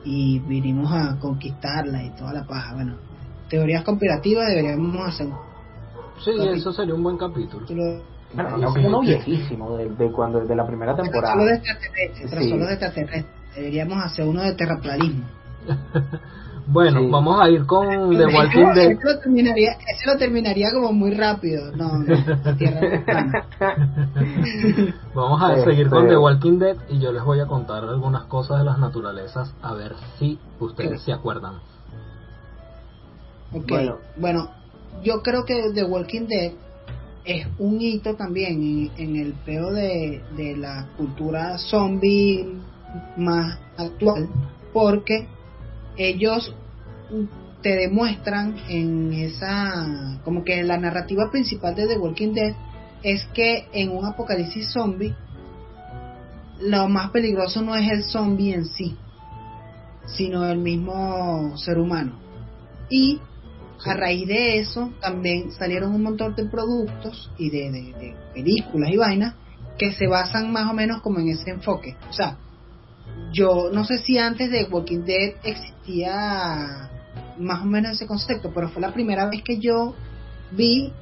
y 0.04 0.38
vinimos 0.40 0.92
a 0.92 1.18
conquistarla 1.18 2.04
y 2.04 2.10
toda 2.10 2.32
la 2.32 2.44
paja. 2.46 2.74
Bueno, 2.74 2.96
teorías 3.48 3.82
conspirativas 3.84 4.46
deberíamos 4.48 4.96
hacer 5.08 5.28
Sí, 6.24 6.30
eso 6.54 6.72
sería 6.72 6.94
un 6.94 7.02
buen 7.02 7.18
capítulo. 7.18 7.64
Bueno, 8.32 8.56
no, 8.56 8.72
uno 8.72 9.00
viejísimo 9.00 9.76
de, 9.76 9.88
de 9.90 10.10
cuando 10.12 10.40
de 10.40 10.54
la 10.56 10.66
primera 10.66 10.94
temporada. 10.96 11.34
Solo 11.34 11.44
de 11.46 11.54
extraterrestres, 11.56 12.30
Sí. 12.30 12.48
solo 12.50 12.66
de 12.66 12.72
extraterrestres. 12.72 13.24
Deberíamos 13.54 14.02
hacer 14.04 14.26
uno 14.26 14.42
de 14.42 14.54
terraplanismo. 14.54 15.24
Bueno, 16.68 17.00
Sí. 17.00 17.08
vamos 17.10 17.40
a 17.40 17.48
ir 17.48 17.64
con 17.64 17.86
The 18.16 18.26
Walking 18.26 18.74
Dead. 18.74 18.90
Ese 18.90 19.04
lo 19.04 19.18
terminaría, 19.20 19.72
ese 19.72 20.06
lo 20.12 20.18
terminaría 20.18 20.72
como 20.72 20.92
muy 20.92 21.12
rápido. 21.14 21.70
No, 21.76 21.98
no, 21.98 22.56
tierra. 22.56 23.04
Vamos 25.14 25.42
a 25.42 25.54
Este- 25.54 25.70
seguir 25.70 25.88
con 25.88 26.08
The 26.08 26.16
Walking 26.16 26.58
Dead 26.58 26.76
y 26.88 26.98
yo 26.98 27.12
les 27.12 27.22
voy 27.24 27.40
a 27.40 27.46
contar 27.46 27.84
algunas 27.84 28.24
cosas 28.24 28.58
de 28.58 28.64
las 28.64 28.78
naturalezas 28.78 29.54
a 29.62 29.74
ver 29.74 29.94
si 30.18 30.38
ustedes 30.58 31.02
se 31.02 31.12
acuerdan. 31.12 31.54
Ok, 33.52 33.68
Bueno. 33.68 33.96
bueno. 34.16 34.50
yo 35.04 35.22
creo 35.22 35.44
que 35.44 35.70
The 35.74 35.84
Walking 35.84 36.26
Dead 36.26 36.52
es 37.24 37.46
un 37.58 37.80
hito 37.80 38.14
también 38.14 38.54
en, 38.62 38.90
en 38.96 39.16
el 39.16 39.34
peo 39.34 39.70
de, 39.72 40.22
de 40.36 40.56
la 40.56 40.86
cultura 40.96 41.58
zombie 41.58 42.56
más 43.16 43.58
actual, 43.76 44.28
porque 44.72 45.28
ellos 45.96 46.54
te 47.62 47.74
demuestran 47.76 48.56
en 48.68 49.12
esa, 49.12 50.20
como 50.24 50.44
que 50.44 50.62
la 50.62 50.78
narrativa 50.78 51.30
principal 51.30 51.74
de 51.74 51.86
The 51.86 51.98
Walking 51.98 52.32
Dead 52.32 52.54
es 53.02 53.24
que 53.34 53.66
en 53.72 53.90
un 53.90 54.04
apocalipsis 54.04 54.70
zombie, 54.72 55.14
lo 56.60 56.88
más 56.88 57.10
peligroso 57.10 57.62
no 57.62 57.74
es 57.76 57.90
el 57.90 58.02
zombie 58.04 58.54
en 58.54 58.64
sí, 58.66 58.96
sino 60.06 60.44
el 60.48 60.58
mismo 60.58 61.56
ser 61.58 61.78
humano. 61.78 62.18
Y 62.88 63.20
a 63.84 63.94
raíz 63.94 64.26
de 64.26 64.58
eso 64.58 64.92
también 65.00 65.52
salieron 65.52 65.94
un 65.94 66.02
montón 66.02 66.34
de 66.34 66.46
productos 66.46 67.30
y 67.38 67.50
de, 67.50 67.70
de- 67.70 67.92
de 67.98 68.16
películas 68.32 68.90
y 68.90 68.96
vainas 68.96 69.34
que 69.78 69.92
se 69.92 70.06
basan 70.06 70.52
más 70.52 70.70
o 70.70 70.74
menos 70.74 71.02
como 71.02 71.18
en 71.20 71.28
ese 71.28 71.50
enfoque. 71.50 71.96
O 72.08 72.12
sea, 72.12 72.38
yo 73.32 73.70
no 73.72 73.84
sé 73.84 73.98
si 73.98 74.18
antes 74.18 74.50
de 74.50 74.64
Walking 74.64 75.00
Dead 75.04 75.34
existía 75.44 75.75
más 77.38 77.62
o 77.62 77.64
menos 77.66 77.92
ese 77.92 78.06
concepto, 78.06 78.50
pero 78.54 78.68
fue 78.68 78.82
la 78.82 78.92
primera 78.92 79.28
vez 79.28 79.42
que 79.42 79.58
yo 79.58 79.94
vi 80.52 80.92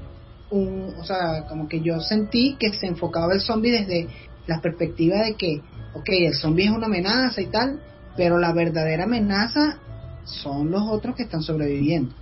un, 0.50 0.94
o 0.98 1.04
sea, 1.04 1.46
como 1.48 1.68
que 1.68 1.80
yo 1.80 2.00
sentí 2.00 2.56
que 2.58 2.72
se 2.72 2.86
enfocaba 2.86 3.32
el 3.34 3.40
zombie 3.40 3.72
desde 3.72 4.08
la 4.46 4.60
perspectiva 4.60 5.22
de 5.22 5.34
que, 5.34 5.60
ok, 5.94 6.08
el 6.08 6.34
zombie 6.34 6.66
es 6.66 6.70
una 6.70 6.86
amenaza 6.86 7.40
y 7.40 7.46
tal, 7.46 7.80
pero 8.16 8.38
la 8.38 8.52
verdadera 8.52 9.04
amenaza 9.04 9.78
son 10.24 10.70
los 10.70 10.82
otros 10.88 11.16
que 11.16 11.24
están 11.24 11.42
sobreviviendo, 11.42 12.14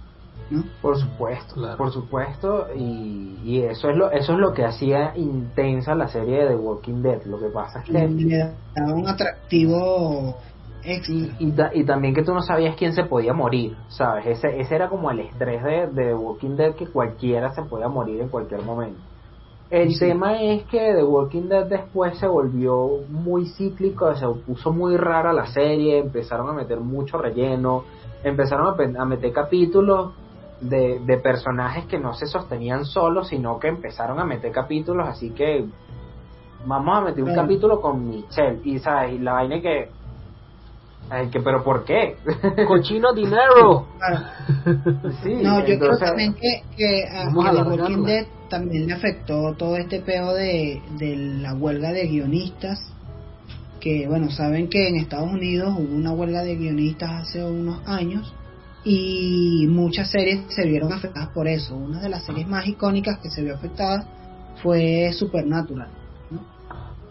¿no? 0.51 0.65
Por 0.81 0.99
supuesto, 0.99 1.55
Claro. 1.55 1.77
por 1.77 1.93
supuesto, 1.93 2.69
y, 2.77 3.39
y 3.45 3.63
eso 3.63 3.91
es 3.91 3.97
lo 3.97 4.11
eso 4.11 4.33
es 4.33 4.39
lo 4.39 4.53
que 4.55 4.65
hacía 4.65 5.13
intensa 5.17 5.95
la 5.95 6.09
serie 6.09 6.45
de 6.45 6.49
The 6.51 6.57
Walking 6.57 7.03
Dead. 7.03 7.25
Lo 7.27 7.39
que 7.39 7.47
pasa 7.49 7.81
es 7.81 7.85
que 7.87 7.93
Le 7.93 8.55
daba 8.75 8.95
un 8.95 9.07
atractivo. 9.09 10.37
Y, 10.85 11.31
y, 11.39 11.53
ta- 11.53 11.71
y 11.75 11.85
también 11.85 12.15
que 12.15 12.23
tú 12.25 12.33
no 12.35 12.41
sabías 12.43 12.77
quién 12.77 12.93
se 12.93 13.05
podía 13.05 13.33
morir, 13.33 13.77
¿sabes? 13.89 14.27
Ese 14.27 14.61
ese 14.61 14.75
era 14.75 14.89
como 14.89 15.11
el 15.11 15.21
estrés 15.21 15.63
de, 15.63 15.87
de 15.89 16.07
The 16.09 16.15
Walking 16.15 16.57
Dead 16.57 16.75
que 16.75 16.87
cualquiera 16.87 17.53
se 17.55 17.63
podía 17.63 17.89
morir 17.89 18.21
en 18.21 18.29
cualquier 18.29 18.63
momento. 18.63 19.01
El 19.71 19.91
Sí. 19.95 20.01
tema 20.01 20.41
es 20.43 20.65
que 20.65 20.93
The 20.95 21.03
Walking 21.05 21.49
Dead 21.49 21.67
después 21.67 22.19
se 22.19 22.27
volvió 22.27 22.89
muy 23.09 23.47
cíclico, 23.47 24.15
se 24.15 24.27
puso 24.45 24.71
muy 24.73 24.97
rara 24.97 25.33
la 25.33 25.47
serie, 25.47 25.99
empezaron 25.99 26.49
a 26.51 26.53
meter 26.53 26.79
mucho 26.81 27.17
relleno, 27.17 27.85
empezaron 28.23 28.67
a, 28.67 29.03
a 29.03 29.05
meter 29.07 29.33
capítulos 29.33 30.13
de, 30.61 31.01
de 31.07 31.17
personajes 31.19 31.87
que 31.87 31.99
no 31.99 32.13
se 32.13 32.27
sostenían 32.27 32.85
solos, 32.85 33.29
sino 33.29 33.59
que 33.59 33.69
empezaron 33.69 34.21
a 34.21 34.25
meter 34.25 34.53
capítulos, 34.53 35.09
así 35.09 35.31
que 35.31 35.65
vamos 36.67 36.99
a 36.99 37.01
meter 37.01 37.25
un 37.25 37.31
Claro. 37.33 37.43
capítulo 37.43 37.81
con 37.81 38.07
Michelle, 38.09 38.61
y 38.65 38.79
sabes, 38.79 39.15
y 39.15 39.19
la 39.19 39.33
vaina 39.33 39.61
que, 39.61 39.89
ay, 41.13 41.29
que 41.29 41.41
pero 41.41 41.63
¿por 41.63 41.85
qué? 41.85 42.17
Cochino 42.67 43.13
dinero. 43.13 43.87
Claro. 43.99 44.25
sí, 45.23 45.35
No, 45.35 45.65
yo 45.67 45.79
creo 45.79 45.99
también 45.99 46.35
que, 46.35 46.63
que 46.77 47.05
a, 47.05 47.29
a 47.29 47.53
The. 47.53 47.63
Walking 47.63 48.05
Dead 48.05 48.27
también 48.49 48.87
le 48.87 48.95
afectó 48.95 49.55
todo 49.55 49.77
este 49.77 50.01
peo 50.01 50.33
de, 50.33 50.81
de 50.99 51.17
la 51.17 51.55
huelga 51.55 51.93
de 51.93 52.07
guionistas. 52.07 52.81
Que 53.81 54.07
bueno, 54.07 54.31
saben 54.31 54.69
que 54.69 54.89
en 54.89 54.97
Estados 54.97 55.31
Unidos 55.31 55.75
hubo 55.77 55.95
una 55.95 56.13
huelga 56.13 56.43
de 56.43 56.57
guionistas 56.57 57.11
hace 57.29 57.45
unos 57.45 57.87
años 57.87 58.33
y 58.85 59.67
muchas 59.69 60.11
series 60.11 60.43
se 60.49 60.67
vieron 60.67 60.93
afectadas 60.93 61.29
por 61.31 61.47
eso. 61.47 61.77
Una 61.77 62.01
de 62.01 62.09
las 62.09 62.25
series 62.25 62.47
más 62.49 62.67
icónicas 62.67 63.19
que 63.19 63.29
se 63.29 63.43
vio 63.43 63.55
afectada 63.55 64.07
fue 64.63 65.13
Supernatural. 65.13 66.02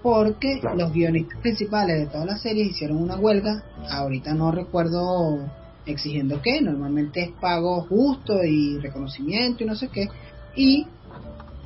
Porque 0.02 0.60
Claro. 0.60 0.78
los 0.78 0.94
guionistas 0.94 1.40
principales 1.42 1.98
de 2.00 2.08
todas 2.08 2.26
las 2.26 2.42
series 2.42 2.72
hicieron 2.72 2.98
una 2.98 3.18
huelga. 3.18 3.64
Ahorita 3.90 4.34
no 4.34 4.52
recuerdo 4.52 5.48
exigiendo 5.86 6.42
qué, 6.42 6.62
normalmente 6.62 7.22
es 7.24 7.32
pago 7.40 7.82
justo 7.84 8.44
y 8.44 8.78
reconocimiento 8.80 9.64
y 9.64 9.68
no 9.68 9.76
sé 9.76 9.90
qué. 9.90 10.08
Y 10.56 10.88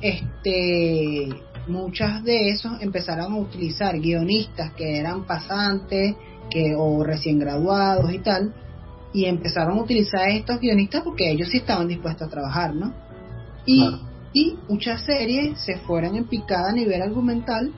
este 0.00 1.28
muchas 1.68 2.22
de 2.22 2.50
esos 2.50 2.80
empezaron 2.80 3.32
a 3.32 3.38
utilizar 3.38 3.98
guionistas 3.98 4.72
que 4.74 4.98
eran 4.98 5.24
pasantes 5.24 6.14
que 6.48 6.74
o 6.76 7.02
recién 7.02 7.38
graduados 7.40 8.12
y 8.12 8.18
tal 8.18 8.54
y 9.12 9.24
empezaron 9.24 9.78
a 9.78 9.82
utilizar 9.82 10.20
a 10.20 10.30
estos 10.30 10.60
guionistas 10.60 11.02
porque 11.02 11.30
ellos 11.30 11.48
sí 11.48 11.56
estaban 11.56 11.88
dispuestos 11.88 12.28
a 12.28 12.30
trabajar, 12.30 12.74
¿no? 12.74 12.92
Y, 13.64 13.80
Claro. 13.80 13.98
y 14.32 14.56
muchas 14.68 15.02
series 15.04 15.58
se 15.60 15.78
fueron 15.78 16.14
en 16.16 16.24
picada 16.26 16.68
a 16.70 16.72
nivel 16.72 17.02
argumental 17.02 17.72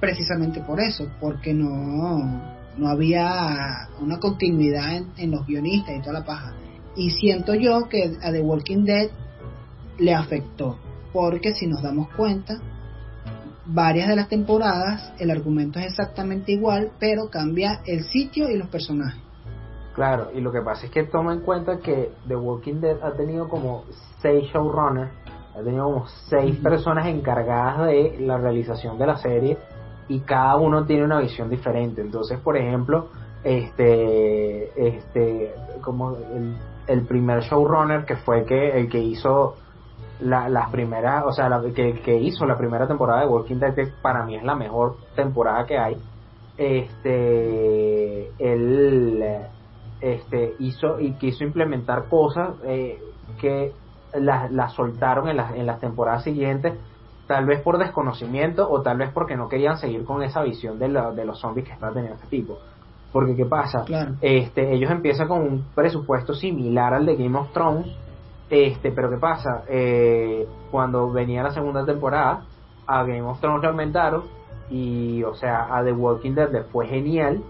precisamente 0.00 0.60
por 0.60 0.80
eso, 0.80 1.08
porque 1.20 1.52
no, 1.54 2.42
no 2.76 2.88
había 2.88 3.88
una 4.00 4.18
continuidad 4.18 4.96
en, 4.96 5.12
en 5.16 5.30
los 5.30 5.46
guionistas 5.46 5.96
y 5.96 6.00
toda 6.00 6.20
la 6.20 6.24
paja. 6.24 6.54
Y 6.96 7.10
siento 7.10 7.54
yo 7.54 7.88
que 7.88 8.16
a 8.22 8.32
The 8.32 8.40
Walking 8.40 8.84
Dead 8.84 9.10
le 9.98 10.14
afectó, 10.14 10.78
porque 11.12 11.54
si 11.54 11.66
nos 11.66 11.82
damos 11.82 12.08
cuenta, 12.10 12.60
varias 13.66 14.08
de 14.08 14.16
las 14.16 14.28
temporadas 14.28 15.12
el 15.18 15.30
argumento 15.30 15.78
es 15.78 15.86
exactamente 15.86 16.52
igual, 16.52 16.92
pero 16.98 17.28
cambia 17.30 17.82
el 17.86 18.04
sitio 18.04 18.48
y 18.48 18.56
los 18.56 18.68
personajes. 18.68 19.20
Claro, 19.94 20.30
y 20.32 20.40
lo 20.40 20.52
que 20.52 20.60
pasa 20.62 20.86
es 20.86 20.92
que 20.92 21.04
toma 21.04 21.32
en 21.32 21.40
cuenta 21.40 21.78
que 21.78 22.12
The 22.28 22.36
Walking 22.36 22.80
Dead 22.80 23.02
ha 23.02 23.12
tenido 23.16 23.48
como 23.48 23.84
seis 24.22 24.44
showrunners, 24.52 25.10
ha 25.54 25.62
tenido 25.62 25.84
como 25.84 26.06
seis 26.28 26.56
personas 26.58 27.08
encargadas 27.08 27.88
de 27.88 28.16
la 28.20 28.38
realización 28.38 28.96
de 28.96 29.06
la 29.06 29.16
serie 29.16 29.58
y 30.08 30.20
cada 30.20 30.56
uno 30.56 30.84
tiene 30.84 31.04
una 31.04 31.20
visión 31.20 31.50
diferente. 31.50 32.00
Entonces, 32.00 32.40
por 32.40 32.56
ejemplo, 32.56 33.08
este, 33.44 34.88
este, 34.96 35.54
como 35.80 36.16
el, 36.86 37.06
primer 37.06 37.40
showrunner 37.42 38.04
que 38.04 38.16
fue 38.16 38.44
que 38.44 38.70
el 38.78 38.88
que 38.88 38.98
hizo 38.98 39.54
la, 40.20 40.48
las 40.48 40.70
primeras, 40.70 41.24
o 41.26 41.32
sea, 41.32 41.48
la, 41.48 41.60
que, 41.60 42.00
que 42.00 42.16
hizo 42.16 42.46
la 42.46 42.56
primera 42.56 42.88
temporada 42.88 43.20
de 43.20 43.26
Walking 43.26 43.56
Dead, 43.56 43.74
que 43.74 43.86
para 44.02 44.24
mí 44.24 44.36
es 44.36 44.42
la 44.42 44.54
mejor 44.54 44.96
temporada 45.14 45.66
que 45.66 45.78
hay. 45.78 45.96
Este, 46.56 48.32
él 48.38 49.22
este, 50.00 50.54
hizo 50.58 50.98
y 50.98 51.12
quiso 51.12 51.44
implementar 51.44 52.08
cosas 52.08 52.54
eh, 52.64 52.98
que 53.40 53.72
las 54.14 54.50
las 54.50 54.72
soltaron 54.72 55.28
en 55.28 55.36
las, 55.36 55.54
en 55.54 55.66
las 55.66 55.80
temporadas 55.80 56.24
siguientes, 56.24 56.74
tal 57.28 57.46
vez 57.46 57.60
por 57.62 57.78
desconocimiento 57.78 58.68
o 58.68 58.82
tal 58.82 58.96
vez 58.98 59.10
porque 59.12 59.36
no 59.36 59.48
querían 59.48 59.76
seguir 59.78 60.04
con 60.04 60.22
esa 60.24 60.42
visión 60.42 60.78
de, 60.80 60.88
la- 60.88 61.12
de 61.12 61.24
los 61.24 61.38
zombies 61.40 61.66
que 61.68 61.74
está 61.74 61.90
teniendo 61.92 62.16
este 62.16 62.26
tipo. 62.28 62.58
Porque, 63.12 63.36
¿qué 63.36 63.44
pasa? 63.46 63.84
Claro. 63.84 64.14
Este, 64.20 64.72
ellos 64.74 64.90
empiezan 64.90 65.28
con 65.28 65.40
un 65.42 65.64
presupuesto 65.74 66.34
similar 66.34 66.92
al 66.94 67.06
de 67.06 67.14
Game 67.16 67.38
of 67.38 67.52
Thrones, 67.52 67.86
este, 68.50 68.90
pero 68.92 69.08
¿qué 69.10 69.18
pasa? 69.18 69.62
Eh, 69.68 70.46
cuando 70.70 71.10
venía 71.12 71.42
la 71.42 71.50
segunda 71.52 71.84
temporada, 71.84 72.42
a 72.86 73.02
Game 73.04 73.22
of 73.22 73.38
Thrones 73.40 73.62
lo 73.62 73.68
aumentaron 73.70 74.24
y, 74.70 75.22
o 75.22 75.34
sea, 75.34 75.68
a 75.74 75.84
The 75.84 75.92
Walking 75.92 76.32
Dead 76.34 76.50
le 76.50 76.64
fue 76.64 76.86
genial 76.86 77.42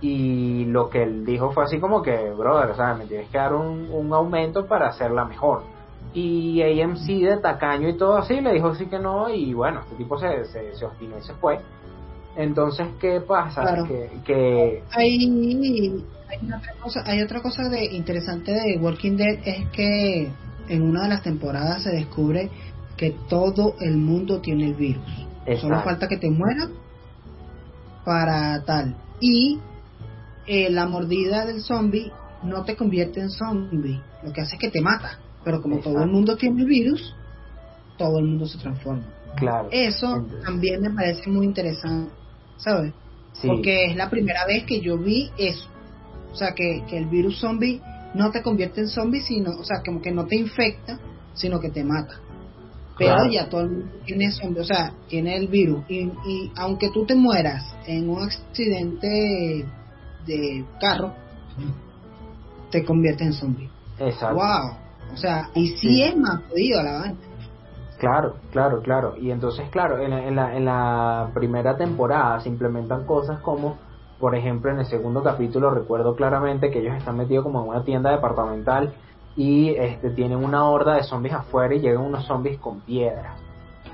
y 0.00 0.64
lo 0.66 0.88
que 0.88 1.02
él 1.02 1.24
dijo 1.26 1.50
fue 1.52 1.64
así 1.64 1.78
como 1.78 2.02
que, 2.02 2.30
brother, 2.30 2.74
sea, 2.74 2.94
me 2.94 3.04
tienes 3.06 3.28
que 3.30 3.36
dar 3.38 3.54
un, 3.54 3.88
un 3.92 4.12
aumento 4.14 4.66
para 4.66 4.88
hacerla 4.88 5.24
mejor. 5.26 5.62
Y 6.12 6.60
AMC 6.62 7.06
de 7.06 7.38
tacaño 7.40 7.88
y 7.88 7.96
todo 7.96 8.16
así 8.16 8.40
le 8.40 8.52
dijo 8.52 8.68
así 8.68 8.86
que 8.86 8.98
no 8.98 9.28
y 9.28 9.54
bueno, 9.54 9.80
este 9.80 9.94
tipo 9.94 10.18
se, 10.18 10.44
se, 10.46 10.74
se 10.74 10.84
obstinó 10.84 11.18
y 11.18 11.22
se 11.22 11.34
fue. 11.34 11.60
Entonces, 12.36 12.88
¿qué 13.00 13.20
pasa? 13.20 13.62
Claro. 13.62 13.84
Que, 13.86 14.10
que 14.24 14.82
Hay, 14.92 16.04
hay 16.28 16.46
otra 16.46 16.74
cosa, 16.80 17.02
hay 17.06 17.22
otra 17.22 17.42
cosa 17.42 17.68
de 17.68 17.84
interesante 17.86 18.52
de 18.52 18.78
Walking 18.78 19.16
Dead 19.16 19.38
es 19.44 19.68
que 19.70 20.30
en 20.68 20.82
una 20.82 21.02
de 21.02 21.08
las 21.08 21.22
temporadas 21.22 21.82
se 21.82 21.90
descubre 21.90 22.50
que 22.96 23.16
todo 23.28 23.74
el 23.80 23.96
mundo 23.96 24.40
tiene 24.40 24.66
el 24.66 24.74
virus. 24.74 25.26
Solo 25.60 25.82
falta 25.82 26.06
que 26.06 26.16
te 26.16 26.30
mueras 26.30 26.68
para 28.04 28.62
tal. 28.64 28.94
Y 29.20 29.58
eh, 30.46 30.70
la 30.70 30.86
mordida 30.86 31.44
del 31.44 31.62
zombie 31.62 32.12
no 32.42 32.64
te 32.64 32.76
convierte 32.76 33.20
en 33.20 33.30
zombie, 33.30 34.00
lo 34.22 34.32
que 34.32 34.40
hace 34.40 34.54
es 34.54 34.60
que 34.60 34.70
te 34.70 34.80
mata. 34.80 35.18
Pero 35.44 35.62
como 35.62 35.78
todo 35.78 36.02
el 36.02 36.10
mundo 36.10 36.36
tiene 36.36 36.62
el 36.62 36.66
virus, 36.68 37.14
todo 37.96 38.18
el 38.18 38.26
mundo 38.26 38.46
se 38.46 38.58
transforma. 38.58 39.04
claro. 39.36 39.68
Eso 39.70 40.16
Entonces, 40.16 40.44
también 40.44 40.80
me 40.82 40.90
parece 40.90 41.30
muy 41.30 41.46
interesante, 41.46 42.12
¿sabes? 42.56 42.92
sí. 43.32 43.46
Porque 43.46 43.86
es 43.86 43.96
la 43.96 44.10
primera 44.10 44.44
vez 44.46 44.64
que 44.64 44.80
yo 44.80 44.98
vi 44.98 45.30
eso. 45.38 45.66
O 46.32 46.36
sea, 46.36 46.54
que, 46.54 46.84
que 46.88 46.96
el 46.96 47.06
virus 47.06 47.40
zombie 47.40 47.80
no 48.14 48.30
te 48.30 48.42
convierte 48.42 48.80
en 48.80 48.88
zombie, 48.88 49.20
sino, 49.20 49.52
o 49.52 49.64
sea, 49.64 49.82
como 49.84 50.00
que 50.00 50.12
no 50.12 50.26
te 50.26 50.36
infecta, 50.36 50.98
sino 51.34 51.60
que 51.60 51.70
te 51.70 51.84
mata. 51.84 52.20
Pero 52.98 53.30
ya 53.30 53.48
todo 53.48 53.62
el 53.62 53.70
mundo 53.70 53.92
tiene 54.04 54.30
zombie, 54.30 54.60
o 54.60 54.64
sea, 54.64 54.92
tiene 55.08 55.34
el 55.36 55.48
virus. 55.48 55.84
Y, 55.88 56.00
y 56.00 56.52
aunque 56.56 56.90
tú 56.90 57.06
te 57.06 57.14
mueras 57.14 57.64
en 57.86 58.10
un 58.10 58.22
accidente 58.22 59.64
de 60.26 60.64
carro, 60.78 61.14
te 62.70 62.84
convierte 62.84 63.24
en 63.24 63.32
zombie. 63.32 63.70
Exacto. 63.98 64.34
Wow. 64.36 64.76
O 65.12 65.16
sea, 65.16 65.48
y 65.54 65.68
sí, 65.76 66.02
es 66.02 66.16
más 66.16 66.42
jodido 66.48 66.82
la 66.82 66.92
vaina. 67.00 67.16
Claro, 67.98 68.36
claro, 68.50 68.80
claro. 68.80 69.14
Y 69.18 69.30
entonces, 69.30 69.68
claro, 69.70 69.98
en 69.98 70.10
la, 70.10 70.26
en, 70.26 70.36
la, 70.36 70.56
en 70.56 70.64
la 70.64 71.30
primera 71.34 71.76
temporada 71.76 72.40
se 72.40 72.48
implementan 72.48 73.04
cosas 73.04 73.40
como, 73.40 73.76
por 74.18 74.34
ejemplo, 74.34 74.70
en 74.70 74.78
el 74.78 74.86
segundo 74.86 75.22
capítulo 75.22 75.70
recuerdo 75.70 76.16
claramente 76.16 76.70
que 76.70 76.78
ellos 76.78 76.96
están 76.96 77.18
metidos 77.18 77.44
como 77.44 77.62
en 77.62 77.68
una 77.68 77.84
tienda 77.84 78.10
departamental 78.10 78.94
y 79.36 79.70
este, 79.70 80.10
tienen 80.10 80.42
una 80.42 80.68
horda 80.68 80.94
de 80.94 81.02
zombies 81.02 81.34
afuera 81.34 81.74
y 81.74 81.80
llegan 81.80 82.02
unos 82.02 82.24
zombies 82.26 82.58
con 82.58 82.80
piedras, 82.80 83.38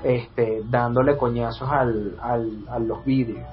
este, 0.03 0.61
dándole 0.69 1.17
coñazos 1.17 1.69
al, 1.69 2.15
al, 2.21 2.49
a 2.69 2.79
los 2.79 3.03
vidrios. 3.03 3.45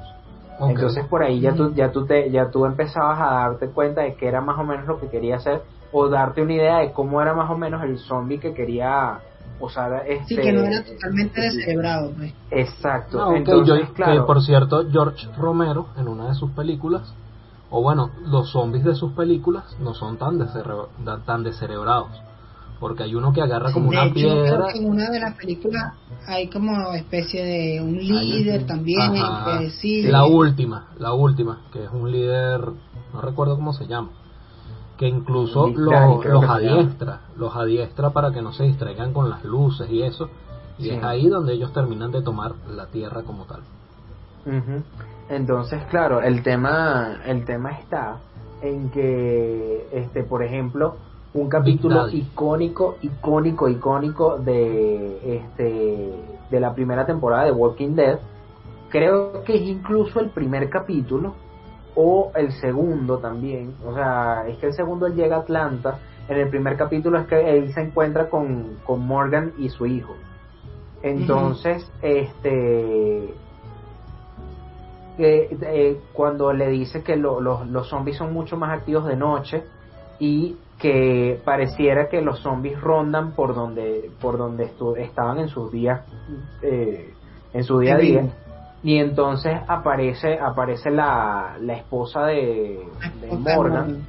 Entonces 0.60 1.04
por 1.06 1.24
ahí 1.24 1.40
ya 1.40 1.52
tú, 1.52 1.74
ya 1.74 1.90
tú 1.90 2.06
te, 2.06 2.30
ya 2.30 2.50
tú 2.50 2.64
empezabas 2.64 3.18
a 3.20 3.34
darte 3.34 3.70
cuenta 3.70 4.02
de 4.02 4.14
que 4.14 4.28
era 4.28 4.40
más 4.40 4.56
o 4.56 4.62
menos 4.62 4.86
lo 4.86 5.00
que 5.00 5.08
quería 5.08 5.36
hacer 5.36 5.62
o 5.96 6.08
darte 6.08 6.42
una 6.42 6.54
idea 6.54 6.78
de 6.78 6.92
cómo 6.92 7.22
era 7.22 7.34
más 7.34 7.48
o 7.48 7.56
menos 7.56 7.84
el 7.84 7.98
zombie 7.98 8.40
que 8.40 8.52
quería 8.52 9.20
usar 9.60 10.02
este 10.08 10.34
sí 10.34 10.36
que 10.36 10.52
no 10.52 10.64
era 10.64 10.84
totalmente 10.84 11.40
descerebrado 11.40 12.10
pues. 12.10 12.34
exacto. 12.50 13.18
No, 13.18 13.36
entonces 13.36 13.90
claro 13.94 14.12
que 14.12 14.26
por 14.26 14.42
cierto 14.42 14.84
George 14.90 15.28
Romero 15.38 15.86
en 15.96 16.08
una 16.08 16.28
de 16.28 16.34
sus 16.34 16.50
películas 16.50 17.14
o 17.70 17.80
bueno 17.80 18.10
los 18.26 18.50
zombies 18.50 18.84
de 18.84 18.96
sus 18.96 19.12
películas 19.12 19.76
no 19.78 19.94
son 19.94 20.16
tan 20.16 20.36
descerebra, 20.36 20.86
tan 21.24 21.44
descerebrados 21.44 22.10
porque 22.80 23.04
hay 23.04 23.14
uno 23.14 23.32
que 23.32 23.40
agarra 23.40 23.72
como 23.72 23.92
de 23.92 23.96
una 23.96 24.06
hecho, 24.06 24.14
piedra 24.14 24.56
creo 24.56 24.66
que 24.72 24.78
en 24.80 24.90
una 24.90 25.10
de 25.10 25.20
las 25.20 25.36
películas 25.36 25.94
hay 26.26 26.48
como 26.48 26.92
especie 26.94 27.44
de 27.44 27.80
un 27.80 27.96
líder 27.96 28.66
también 28.66 29.00
Ajá. 29.00 29.60
que 29.60 29.70
sí. 29.70 30.02
La 30.02 30.24
última 30.24 30.88
la 30.98 31.12
última 31.12 31.60
que 31.72 31.84
es 31.84 31.90
un 31.92 32.10
líder 32.10 32.62
no 33.12 33.20
recuerdo 33.20 33.54
cómo 33.54 33.72
se 33.72 33.86
llama 33.86 34.10
que 34.96 35.08
incluso 35.08 35.68
los, 35.68 36.22
que 36.22 36.28
adiestra, 36.28 37.20
los 37.36 37.54
adiestra 37.56 38.10
para 38.10 38.32
que 38.32 38.42
no 38.42 38.52
se 38.52 38.64
distraigan 38.64 39.12
con 39.12 39.28
las 39.28 39.44
luces 39.44 39.90
y 39.90 40.02
eso, 40.02 40.28
y 40.78 40.84
Sí. 40.84 40.90
es 40.90 41.02
ahí 41.04 41.28
donde 41.28 41.52
ellos 41.54 41.72
terminan 41.72 42.12
de 42.12 42.22
tomar 42.22 42.52
la 42.74 42.86
tierra 42.86 43.22
como 43.22 43.44
tal. 43.44 43.60
Entonces, 45.28 45.82
claro, 45.90 46.20
el 46.20 46.42
tema, 46.42 47.20
el 47.26 47.44
tema 47.44 47.72
está 47.72 48.18
en 48.60 48.90
que, 48.90 49.88
este, 49.92 50.22
por 50.22 50.42
ejemplo, 50.42 50.96
un 51.32 51.48
capítulo 51.48 52.08
icónico, 52.08 52.96
icónico, 53.02 53.68
icónico 53.68 54.38
de, 54.38 55.36
este, 55.38 56.14
de 56.50 56.60
la 56.60 56.74
primera 56.74 57.06
temporada 57.06 57.44
de 57.44 57.52
Walking 57.52 57.94
Dead, 57.94 58.18
creo 58.90 59.42
que 59.44 59.56
es 59.56 59.62
incluso 59.62 60.20
el 60.20 60.30
primer 60.30 60.70
capítulo 60.70 61.34
o 61.96 62.32
el 62.34 62.52
segundo 62.52 63.18
también. 63.18 63.74
O 63.86 63.94
sea, 63.94 64.44
es 64.48 64.58
que 64.58 64.66
el 64.66 64.72
segundo 64.74 65.06
él 65.06 65.14
llega 65.14 65.36
a 65.36 65.40
Atlanta. 65.40 65.98
En 66.28 66.38
el 66.38 66.48
primer 66.48 66.76
capítulo 66.76 67.18
es 67.18 67.26
que 67.26 67.58
él 67.58 67.72
se 67.74 67.82
encuentra 67.82 68.28
con, 68.30 68.78
con 68.86 69.06
Morgan 69.06 69.52
y 69.58 69.68
su 69.68 69.86
hijo. 69.86 70.14
Entonces, 71.02 71.86
este 72.00 73.34
eh, 75.18 76.00
cuando 76.12 76.52
le 76.52 76.68
dice 76.68 77.02
que 77.02 77.16
lo- 77.16 77.40
los- 77.40 77.66
los 77.68 77.88
zombies 77.88 78.16
son 78.16 78.32
mucho 78.32 78.56
más 78.56 78.70
activos 78.76 79.06
de 79.06 79.16
noche 79.16 79.62
y 80.18 80.56
que 80.78 81.40
pareciera 81.44 82.08
que 82.08 82.20
los 82.20 82.40
zombies 82.40 82.80
rondan 82.80 83.32
por 83.32 83.54
donde 83.54 84.10
por 84.20 84.38
donde 84.38 84.70
estaban 84.98 85.38
en 85.38 85.48
sus 85.48 85.70
días 85.70 86.00
eh, 86.62 87.12
en 87.52 87.62
su 87.64 87.78
día 87.78 87.94
a 87.94 87.98
día. 87.98 88.20
Y 88.84 88.98
entonces 88.98 89.58
aparece 89.66 90.38
aparece 90.38 90.90
la, 90.90 91.56
la 91.58 91.72
esposa 91.72 92.26
de, 92.26 92.86
Morgan. 93.30 94.06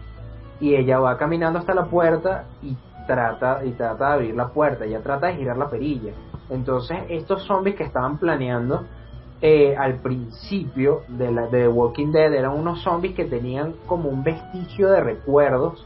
Y 0.59 0.75
ella 0.75 0.99
va 0.99 1.17
caminando 1.17 1.59
hasta 1.59 1.73
la 1.73 1.85
puerta 1.85 2.45
y 2.61 2.75
trata 3.07 3.63
y 3.65 3.71
trata 3.71 4.07
de 4.09 4.13
abrir 4.13 4.35
la 4.35 4.49
puerta, 4.49 4.85
ella 4.85 5.01
trata 5.01 5.27
de 5.27 5.35
girar 5.35 5.57
la 5.57 5.69
perilla. 5.69 6.11
Entonces, 6.49 6.97
estos 7.09 7.43
zombies 7.43 7.75
que 7.75 7.83
estaban 7.83 8.17
planeando 8.17 8.85
eh, 9.41 9.75
al 9.77 9.95
principio 10.01 11.01
de 11.07 11.31
la 11.31 11.43
de 11.43 11.63
The 11.63 11.67
Walking 11.67 12.11
Dead 12.11 12.33
eran 12.33 12.51
unos 12.51 12.81
zombies 12.83 13.15
que 13.15 13.25
tenían 13.25 13.75
como 13.85 14.09
un 14.09 14.23
vestigio 14.23 14.89
de 14.89 15.01
recuerdos 15.01 15.85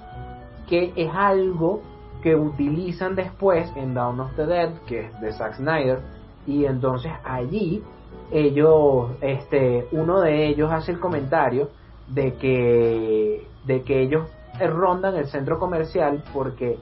que 0.67 0.93
es 0.95 1.11
algo 1.13 1.81
que 2.21 2.35
utilizan 2.35 3.15
después 3.15 3.71
en 3.75 3.93
Dawn 3.93 4.19
of 4.19 4.35
the 4.35 4.45
Dead, 4.45 4.71
que 4.87 5.05
es 5.05 5.21
de 5.21 5.31
Zack 5.31 5.55
Snyder, 5.55 5.99
y 6.45 6.65
entonces 6.65 7.11
allí 7.23 7.83
ellos, 8.31 9.11
este, 9.21 9.87
uno 9.91 10.21
de 10.21 10.47
ellos 10.47 10.71
hace 10.71 10.91
el 10.91 10.99
comentario 10.99 11.69
de 12.07 12.33
que, 12.35 13.47
de 13.65 13.83
que 13.83 14.01
ellos 14.01 14.27
rondan 14.59 15.15
el 15.15 15.27
centro 15.27 15.57
comercial 15.59 16.23
porque 16.33 16.77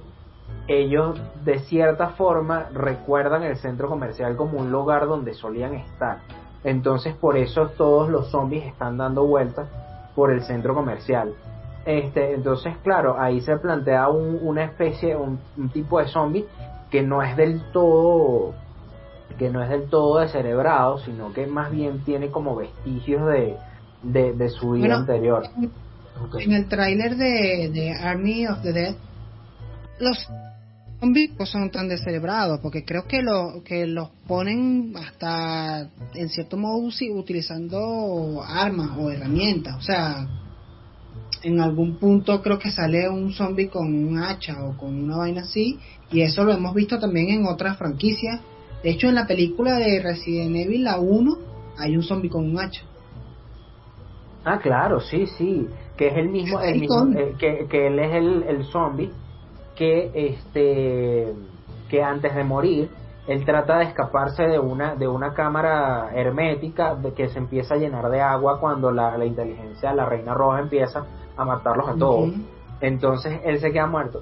ellos 0.67 1.19
de 1.43 1.59
cierta 1.59 2.09
forma 2.09 2.67
recuerdan 2.73 3.43
el 3.43 3.57
centro 3.57 3.88
comercial 3.88 4.36
como 4.36 4.59
un 4.59 4.71
lugar 4.71 5.07
donde 5.07 5.34
solían 5.34 5.75
estar. 5.75 6.19
Entonces 6.63 7.13
por 7.15 7.38
eso 7.38 7.69
todos 7.78 8.09
los 8.09 8.30
zombies 8.32 8.65
están 8.65 8.97
dando 8.97 9.25
vueltas 9.25 9.69
por 10.15 10.32
el 10.32 10.41
centro 10.43 10.73
comercial. 10.73 11.34
Este, 11.86 12.34
entonces 12.34 12.75
claro, 12.84 13.15
ahí 13.17 13.39
se 13.41 13.55
plantea 13.57 14.09
un- 14.09 14.39
una 14.41 14.63
especie, 14.65 15.15
un, 15.15 15.39
un 15.57 15.69
tipo 15.69 15.99
de 15.99 16.07
zombie 16.07 16.45
que 16.91 17.01
no 17.01 17.21
es 17.21 17.38
del 17.38 17.61
todo 17.71 18.53
que 19.38 19.49
no 19.49 19.63
es 19.63 19.69
del 19.69 19.89
todo 19.89 20.19
descerebrado, 20.19 20.99
sino 20.99 21.33
que 21.33 21.47
más 21.47 21.71
bien 21.71 22.03
tiene 22.03 22.29
como 22.29 22.55
vestigios 22.55 23.25
de, 23.27 23.55
de, 24.03 24.33
de 24.33 24.49
su 24.49 24.71
vida 24.71 24.88
Bueno, 24.88 24.95
anterior. 24.95 25.43
En 26.39 26.51
el 26.53 26.67
tráiler 26.67 27.15
de, 27.15 27.69
de 27.71 27.91
Army 27.91 28.47
of 28.47 28.61
the 28.63 28.73
Dead, 28.73 28.95
los 29.99 30.17
zombies 30.99 31.31
son 31.45 31.69
tan 31.69 31.88
descerebrados, 31.88 32.59
porque 32.61 32.83
creo 32.83 33.05
que 33.07 33.21
lo 33.21 33.61
que 33.63 33.85
los 33.85 34.09
ponen 34.27 34.93
hasta 34.95 35.89
en 36.15 36.29
cierto 36.29 36.57
modo 36.57 36.89
utilizando 37.13 38.41
armas 38.43 38.97
o 38.97 39.11
herramientas, 39.11 39.75
o 39.77 39.81
sea, 39.81 40.27
en 41.43 41.59
algún 41.59 41.97
punto 41.97 42.41
creo 42.41 42.57
que 42.57 42.71
sale 42.71 43.07
un 43.09 43.31
zombie 43.33 43.69
con 43.69 43.93
un 43.93 44.17
hacha 44.17 44.63
o 44.65 44.75
con 44.75 45.03
una 45.03 45.17
vaina 45.17 45.41
así, 45.41 45.79
y 46.11 46.21
eso 46.21 46.43
lo 46.43 46.53
hemos 46.53 46.73
visto 46.73 46.99
también 46.99 47.29
en 47.29 47.45
otras 47.45 47.77
franquicias. 47.77 48.41
De 48.88 48.93
hecho, 48.93 49.09
en 49.09 49.15
la 49.15 49.27
película 49.27 49.75
de 49.75 50.01
Resident 50.01 50.55
Evil, 50.55 50.85
la 50.85 50.97
1, 50.97 51.38
hay 51.77 51.97
un 51.97 52.03
zombie 52.03 52.29
con 52.29 52.45
un 52.45 52.57
hacha. 52.57 52.83
Ah, 54.45 54.59
claro, 54.59 55.01
sí, 55.01 55.27
sí, 55.27 55.67
que 55.97 56.07
es 56.07 56.15
el 56.15 56.29
mismo, 56.29 56.61
el 56.61 56.79
mismo 56.79 57.05
eh, 57.19 57.35
que, 57.38 57.67
que 57.67 57.88
él 57.88 57.99
es 57.99 58.15
el, 58.15 58.43
el 58.43 58.63
zombie 58.63 59.11
que 59.75 60.09
este 60.13 61.33
que 61.89 62.01
antes 62.01 62.33
de 62.33 62.45
morir 62.45 62.89
él 63.27 63.43
trata 63.43 63.79
de 63.79 63.85
escaparse 63.88 64.43
de 64.43 64.57
una 64.57 64.95
de 64.95 65.09
una 65.09 65.33
cámara 65.33 66.11
hermética 66.15 66.95
de 66.95 67.11
que 67.11 67.27
se 67.27 67.39
empieza 67.39 67.73
a 67.73 67.77
llenar 67.77 68.09
de 68.09 68.21
agua 68.21 68.57
cuando 68.61 68.89
la, 68.89 69.17
la 69.17 69.25
inteligencia 69.25 69.93
la 69.93 70.05
reina 70.05 70.33
roja 70.33 70.61
empieza 70.61 71.05
a 71.35 71.43
matarlos 71.43 71.89
a 71.89 71.95
todos. 71.95 72.29
Entonces 72.79 73.41
él 73.43 73.59
se 73.59 73.69
queda 73.73 73.88
muerto 73.88 74.21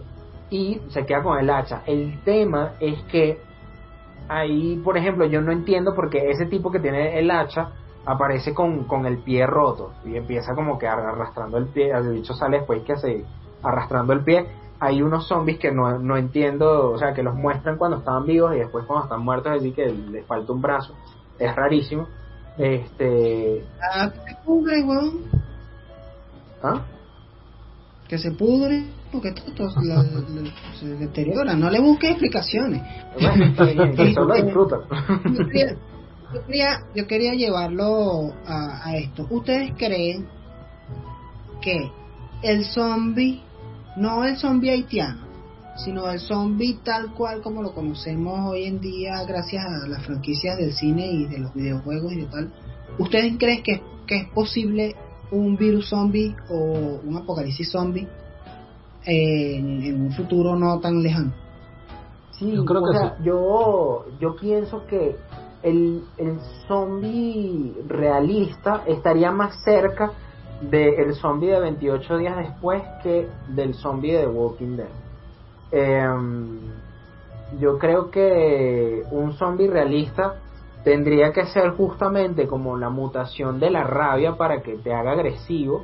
y 0.50 0.82
se 0.88 1.06
queda 1.06 1.22
con 1.22 1.38
el 1.38 1.52
hacha. 1.52 1.84
El 1.86 2.20
tema 2.24 2.72
es 2.80 3.00
que 3.04 3.45
ahí 4.28 4.82
por 4.84 4.98
ejemplo 4.98 5.26
yo 5.26 5.42
no 5.42 5.52
entiendo 5.52 5.94
porque 5.96 6.30
ese 6.30 6.46
tipo 6.46 6.72
que 6.72 6.80
tiene 6.80 7.20
el 7.20 7.30
hacha 7.32 7.72
aparece 8.06 8.54
con, 8.54 8.86
con 8.86 9.06
el 9.06 9.20
pie 9.20 9.46
roto 9.48 9.94
y 10.06 10.16
empieza 10.16 10.54
como 10.54 10.78
que 10.78 10.88
arrastrando 10.88 11.58
el 11.58 11.68
pie, 11.68 11.92
el 11.92 12.14
bicho 12.14 12.34
sale 12.34 12.58
después 12.58 12.84
que 12.84 12.94
hace 12.94 13.26
arrastrando 13.64 14.14
el 14.14 14.24
pie. 14.24 14.46
Hay 14.80 15.02
unos 15.02 15.28
zombies 15.28 15.58
que 15.58 15.72
no, 15.72 15.98
no 16.00 16.18
entiendo, 16.18 16.92
o 16.92 16.98
sea, 16.98 17.14
que 17.14 17.24
los 17.24 17.34
muestran 17.34 17.78
cuando 17.78 17.98
estaban 17.98 18.26
vivos 18.26 18.56
y 18.56 18.60
después 18.60 18.86
cuando 18.86 19.06
están 19.06 19.22
muertos, 19.22 19.54
así 19.54 19.72
que 19.72 19.86
les 19.86 20.26
falta 20.26 20.52
un 20.52 20.62
brazo. 20.62 20.94
Es 21.40 21.56
rarísimo. 21.56 22.08
Este. 22.58 23.66
Ah, 23.82 24.10
que 24.12 24.32
se 24.32 24.38
pudre, 24.46 24.84
weón. 24.84 25.24
¿Ah? 26.62 26.82
Que 28.08 28.18
se 28.18 28.32
pudre, 28.32 28.86
porque 29.12 29.32
todo 29.32 29.68
la- 29.84 30.04
la- 30.04 30.52
se 30.80 30.88
deteriora. 30.96 31.56
No 31.56 31.70
le 31.70 31.80
busques 31.80 32.12
explicaciones. 32.12 32.82
Solo. 34.14 34.36
Yo 35.26 35.48
quería, 35.48 35.76
yo 36.34 36.46
quería, 36.46 36.80
yo 36.96 37.08
quería 37.08 37.34
llevarlo 37.34 38.34
a, 38.46 38.88
a 38.90 38.98
esto. 38.98 39.28
¿Ustedes 39.30 39.74
creen 39.78 40.28
que 41.62 41.90
el 42.42 42.66
zombie, 42.66 43.42
no 43.98 44.24
el 44.26 44.38
zombie 44.38 44.72
haitiano, 44.72 45.26
sino 45.78 46.10
el 46.10 46.20
zombie 46.20 46.80
tal 46.84 47.14
cual 47.14 47.42
como 47.42 47.62
lo 47.62 47.74
conocemos 47.74 48.40
hoy 48.52 48.66
en 48.66 48.80
día 48.80 49.24
gracias 49.28 49.66
a 49.66 49.88
las 49.88 50.06
franquicias 50.06 50.58
del 50.58 50.74
cine 50.74 51.08
y 51.08 51.26
de 51.28 51.40
los 51.40 51.54
videojuegos 51.54 52.14
y 52.14 52.18
de 52.22 52.26
tal, 52.28 52.54
¿ustedes 53.00 53.36
creen 53.38 53.62
que, 53.64 53.82
que 54.08 54.16
es 54.18 54.30
posible 54.30 54.96
un 55.32 55.58
virus 55.58 55.90
zombie 55.90 56.36
o 56.50 57.00
un 57.04 57.18
apocalipsis 57.18 57.72
zombie 57.72 58.08
en, 59.06 59.82
en 59.84 60.02
un 60.02 60.12
futuro 60.12 60.56
no 60.56 60.80
tan 60.80 61.02
lejano. 61.02 61.34
Sí, 62.32 62.52
Yo 62.54 62.66
creo 62.66 62.82
o 62.82 62.92
que 62.92 62.98
sea, 62.98 63.16
sí. 63.18 63.24
yo, 63.24 64.06
yo 64.20 64.36
pienso 64.36 64.86
que 64.88 65.16
el, 65.64 66.04
el 66.18 66.40
zombie 66.68 67.74
realista 67.88 68.84
estaría 68.86 69.32
más 69.32 69.64
cerca 69.64 70.12
del 70.62 71.16
zombie 71.16 71.52
de 71.52 71.60
28 71.60 72.18
días 72.18 72.38
después 72.38 72.84
que 73.04 73.28
del 73.50 73.74
zombie 73.74 74.14
de 74.18 74.28
Walking 74.28 74.78
Dead. 74.78 74.90
Em, 75.72 76.60
yo 77.60 77.78
creo 77.78 78.10
que 78.10 79.04
un 79.12 79.34
zombie 79.34 79.68
realista 79.70 80.36
tendría 80.84 81.32
que 81.32 81.46
ser 81.48 81.72
justamente 81.72 82.48
como 82.48 82.78
la 82.78 82.90
mutación 82.90 83.60
de 83.60 83.72
la 83.72 83.84
rabia 83.84 84.36
para 84.38 84.62
que 84.62 84.78
te 84.78 84.94
haga 84.94 85.14
agresivo 85.14 85.84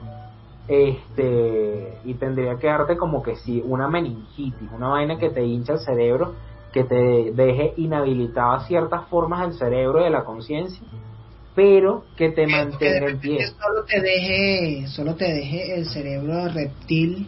este 0.71 1.97
y 2.05 2.13
tendría 2.15 2.57
que 2.57 2.67
darte 2.67 2.97
como 2.97 3.21
que 3.21 3.35
sí 3.35 3.61
una 3.65 3.87
meningitis 3.87 4.71
una 4.71 4.87
vaina 4.87 5.17
que 5.17 5.29
te 5.29 5.43
hincha 5.43 5.73
el 5.73 5.79
cerebro 5.79 6.33
que 6.71 6.85
te 6.85 7.31
deje 7.33 7.73
inhabilitado 7.77 8.53
a 8.53 8.65
ciertas 8.65 9.07
formas 9.09 9.41
del 9.41 9.53
cerebro 9.53 9.99
y 10.01 10.05
de 10.05 10.09
la 10.09 10.23
conciencia 10.23 10.87
pero 11.55 12.03
que 12.15 12.29
te 12.29 12.41
de 12.41 12.47
mantenga 12.47 13.09
en 13.09 13.19
pie 13.19 13.47
solo 13.47 13.83
te 13.85 14.01
deje, 14.01 14.87
solo 14.87 15.15
te 15.15 15.25
deje 15.25 15.75
el 15.75 15.85
cerebro 15.85 16.47
reptil, 16.47 17.27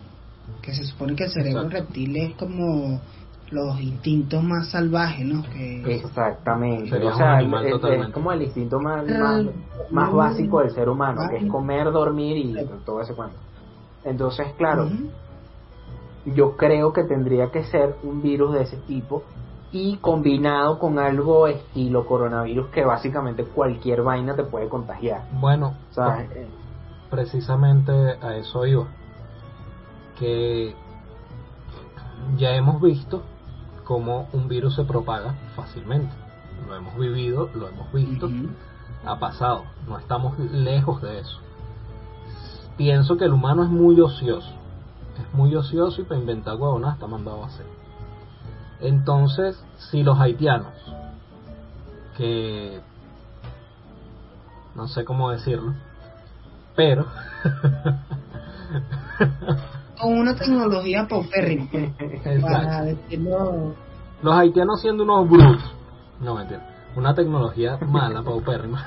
que 0.61 0.73
se 0.73 0.83
supone 0.85 1.15
que 1.15 1.25
el 1.25 1.31
cerebro 1.31 1.63
Exacto. 1.63 1.85
reptil 1.85 2.17
es 2.17 2.35
como 2.35 3.01
los 3.53 3.79
instintos 3.79 4.43
más 4.43 4.69
salvajes, 4.69 5.25
¿no? 5.25 5.43
Que 5.43 5.95
exactamente 5.95 6.89
Sería 6.89 7.09
o 7.11 7.17
sea 7.17 7.41
es- 7.41 8.11
como 8.11 8.31
el 8.31 8.41
instinto 8.41 8.79
más, 8.79 9.05
Ah, 9.09 9.13
más, 9.19 9.45
más 9.91 10.11
mm, 10.11 10.15
básico 10.15 10.59
del 10.59 10.71
ser 10.71 10.89
humano 10.89 11.21
que 11.29 11.37
es 11.37 11.51
comer 11.51 11.91
dormir 11.91 12.37
y 12.37 12.55
todo 12.85 13.01
ese 13.01 13.13
cuento 13.13 13.37
entonces 14.03 14.53
claro 14.57 14.89
yo 16.25 16.55
creo 16.55 16.93
que 16.93 17.03
tendría 17.03 17.51
que 17.51 17.63
ser 17.65 17.97
un 18.03 18.21
virus 18.21 18.53
de 18.53 18.63
ese 18.63 18.77
tipo 18.77 19.23
y 19.71 19.97
combinado 19.97 20.79
con 20.79 20.99
algo 20.99 21.47
estilo 21.47 22.05
coronavirus 22.05 22.67
que 22.69 22.85
básicamente 22.85 23.43
cualquier 23.43 24.03
vaina 24.03 24.35
te 24.35 24.43
puede 24.43 24.69
contagiar. 24.69 25.23
Bueno, 25.41 25.73
O 25.89 25.93
sea, 25.93 26.21
eh, 26.21 26.47
precisamente 27.09 27.91
a 27.91 28.35
eso 28.37 28.65
iba. 28.67 28.87
Que 30.19 30.75
ya 32.37 32.55
hemos 32.55 32.79
visto 32.81 33.23
cómo 33.83 34.27
un 34.33 34.47
virus 34.47 34.75
se 34.75 34.83
propaga 34.83 35.35
fácilmente. 35.55 36.13
Lo 36.67 36.75
hemos 36.75 36.97
vivido, 36.97 37.49
lo 37.53 37.67
hemos 37.67 37.91
visto, 37.91 38.29
ha 39.05 39.19
pasado. 39.19 39.65
No 39.87 39.97
estamos 39.97 40.37
lejos 40.39 41.01
de 41.01 41.19
eso. 41.19 41.37
Pienso 42.77 43.17
que 43.17 43.25
el 43.25 43.33
humano 43.33 43.63
es 43.63 43.69
muy 43.69 43.99
ocioso. 43.99 44.49
Es 45.17 45.33
muy 45.33 45.55
ocioso 45.55 46.01
y 46.01 46.05
para 46.05 46.19
inventar 46.19 46.55
huevonas 46.55 46.95
está 46.95 47.07
mandado 47.07 47.43
a 47.43 47.47
hacer. 47.47 47.65
Entonces, 48.79 49.63
si 49.77 50.03
los 50.03 50.19
haitianos, 50.19 50.73
que 52.17 52.81
no 54.75 54.87
sé 54.87 55.05
cómo 55.05 55.31
decirlo, 55.31 55.73
pero 56.75 57.05
Con 60.03 60.19
una 60.19 60.35
tecnología 60.35 61.07
paupérrima, 61.07 61.67
para 62.41 62.81
decirlo. 62.83 63.73
los 64.21 64.35
haitianos 64.35 64.81
siendo 64.81 65.03
unos 65.03 65.29
brutos, 65.29 65.73
no 66.19 66.35
mentira, 66.35 66.67
una 66.95 67.15
tecnología 67.15 67.77
mala, 67.77 68.21
paupérrima, 68.25 68.85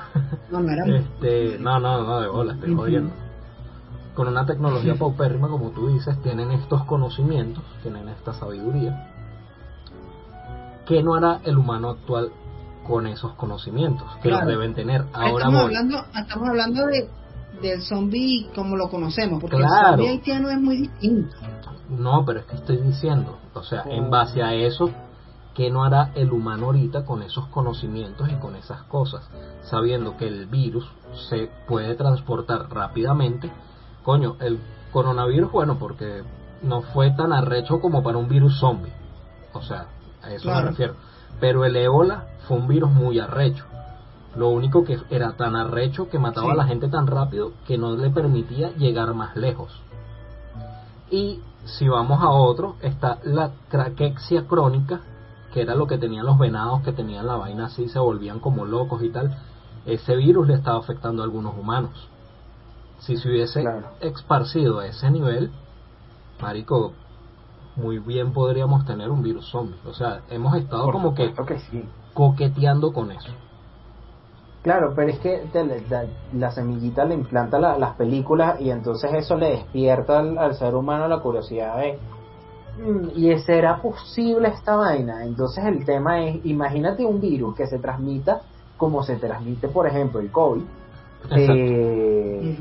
No, 0.51 0.59
no 0.61 0.71
era. 0.71 0.85
este, 0.97 1.57
no, 1.59 1.79
no, 1.79 2.03
no, 2.03 2.21
de 2.21 2.27
bola, 2.27 2.53
estoy 2.53 2.75
jodiendo. 2.75 3.13
Con 4.13 4.27
una 4.27 4.45
tecnología 4.45 4.95
paupérrima, 4.95 5.47
como 5.47 5.69
tú 5.71 5.89
dices, 5.93 6.19
tienen 6.23 6.51
estos 6.51 6.83
conocimientos, 6.85 7.63
tienen 7.83 8.09
esta 8.09 8.33
sabiduría. 8.33 9.11
¿Qué 10.87 11.03
no 11.03 11.15
hará 11.15 11.39
el 11.43 11.57
humano 11.57 11.89
actual 11.89 12.31
con 12.87 13.05
esos 13.07 13.33
conocimientos? 13.33 14.07
Que 14.23 14.29
los 14.29 14.45
deben 14.45 14.73
tener. 14.73 15.03
Ahora 15.13 15.29
estamos 15.45 15.61
voy. 15.63 15.75
hablando, 15.75 15.97
estamos 16.15 16.49
hablando 16.49 16.85
de 16.87 17.09
del 17.61 17.81
zombie 17.81 18.49
como 18.55 18.75
lo 18.75 18.89
conocemos, 18.89 19.39
porque 19.41 19.57
Claro. 19.57 19.73
el 19.75 19.85
zombie 19.95 20.09
haitiano 20.09 20.49
es 20.49 20.59
muy 20.59 20.77
distinto. 20.77 21.35
No, 21.89 22.23
pero 22.25 22.39
es 22.41 22.45
que 22.45 22.55
estoy 22.57 22.77
diciendo, 22.77 23.37
o 23.53 23.63
sea, 23.63 23.83
en 23.87 24.09
base 24.09 24.43
a 24.43 24.53
eso, 24.53 24.89
¿qué 25.53 25.69
no 25.71 25.83
hará 25.83 26.11
el 26.15 26.31
humano 26.31 26.67
ahorita 26.67 27.05
con 27.05 27.21
esos 27.23 27.47
conocimientos 27.47 28.29
y 28.29 28.35
con 28.35 28.55
esas 28.55 28.83
cosas? 28.83 29.27
Sabiendo 29.63 30.17
que 30.17 30.27
el 30.27 30.47
virus 30.47 30.85
se 31.29 31.49
puede 31.67 31.95
transportar 31.95 32.69
rápidamente. 32.69 33.49
Coño, 34.03 34.35
el 34.39 34.59
coronavirus, 34.91 35.51
bueno, 35.51 35.77
porque 35.79 36.23
no 36.61 36.81
fue 36.81 37.11
tan 37.11 37.31
arrecho 37.33 37.79
como 37.79 38.03
para 38.03 38.17
un 38.17 38.27
virus 38.27 38.59
zombie. 38.59 38.91
O 39.53 39.61
sea, 39.61 39.87
a 40.21 40.31
eso 40.31 40.43
Claro. 40.43 40.63
me 40.65 40.69
refiero. 40.71 40.95
Pero 41.39 41.65
el 41.65 41.75
ébola 41.75 42.25
fue 42.47 42.57
un 42.57 42.67
virus 42.67 42.91
muy 42.91 43.19
arrecho. 43.19 43.63
Lo 44.37 44.49
único 44.49 44.83
que 44.83 44.99
era 45.09 45.33
tan 45.33 45.55
arrecho 45.55 46.09
que 46.09 46.19
mataba 46.19 46.47
Sí. 46.47 46.51
a 46.53 46.55
la 46.55 46.65
gente 46.65 46.87
tan 46.89 47.07
rápido 47.07 47.51
que 47.65 47.77
no 47.77 47.95
le 47.95 48.09
permitía 48.11 48.71
llegar 48.75 49.13
más 49.15 49.35
lejos. 49.35 49.81
Y 51.09 51.39
si 51.65 51.87
vamos 51.87 52.21
a 52.21 52.29
otro, 52.29 52.75
está 52.81 53.17
la 53.23 53.51
craquexia 53.69 54.45
crónica, 54.47 55.01
que 55.53 55.61
era 55.61 55.73
lo 55.75 55.87
que 55.87 55.97
tenían 55.97 56.25
los 56.25 56.37
venados, 56.37 56.81
que 56.83 56.91
tenían 56.91 57.25
la 57.25 57.35
vaina 57.35 57.65
así, 57.65 57.87
se 57.89 57.99
volvían 57.99 58.39
como 58.39 58.65
locos 58.65 59.01
y 59.01 59.09
tal. 59.09 59.35
Ese 59.85 60.15
virus 60.15 60.47
le 60.47 60.53
estaba 60.55 60.77
afectando 60.77 61.21
a 61.23 61.25
algunos 61.25 61.57
humanos. 61.57 62.07
Si 62.99 63.17
se 63.17 63.29
hubiese 63.29 63.61
Claro. 63.61 63.87
esparcido 64.01 64.79
a 64.79 64.87
ese 64.87 65.09
nivel, 65.09 65.51
marico, 66.41 66.93
muy 67.75 67.99
bien 67.99 68.33
podríamos 68.33 68.85
tener 68.85 69.09
un 69.09 69.21
virus 69.23 69.49
zombie. 69.49 69.77
O 69.85 69.93
sea, 69.93 70.21
hemos 70.29 70.55
estado 70.55 70.83
por 70.85 70.93
como 70.93 71.13
que 71.15 71.29
supuesto 71.29 71.45
que 71.53 71.59
sí. 71.59 71.83
coqueteando 72.13 72.91
con 72.91 73.11
eso. 73.11 73.29
Claro, 74.67 74.91
pero 74.93 75.09
es 75.11 75.19
que 75.19 75.43
te 75.53 75.63
la 76.33 76.51
semillita 76.51 77.05
le 77.05 77.13
implanta 77.13 77.57
la- 77.57 77.77
las 77.77 77.95
películas 77.95 78.59
y 78.59 78.69
entonces 78.69 79.09
eso 79.13 79.37
le 79.37 79.51
despierta 79.51 80.19
al, 80.19 80.37
al 80.37 80.55
ser 80.55 80.75
humano 80.75 81.07
la 81.07 81.21
curiosidad 81.21 81.77
de 81.77 81.97
"Mm, 82.77 83.09
¿y 83.15 83.37
será 83.39 83.81
posible 83.81 84.49
esta 84.49 84.75
vaina? 84.75 85.23
Entonces 85.23 85.63
el 85.63 85.85
tema 85.85 86.21
es, 86.25 86.45
imagínate 86.45 87.05
un 87.05 87.21
virus 87.21 87.55
que 87.55 87.65
se 87.65 87.79
transmita 87.79 88.41
como 88.75 89.03
se 89.03 89.15
transmite, 89.15 89.69
por 89.69 89.87
ejemplo, 89.87 90.19
el 90.19 90.31
COVID, 90.31 90.63
eh, 91.37 92.57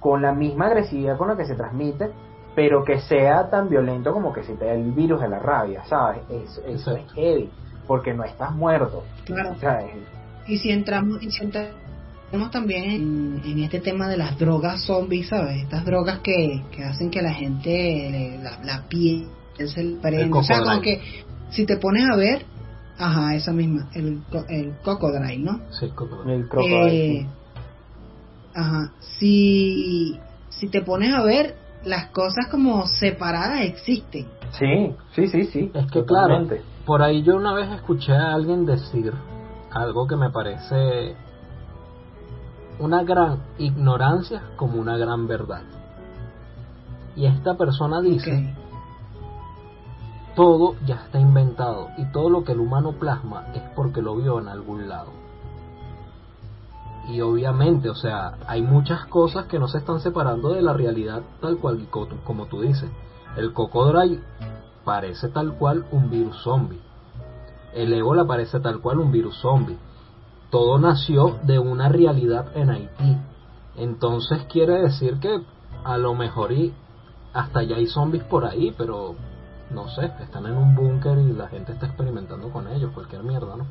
con 0.00 0.20
la 0.20 0.32
misma 0.32 0.66
agresividad 0.66 1.16
con 1.16 1.28
la 1.28 1.36
que 1.36 1.44
se 1.44 1.54
transmite, 1.54 2.10
pero 2.56 2.82
que 2.82 2.98
sea 3.02 3.48
tan 3.48 3.68
violento 3.68 4.12
como 4.12 4.32
que 4.32 4.42
si 4.42 4.54
te 4.54 4.64
da 4.66 4.72
el 4.72 4.90
virus 4.90 5.20
de 5.20 5.28
la 5.28 5.38
rabia, 5.38 5.84
¿sabes? 5.84 6.22
Eso, 6.28 6.60
eso 6.66 6.90
es 6.96 7.12
heavy, 7.12 7.52
porque 7.86 8.12
no 8.14 8.24
estás 8.24 8.52
muerto, 8.52 9.04
Claro. 9.24 9.54
¿sabes? 9.60 9.92
Y 10.48 10.58
si 10.58 10.70
entramos, 10.70 11.22
y 11.22 11.30
si 11.30 11.44
entramos 11.44 12.50
también 12.50 12.84
en, 12.90 13.42
en 13.44 13.58
este 13.60 13.80
tema 13.80 14.08
de 14.08 14.16
las 14.16 14.38
drogas 14.38 14.82
zombies, 14.84 15.28
¿sabes? 15.28 15.62
Estas 15.62 15.84
drogas 15.84 16.18
que, 16.20 16.62
que 16.72 16.84
hacen 16.84 17.10
que 17.10 17.22
la 17.22 17.32
gente, 17.32 17.70
le- 18.10 18.38
la, 18.42 18.58
la 18.64 18.82
piel 18.88 19.28
se 19.56 19.82
le 19.84 19.96
prenda. 19.96 20.38
O 20.38 20.42
sea, 20.42 20.58
como 20.58 20.70
cocodrilo. 20.70 20.82
que 20.82 21.24
si 21.50 21.66
te 21.66 21.76
pones 21.76 22.04
a 22.10 22.16
ver, 22.16 22.44
ajá, 22.98 23.34
esa 23.34 23.52
misma, 23.52 23.88
el, 23.94 24.22
co- 24.30 24.44
el 24.48 24.72
cocodrilo, 24.82 25.52
¿no? 25.52 25.60
Sí, 25.78 25.86
El 25.86 26.48
crocodilo. 26.48 26.86
Eh, 26.88 27.26
ajá, 28.54 28.92
si, 29.18 30.18
si 30.50 30.68
te 30.68 30.82
pones 30.82 31.12
a 31.14 31.22
ver, 31.22 31.54
las 31.84 32.06
cosas 32.10 32.48
como 32.50 32.86
separadas 32.86 33.62
existen. 33.62 34.26
Sí, 34.58 34.94
sí, 35.14 35.28
sí, 35.28 35.44
sí. 35.44 35.70
Es 35.74 35.86
que 35.86 36.00
totalmente. 36.02 36.56
claro, 36.56 36.68
por 36.84 37.02
ahí 37.02 37.22
yo 37.22 37.36
una 37.36 37.52
vez 37.54 37.70
escuché 37.70 38.12
a 38.12 38.32
alguien 38.34 38.64
decir 38.64 39.12
algo 39.70 40.06
que 40.06 40.16
me 40.16 40.30
parece 40.30 41.16
una 42.78 43.02
gran 43.02 43.40
ignorancia 43.58 44.42
como 44.56 44.80
una 44.80 44.96
gran 44.96 45.26
verdad. 45.26 45.62
Y 47.16 47.26
esta 47.26 47.56
persona 47.56 48.00
dice, 48.00 48.54
todo 50.36 50.76
ya 50.86 50.96
está 50.96 51.18
inventado 51.18 51.88
y 51.98 52.04
todo 52.12 52.30
lo 52.30 52.44
que 52.44 52.52
el 52.52 52.60
humano 52.60 52.92
plasma 52.92 53.46
es 53.54 53.62
porque 53.74 54.00
lo 54.02 54.14
vio 54.16 54.38
en 54.38 54.48
algún 54.48 54.88
lado. 54.88 55.10
Y 57.08 57.20
obviamente, 57.22 57.88
o 57.88 57.94
sea, 57.94 58.34
hay 58.46 58.62
muchas 58.62 59.06
cosas 59.06 59.46
que 59.46 59.58
no 59.58 59.66
se 59.66 59.78
están 59.78 59.98
separando 60.00 60.50
de 60.50 60.62
la 60.62 60.74
realidad 60.74 61.22
tal 61.40 61.56
cual 61.56 61.86
co- 61.90 62.06
como 62.24 62.46
tú 62.46 62.60
dices. 62.60 62.90
El 63.36 63.52
cocodrilo 63.52 64.20
parece 64.84 65.28
tal 65.28 65.54
cual 65.54 65.86
un 65.90 66.10
virus 66.10 66.36
zombie. 66.42 66.80
El 67.74 67.92
ébola 67.92 68.24
parece 68.24 68.60
tal 68.60 68.80
cual 68.80 68.98
un 68.98 69.12
virus 69.12 69.40
zombie. 69.40 69.78
Todo 70.50 70.78
nació 70.78 71.38
de 71.42 71.58
una 71.58 71.88
realidad 71.88 72.56
en 72.56 72.70
Haití. 72.70 73.16
Entonces 73.76 74.44
quiere 74.50 74.80
decir 74.82 75.18
que 75.20 75.42
a 75.84 75.98
lo 75.98 76.14
mejor 76.14 76.52
y 76.52 76.72
hasta 77.32 77.62
ya 77.62 77.76
hay 77.76 77.86
zombies 77.86 78.24
por 78.24 78.44
ahí, 78.44 78.74
pero 78.76 79.14
no 79.70 79.88
sé, 79.88 80.10
están 80.20 80.46
en 80.46 80.56
un 80.56 80.74
búnker 80.74 81.18
y 81.18 81.32
la 81.32 81.48
gente 81.48 81.72
está 81.72 81.86
experimentando 81.86 82.50
con 82.50 82.66
ellos, 82.68 82.90
cualquier 82.92 83.22
mierda, 83.22 83.56
¿no? 83.56 83.66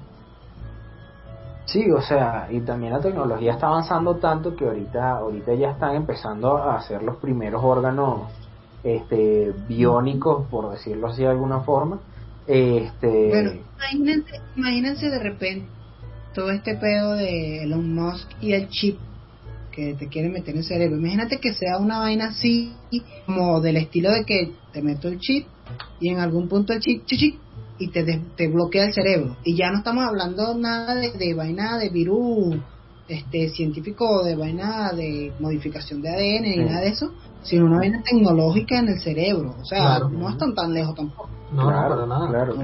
Sí, 1.66 1.92
o 1.92 2.02
sea, 2.02 2.48
y 2.50 2.62
también 2.62 2.94
la 2.94 3.02
tecnología 3.02 3.54
está 3.54 3.68
avanzando 3.68 4.16
tanto 4.16 4.56
que 4.56 4.66
ahorita, 4.66 5.18
ahorita 5.18 5.54
ya 5.56 5.72
están 5.72 5.96
empezando 5.96 6.58
a 6.58 6.78
hacer 6.78 7.04
los 7.04 7.18
primeros 7.18 7.62
órganos 7.62 8.22
este 8.84 9.54
biónicos, 9.68 10.46
por 10.50 10.72
decirlo 10.72 11.08
así 11.08 11.24
de 11.24 11.30
alguna 11.30 11.60
forma. 11.62 12.00
Este, 12.48 13.28
bueno, 13.28 13.52
imagínense, 13.76 14.32
imagínense 14.56 15.10
de 15.10 15.20
repente 15.20 15.68
todo 16.34 16.52
este 16.52 16.76
pedo 16.76 17.16
de 17.16 17.64
Elon 17.64 17.94
Musk 17.94 18.30
y 18.42 18.54
el 18.54 18.70
chip 18.70 18.98
que 19.72 19.94
te 19.96 20.08
quieren 20.08 20.32
meter 20.32 20.52
en 20.52 20.60
el 20.60 20.64
cerebro. 20.64 20.98
Imagínate 20.98 21.40
que 21.40 21.54
sea 21.54 21.78
una 21.78 22.00
vaina 22.00 22.30
así, 22.30 22.74
como 23.26 23.60
del 23.60 23.78
estilo 23.78 24.12
de 24.12 24.24
que 24.24 24.52
te 24.72 24.82
meto 24.82 25.08
el 25.08 25.20
chip 25.20 25.46
y 26.00 26.10
en 26.10 26.20
algún 26.20 26.48
punto 26.48 26.74
el 26.74 26.80
chip, 26.80 27.06
chip, 27.06 27.36
y 27.80 27.90
te, 27.90 28.04
te 28.36 28.48
bloquea 28.48 28.86
el 28.86 28.94
cerebro. 28.94 29.38
Y 29.44 29.56
ya 29.56 29.72
no 29.72 29.80
estamos 29.80 30.04
hablando 30.06 30.56
nada 30.56 30.96
de, 30.96 31.12
de 31.12 31.34
vaina 31.34 31.78
de 31.78 31.90
virus 31.90 32.56
este 33.08 33.50
científico, 33.50 34.24
de 34.24 34.36
vaina 34.36 34.92
de 34.94 35.32
modificación 35.40 36.02
de 36.02 36.10
ADN 36.10 36.44
ni 36.44 36.58
nada 36.58 36.82
de 36.82 36.90
eso, 36.90 37.14
sino 37.44 37.66
una 37.66 37.78
vaina 37.78 38.04
tecnológica 38.04 38.80
en 38.80 38.90
el 38.90 39.00
cerebro. 39.00 39.56
O 39.62 39.66
sea, 39.66 40.00
no 40.00 40.30
están 40.30 40.54
tan 40.54 40.74
lejos 40.74 40.96
tampoco. 40.96 41.30
No, 41.52 41.68
claro, 41.68 42.06
nada. 42.06 42.28
Claro, 42.30 42.56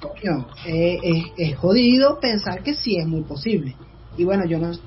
coño, 0.00 0.46
eh, 0.66 0.98
es, 1.36 1.56
jodido 1.58 2.18
pensar 2.20 2.62
que 2.62 2.74
sí 2.74 2.96
es 2.98 3.06
muy 3.06 3.22
posible. 3.22 3.76
Y 4.16 4.24
bueno, 4.24 4.44
yo 4.46 4.58
no 4.58 4.72
sé 4.72 4.80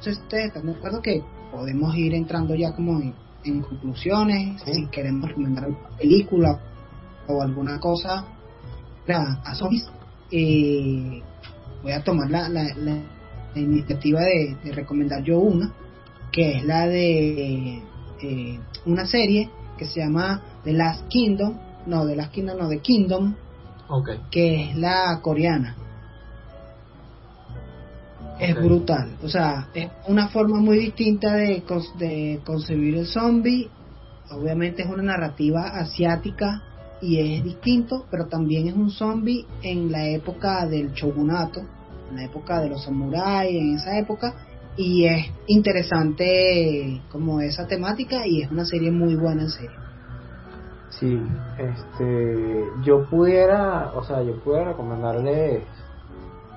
si 0.00 0.10
ustedes 0.10 0.46
están 0.46 0.66
de 0.66 0.72
acuerdo 0.72 1.00
que 1.00 1.22
podemos 1.50 1.94
ir 1.96 2.14
entrando 2.14 2.54
ya 2.54 2.74
como 2.74 3.00
en, 3.00 3.62
conclusiones, 3.62 4.62
si 4.62 4.86
queremos 4.86 5.28
recomendar 5.28 5.64
alguna 5.64 5.88
película 5.96 6.60
o 7.26 7.42
alguna 7.42 7.80
cosa 7.80 8.24
a 9.08 9.54
zombies. 9.54 9.90
Eh, 10.30 11.20
voy 11.82 11.92
a 11.92 12.04
tomar 12.04 12.30
la, 12.30 12.48
la, 12.48 13.02
iniciativa 13.54 14.20
de, 14.20 14.72
recomendar 14.72 15.22
yo 15.22 15.38
una, 15.40 15.72
que 16.30 16.58
es 16.58 16.64
la 16.64 16.86
de 16.86 17.82
eh, 18.22 18.60
una 18.86 19.04
serie 19.06 19.50
que 19.82 19.88
se 19.88 20.00
llama 20.00 20.40
The 20.64 20.72
Last 20.72 21.08
Kingdom, 21.08 21.58
no, 21.86 22.06
The 22.06 22.14
Last 22.14 22.32
Kingdom, 22.32 22.58
no, 22.58 22.68
The 22.68 22.78
Kingdom, 22.78 23.34
que 24.30 24.70
es 24.70 24.76
la 24.76 25.18
coreana. 25.20 25.76
Es 28.38 28.54
brutal, 28.56 29.16
o 29.22 29.28
sea, 29.28 29.68
es 29.74 29.90
una 30.08 30.28
forma 30.28 30.58
muy 30.58 30.78
distinta 30.78 31.34
de, 31.34 31.62
de 31.98 32.40
concebir 32.44 32.96
el 32.96 33.06
zombie. 33.06 33.68
Obviamente 34.30 34.82
es 34.82 34.88
una 34.88 35.02
narrativa 35.02 35.62
asiática 35.62 36.62
y 37.00 37.18
es 37.18 37.44
distinto, 37.44 38.06
pero 38.10 38.26
también 38.26 38.68
es 38.68 38.74
un 38.74 38.90
zombie 38.90 39.46
en 39.62 39.92
la 39.92 40.06
época 40.06 40.66
del 40.66 40.92
shogunato, 40.92 41.60
en 42.10 42.16
la 42.16 42.24
época 42.24 42.60
de 42.60 42.70
los 42.70 42.84
samuráis, 42.84 43.54
en 43.54 43.76
esa 43.76 43.98
época, 43.98 44.34
y 44.76 45.06
es 45.06 45.30
interesante 45.46 47.02
como 47.10 47.40
esa 47.40 47.66
temática 47.66 48.26
y 48.26 48.42
es 48.42 48.50
una 48.50 48.64
serie 48.64 48.90
muy 48.90 49.16
buena 49.16 49.42
en 49.42 49.50
serio. 49.50 49.82
Sí, 50.90 51.20
este, 51.58 52.64
yo 52.82 53.04
pudiera, 53.06 53.92
o 53.94 54.04
sea, 54.04 54.22
yo 54.22 54.36
pudiera 54.36 54.66
recomendarles 54.66 55.62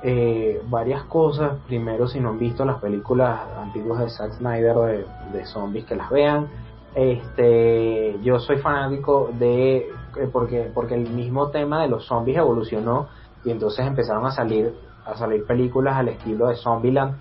eh, 0.04 0.62
varias 0.70 1.04
cosas. 1.06 1.58
Primero, 1.68 2.08
si 2.08 2.20
no 2.20 2.30
han 2.30 2.40
visto 2.40 2.64
las 2.66 2.80
películas 2.80 3.40
antiguas 3.58 4.02
de 4.02 4.10
Zack 4.10 4.34
Snyder 4.34 4.76
de, 4.76 5.06
de 5.34 5.46
zombies, 5.46 5.86
que 5.86 5.96
las 5.96 6.10
vean. 6.10 6.48
Este, 6.94 8.18
yo 8.24 8.40
soy 8.40 8.58
fanático 8.58 9.30
de, 9.38 9.78
eh, 9.78 10.30
porque, 10.32 10.70
porque 10.74 10.96
el 10.96 11.10
mismo 11.10 11.50
tema 11.50 11.82
de 11.82 11.90
los 11.90 12.06
zombies 12.06 12.38
evolucionó 12.38 13.08
y 13.44 13.52
entonces 13.52 13.86
empezaron 13.86 14.26
a 14.26 14.32
salir, 14.32 14.74
a 15.06 15.18
salir 15.18 15.46
películas 15.46 15.98
al 15.98 16.10
estilo 16.10 16.48
de 16.48 16.56
Zombieland, 16.56 17.16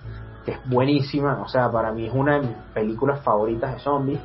es 0.51 0.69
buenísima, 0.69 1.41
o 1.41 1.47
sea, 1.47 1.71
para 1.71 1.91
mí 1.91 2.05
es 2.07 2.13
una 2.13 2.35
de 2.35 2.47
mis 2.47 2.57
películas 2.73 3.21
favoritas 3.23 3.73
de 3.73 3.79
zombies 3.79 4.19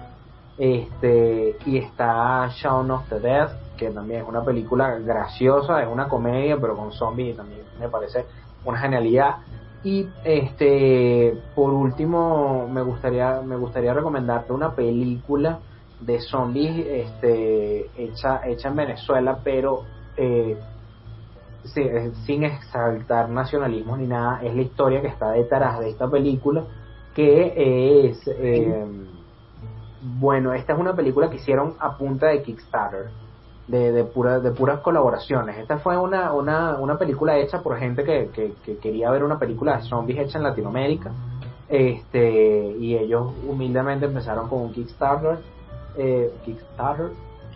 este, 0.58 1.56
y 1.64 1.78
está 1.78 2.46
Shaun 2.48 2.90
of 2.90 3.08
the 3.08 3.18
Dead, 3.18 3.48
que 3.78 3.90
también 3.90 4.20
es 4.20 4.28
una 4.28 4.44
película 4.44 4.98
graciosa, 4.98 5.82
es 5.82 5.88
una 5.88 6.06
comedia, 6.06 6.58
pero 6.60 6.76
con 6.76 6.92
zombies 6.92 7.34
y 7.34 7.36
también 7.36 7.62
me 7.78 7.88
parece 7.88 8.26
una 8.66 8.78
genialidad. 8.78 9.36
Y 9.82 10.06
este, 10.22 11.40
por 11.54 11.72
último, 11.72 12.68
me 12.68 12.82
gustaría, 12.82 13.40
me 13.40 13.56
gustaría 13.56 13.94
recomendarte 13.94 14.52
una 14.52 14.74
película 14.74 15.60
de 15.98 16.20
zombies 16.20 16.86
este, 16.86 17.90
hecha, 17.96 18.42
hecha 18.46 18.68
en 18.68 18.76
Venezuela, 18.76 19.38
pero 19.42 19.84
eh, 20.18 20.58
sin 21.64 22.44
exaltar 22.44 23.28
nacionalismo 23.28 23.96
ni 23.96 24.06
nada, 24.06 24.40
es 24.42 24.54
la 24.54 24.62
historia 24.62 25.00
que 25.00 25.08
está 25.08 25.30
detrás 25.32 25.80
de 25.80 25.90
esta 25.90 26.08
película, 26.08 26.64
que 27.14 28.08
es... 28.08 28.26
Eh, 28.26 28.86
bueno, 30.02 30.54
esta 30.54 30.72
es 30.72 30.78
una 30.78 30.94
película 30.94 31.28
que 31.28 31.36
hicieron 31.36 31.74
a 31.78 31.96
punta 31.96 32.28
de 32.28 32.42
Kickstarter, 32.42 33.10
de, 33.68 33.92
de, 33.92 34.04
pura, 34.04 34.40
de 34.40 34.50
puras 34.50 34.80
colaboraciones. 34.80 35.58
Esta 35.58 35.78
fue 35.78 35.96
una, 35.96 36.32
una, 36.32 36.78
una 36.78 36.98
película 36.98 37.36
hecha 37.36 37.62
por 37.62 37.78
gente 37.78 38.02
que, 38.02 38.30
que, 38.32 38.78
quería 38.78 39.10
ver 39.10 39.22
una 39.22 39.38
película 39.38 39.76
de 39.76 39.82
zombies 39.82 40.18
hecha 40.20 40.38
en 40.38 40.44
Latinoamérica. 40.44 41.12
Este, 41.68 42.76
y 42.78 42.96
ellos 42.96 43.32
humildemente 43.46 44.06
empezaron 44.06 44.48
con 44.48 44.62
un 44.62 44.72
Kickstarter. 44.72 45.38
Eh, 45.96 46.32
Kickstarter, 46.44 47.10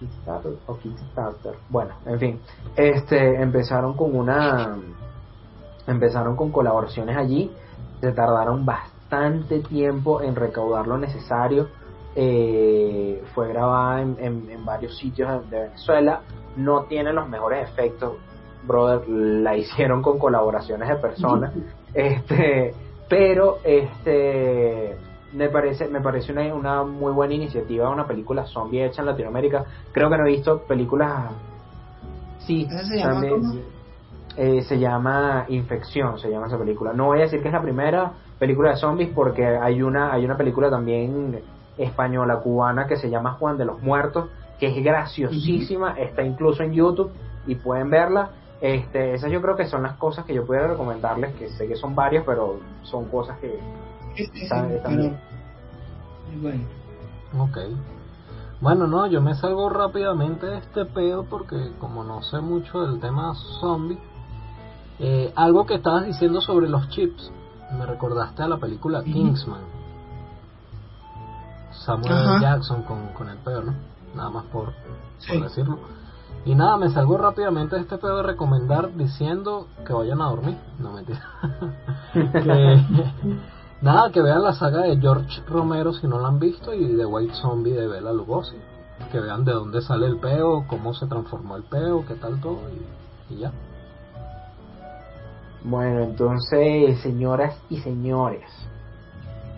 Kickstarter 0.06 0.52
o 0.66 0.76
Kickstarter. 0.76 1.54
Bueno, 1.68 1.94
en 2.06 2.18
fin, 2.18 2.40
este, 2.76 3.40
empezaron 3.42 3.96
con 3.96 4.16
una, 4.16 4.76
empezaron 5.86 6.36
con 6.36 6.50
colaboraciones 6.50 7.16
allí. 7.16 7.50
Se 8.00 8.12
tardaron 8.12 8.64
bastante 8.64 9.60
tiempo 9.60 10.20
en 10.20 10.36
recaudar 10.36 10.86
lo 10.86 10.98
necesario 10.98 11.68
eh, 12.16 13.24
fue 13.34 13.48
grabada 13.48 14.00
en, 14.00 14.64
varios 14.64 14.96
sitios 14.96 15.50
de 15.50 15.62
Venezuela, 15.62 16.20
no 16.56 16.84
tiene 16.84 17.12
los 17.12 17.28
mejores 17.28 17.68
efectos, 17.68 18.14
brother, 18.64 19.08
la 19.08 19.56
hicieron 19.56 20.00
con 20.00 20.18
colaboraciones 20.18 20.88
de 20.88 20.96
personas, 20.96 21.52
este, 21.94 22.72
pero 23.08 23.58
este 23.64 24.96
me 25.34 25.48
parece 25.48 25.88
me 25.88 26.00
parece 26.00 26.32
una, 26.32 26.54
una 26.54 26.82
muy 26.84 27.12
buena 27.12 27.34
iniciativa 27.34 27.90
una 27.90 28.06
película 28.06 28.46
zombie 28.46 28.84
hecha 28.84 29.02
en 29.02 29.06
Latinoamérica. 29.06 29.64
Creo 29.92 30.08
que 30.10 30.16
no 30.16 30.26
he 30.26 30.30
visto 30.30 30.62
películas 30.62 31.30
sí 32.38 32.66
se 32.70 32.98
llama, 32.98 33.22
eh, 34.36 34.62
se 34.62 34.78
llama 34.78 35.46
Infección 35.48 36.18
se 36.18 36.30
llama 36.30 36.46
esa 36.46 36.58
película. 36.58 36.92
No 36.92 37.06
voy 37.06 37.18
a 37.18 37.22
decir 37.22 37.42
que 37.42 37.48
es 37.48 37.54
la 37.54 37.62
primera 37.62 38.12
película 38.38 38.70
de 38.70 38.76
zombies 38.76 39.10
porque 39.14 39.44
hay 39.46 39.82
una 39.82 40.12
hay 40.12 40.24
una 40.24 40.36
película 40.36 40.70
también 40.70 41.40
española 41.78 42.36
cubana 42.36 42.86
que 42.86 42.96
se 42.96 43.10
llama 43.10 43.32
Juan 43.32 43.58
de 43.58 43.64
los 43.64 43.82
Muertos, 43.82 44.28
que 44.58 44.66
es 44.68 44.84
graciosísima, 44.84 45.94
está 45.98 46.22
incluso 46.22 46.62
en 46.62 46.72
YouTube 46.72 47.10
y 47.46 47.56
pueden 47.56 47.90
verla. 47.90 48.30
Este, 48.60 49.14
esas 49.14 49.30
yo 49.30 49.42
creo 49.42 49.56
que 49.56 49.66
son 49.66 49.82
las 49.82 49.94
cosas 49.96 50.24
que 50.24 50.32
yo 50.32 50.46
pudiera 50.46 50.68
recomendarles, 50.68 51.34
que 51.34 51.48
sé 51.50 51.66
que 51.68 51.76
son 51.76 51.94
varias, 51.94 52.24
pero 52.24 52.60
son 52.82 53.06
cosas 53.06 53.38
que 53.38 53.58
bien. 54.14 55.18
Bueno. 56.40 56.64
Ok. 57.38 57.58
Bueno, 58.60 58.86
no, 58.86 59.06
yo 59.06 59.20
me 59.20 59.34
salgo 59.34 59.68
rápidamente 59.68 60.46
de 60.46 60.58
este 60.58 60.84
pedo 60.86 61.24
porque 61.24 61.72
como 61.80 62.04
no 62.04 62.22
sé 62.22 62.40
mucho 62.40 62.86
del 62.86 63.00
tema 63.00 63.34
zombie, 63.60 63.98
eh, 64.98 65.32
algo 65.36 65.66
que 65.66 65.74
estabas 65.74 66.06
diciendo 66.06 66.40
sobre 66.40 66.68
los 66.68 66.88
chips, 66.88 67.30
me 67.76 67.84
recordaste 67.84 68.42
a 68.42 68.48
la 68.48 68.58
película 68.58 69.02
Kingsman 69.02 69.60
Samuel 71.84 72.40
Jackson 72.40 72.82
con, 72.82 73.08
con 73.08 73.28
el 73.28 73.36
pedo, 73.38 73.62
¿no? 73.62 73.74
Nada 74.14 74.30
más 74.30 74.44
por, 74.46 74.72
decirlo. 75.28 75.78
Y 76.46 76.54
nada, 76.54 76.76
me 76.76 76.90
salgo 76.90 77.16
rápidamente 77.18 77.76
de 77.76 77.82
este 77.82 77.98
pedo 77.98 78.18
de 78.18 78.22
recomendar 78.22 78.94
diciendo 78.94 79.66
que 79.84 79.92
vayan 79.92 80.20
a 80.20 80.26
dormir. 80.26 80.56
No 80.78 80.92
mentira. 80.92 81.22
nada, 83.84 84.10
que 84.10 84.22
vean 84.22 84.42
la 84.42 84.54
saga 84.54 84.82
de 84.82 84.96
George 84.96 85.42
Romero 85.46 85.92
si 85.92 86.08
no 86.08 86.18
la 86.18 86.28
han 86.28 86.38
visto 86.38 86.72
y 86.72 86.94
de 86.94 87.06
White 87.06 87.34
Zombie 87.34 87.74
de 87.74 87.86
Bela 87.86 88.12
Lugosi. 88.12 88.56
Que 89.12 89.20
vean 89.20 89.44
de 89.44 89.52
dónde 89.52 89.82
sale 89.82 90.06
el 90.06 90.18
peo, 90.18 90.64
cómo 90.66 90.94
se 90.94 91.06
transformó 91.06 91.56
el 91.56 91.64
peo, 91.64 92.04
qué 92.06 92.14
tal 92.14 92.40
todo 92.40 92.60
y, 93.28 93.34
y 93.34 93.38
ya. 93.38 93.52
Bueno, 95.62 96.00
entonces, 96.00 97.00
señoras 97.00 97.56
y 97.70 97.78
señores, 97.80 98.44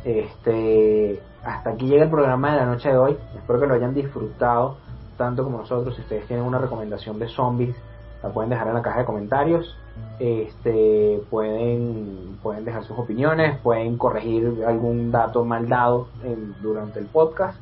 este 0.04 1.22
hasta 1.44 1.70
aquí 1.70 1.86
llega 1.86 2.04
el 2.04 2.10
programa 2.10 2.52
de 2.52 2.56
la 2.58 2.66
noche 2.66 2.88
de 2.88 2.96
hoy. 2.96 3.16
Espero 3.36 3.60
que 3.60 3.66
lo 3.66 3.74
hayan 3.74 3.94
disfrutado 3.94 4.76
tanto 5.16 5.44
como 5.44 5.58
nosotros. 5.58 5.94
Si 5.94 6.02
ustedes 6.02 6.26
tienen 6.26 6.44
una 6.44 6.58
recomendación 6.58 7.18
de 7.18 7.28
zombies, 7.28 7.76
la 8.22 8.30
pueden 8.30 8.50
dejar 8.50 8.68
en 8.68 8.74
la 8.74 8.82
caja 8.82 9.00
de 9.00 9.04
comentarios. 9.04 9.76
Este, 10.18 11.20
pueden, 11.30 12.38
pueden 12.42 12.64
dejar 12.64 12.84
sus 12.84 12.98
opiniones, 12.98 13.58
pueden 13.58 13.98
corregir 13.98 14.64
algún 14.66 15.10
dato 15.10 15.44
mal 15.44 15.68
dado 15.68 16.08
durante 16.62 17.00
el 17.00 17.06
podcast. 17.06 17.58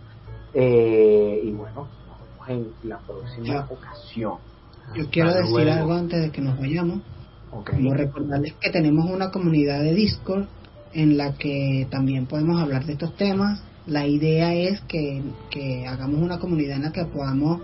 Eh, 0.52 1.40
y 1.44 1.50
bueno, 1.50 1.88
nos 2.06 2.48
vemos 2.48 2.72
en 2.82 2.88
la 2.88 2.98
próxima 2.98 3.66
ocasión. 3.68 4.34
Yo 4.94 5.10
quiero 5.10 5.34
decir 5.34 5.68
algo 5.68 5.94
antes 5.94 6.20
de 6.20 6.30
que 6.30 6.40
nos 6.40 6.58
vayamos. 6.58 7.00
Como 7.50 7.94
recordarles 7.94 8.54
que 8.54 8.70
tenemos 8.70 9.08
una 9.08 9.30
comunidad 9.30 9.80
de 9.80 9.94
Discord 9.94 10.46
en 10.92 11.16
la 11.16 11.34
que 11.34 11.86
también 11.90 12.26
podemos 12.26 12.60
hablar 12.60 12.84
de 12.84 12.92
estos 12.94 13.16
temas 13.16 13.62
la 13.86 14.06
idea 14.06 14.54
es 14.54 14.80
que, 14.82 15.22
que 15.50 15.86
hagamos 15.86 16.20
una 16.20 16.38
comunidad 16.38 16.76
en 16.76 16.84
la 16.84 16.92
que 16.92 17.04
podamos 17.04 17.60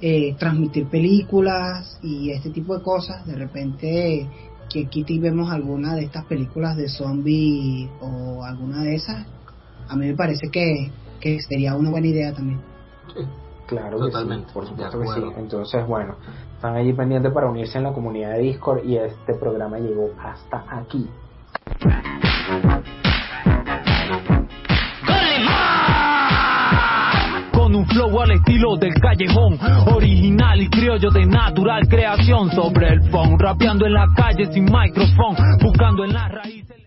eh, 0.00 0.34
transmitir 0.38 0.86
películas 0.86 1.98
y 2.02 2.30
este 2.30 2.50
tipo 2.50 2.76
de 2.76 2.82
cosas. 2.82 3.26
De 3.26 3.36
repente 3.36 4.28
que 4.70 4.86
Kitty 4.86 5.18
vemos 5.18 5.50
alguna 5.50 5.94
de 5.96 6.04
estas 6.04 6.24
películas 6.26 6.76
de 6.76 6.88
zombie 6.88 7.90
o 8.00 8.44
alguna 8.44 8.82
de 8.82 8.94
esas, 8.94 9.26
a 9.88 9.96
mí 9.96 10.06
me 10.06 10.14
parece 10.14 10.48
que, 10.50 10.90
que 11.20 11.40
sería 11.40 11.74
una 11.74 11.90
buena 11.90 12.06
idea 12.06 12.32
también. 12.32 12.60
Claro 13.66 13.98
Totalmente, 13.98 14.52
por 14.52 14.66
supuesto 14.66 15.00
que 15.00 15.06
sí. 15.08 15.20
Entonces, 15.36 15.86
bueno, 15.86 16.16
están 16.54 16.76
allí 16.76 16.92
pendientes 16.92 17.32
para 17.32 17.48
unirse 17.48 17.78
en 17.78 17.84
la 17.84 17.92
comunidad 17.92 18.32
de 18.34 18.42
Discord 18.42 18.84
y 18.84 18.96
este 18.96 19.34
programa 19.34 19.78
llegó 19.78 20.10
hasta 20.22 20.64
aquí. 20.68 21.08
Un 27.80 27.86
flow 27.86 28.20
al 28.20 28.32
estilo 28.32 28.76
del 28.76 28.92
callejón, 28.94 29.58
original 29.94 30.60
y 30.60 30.68
criollo 30.68 31.10
de 31.10 31.24
natural 31.24 31.88
creación. 31.88 32.50
Sobre 32.52 32.88
el 32.88 33.10
phone, 33.10 33.38
rapeando 33.38 33.86
en 33.86 33.94
la 33.94 34.06
calle 34.14 34.52
sin 34.52 34.64
micrófono, 34.64 35.38
buscando 35.62 36.04
en 36.04 36.12
la 36.12 36.28
raíz 36.28 36.79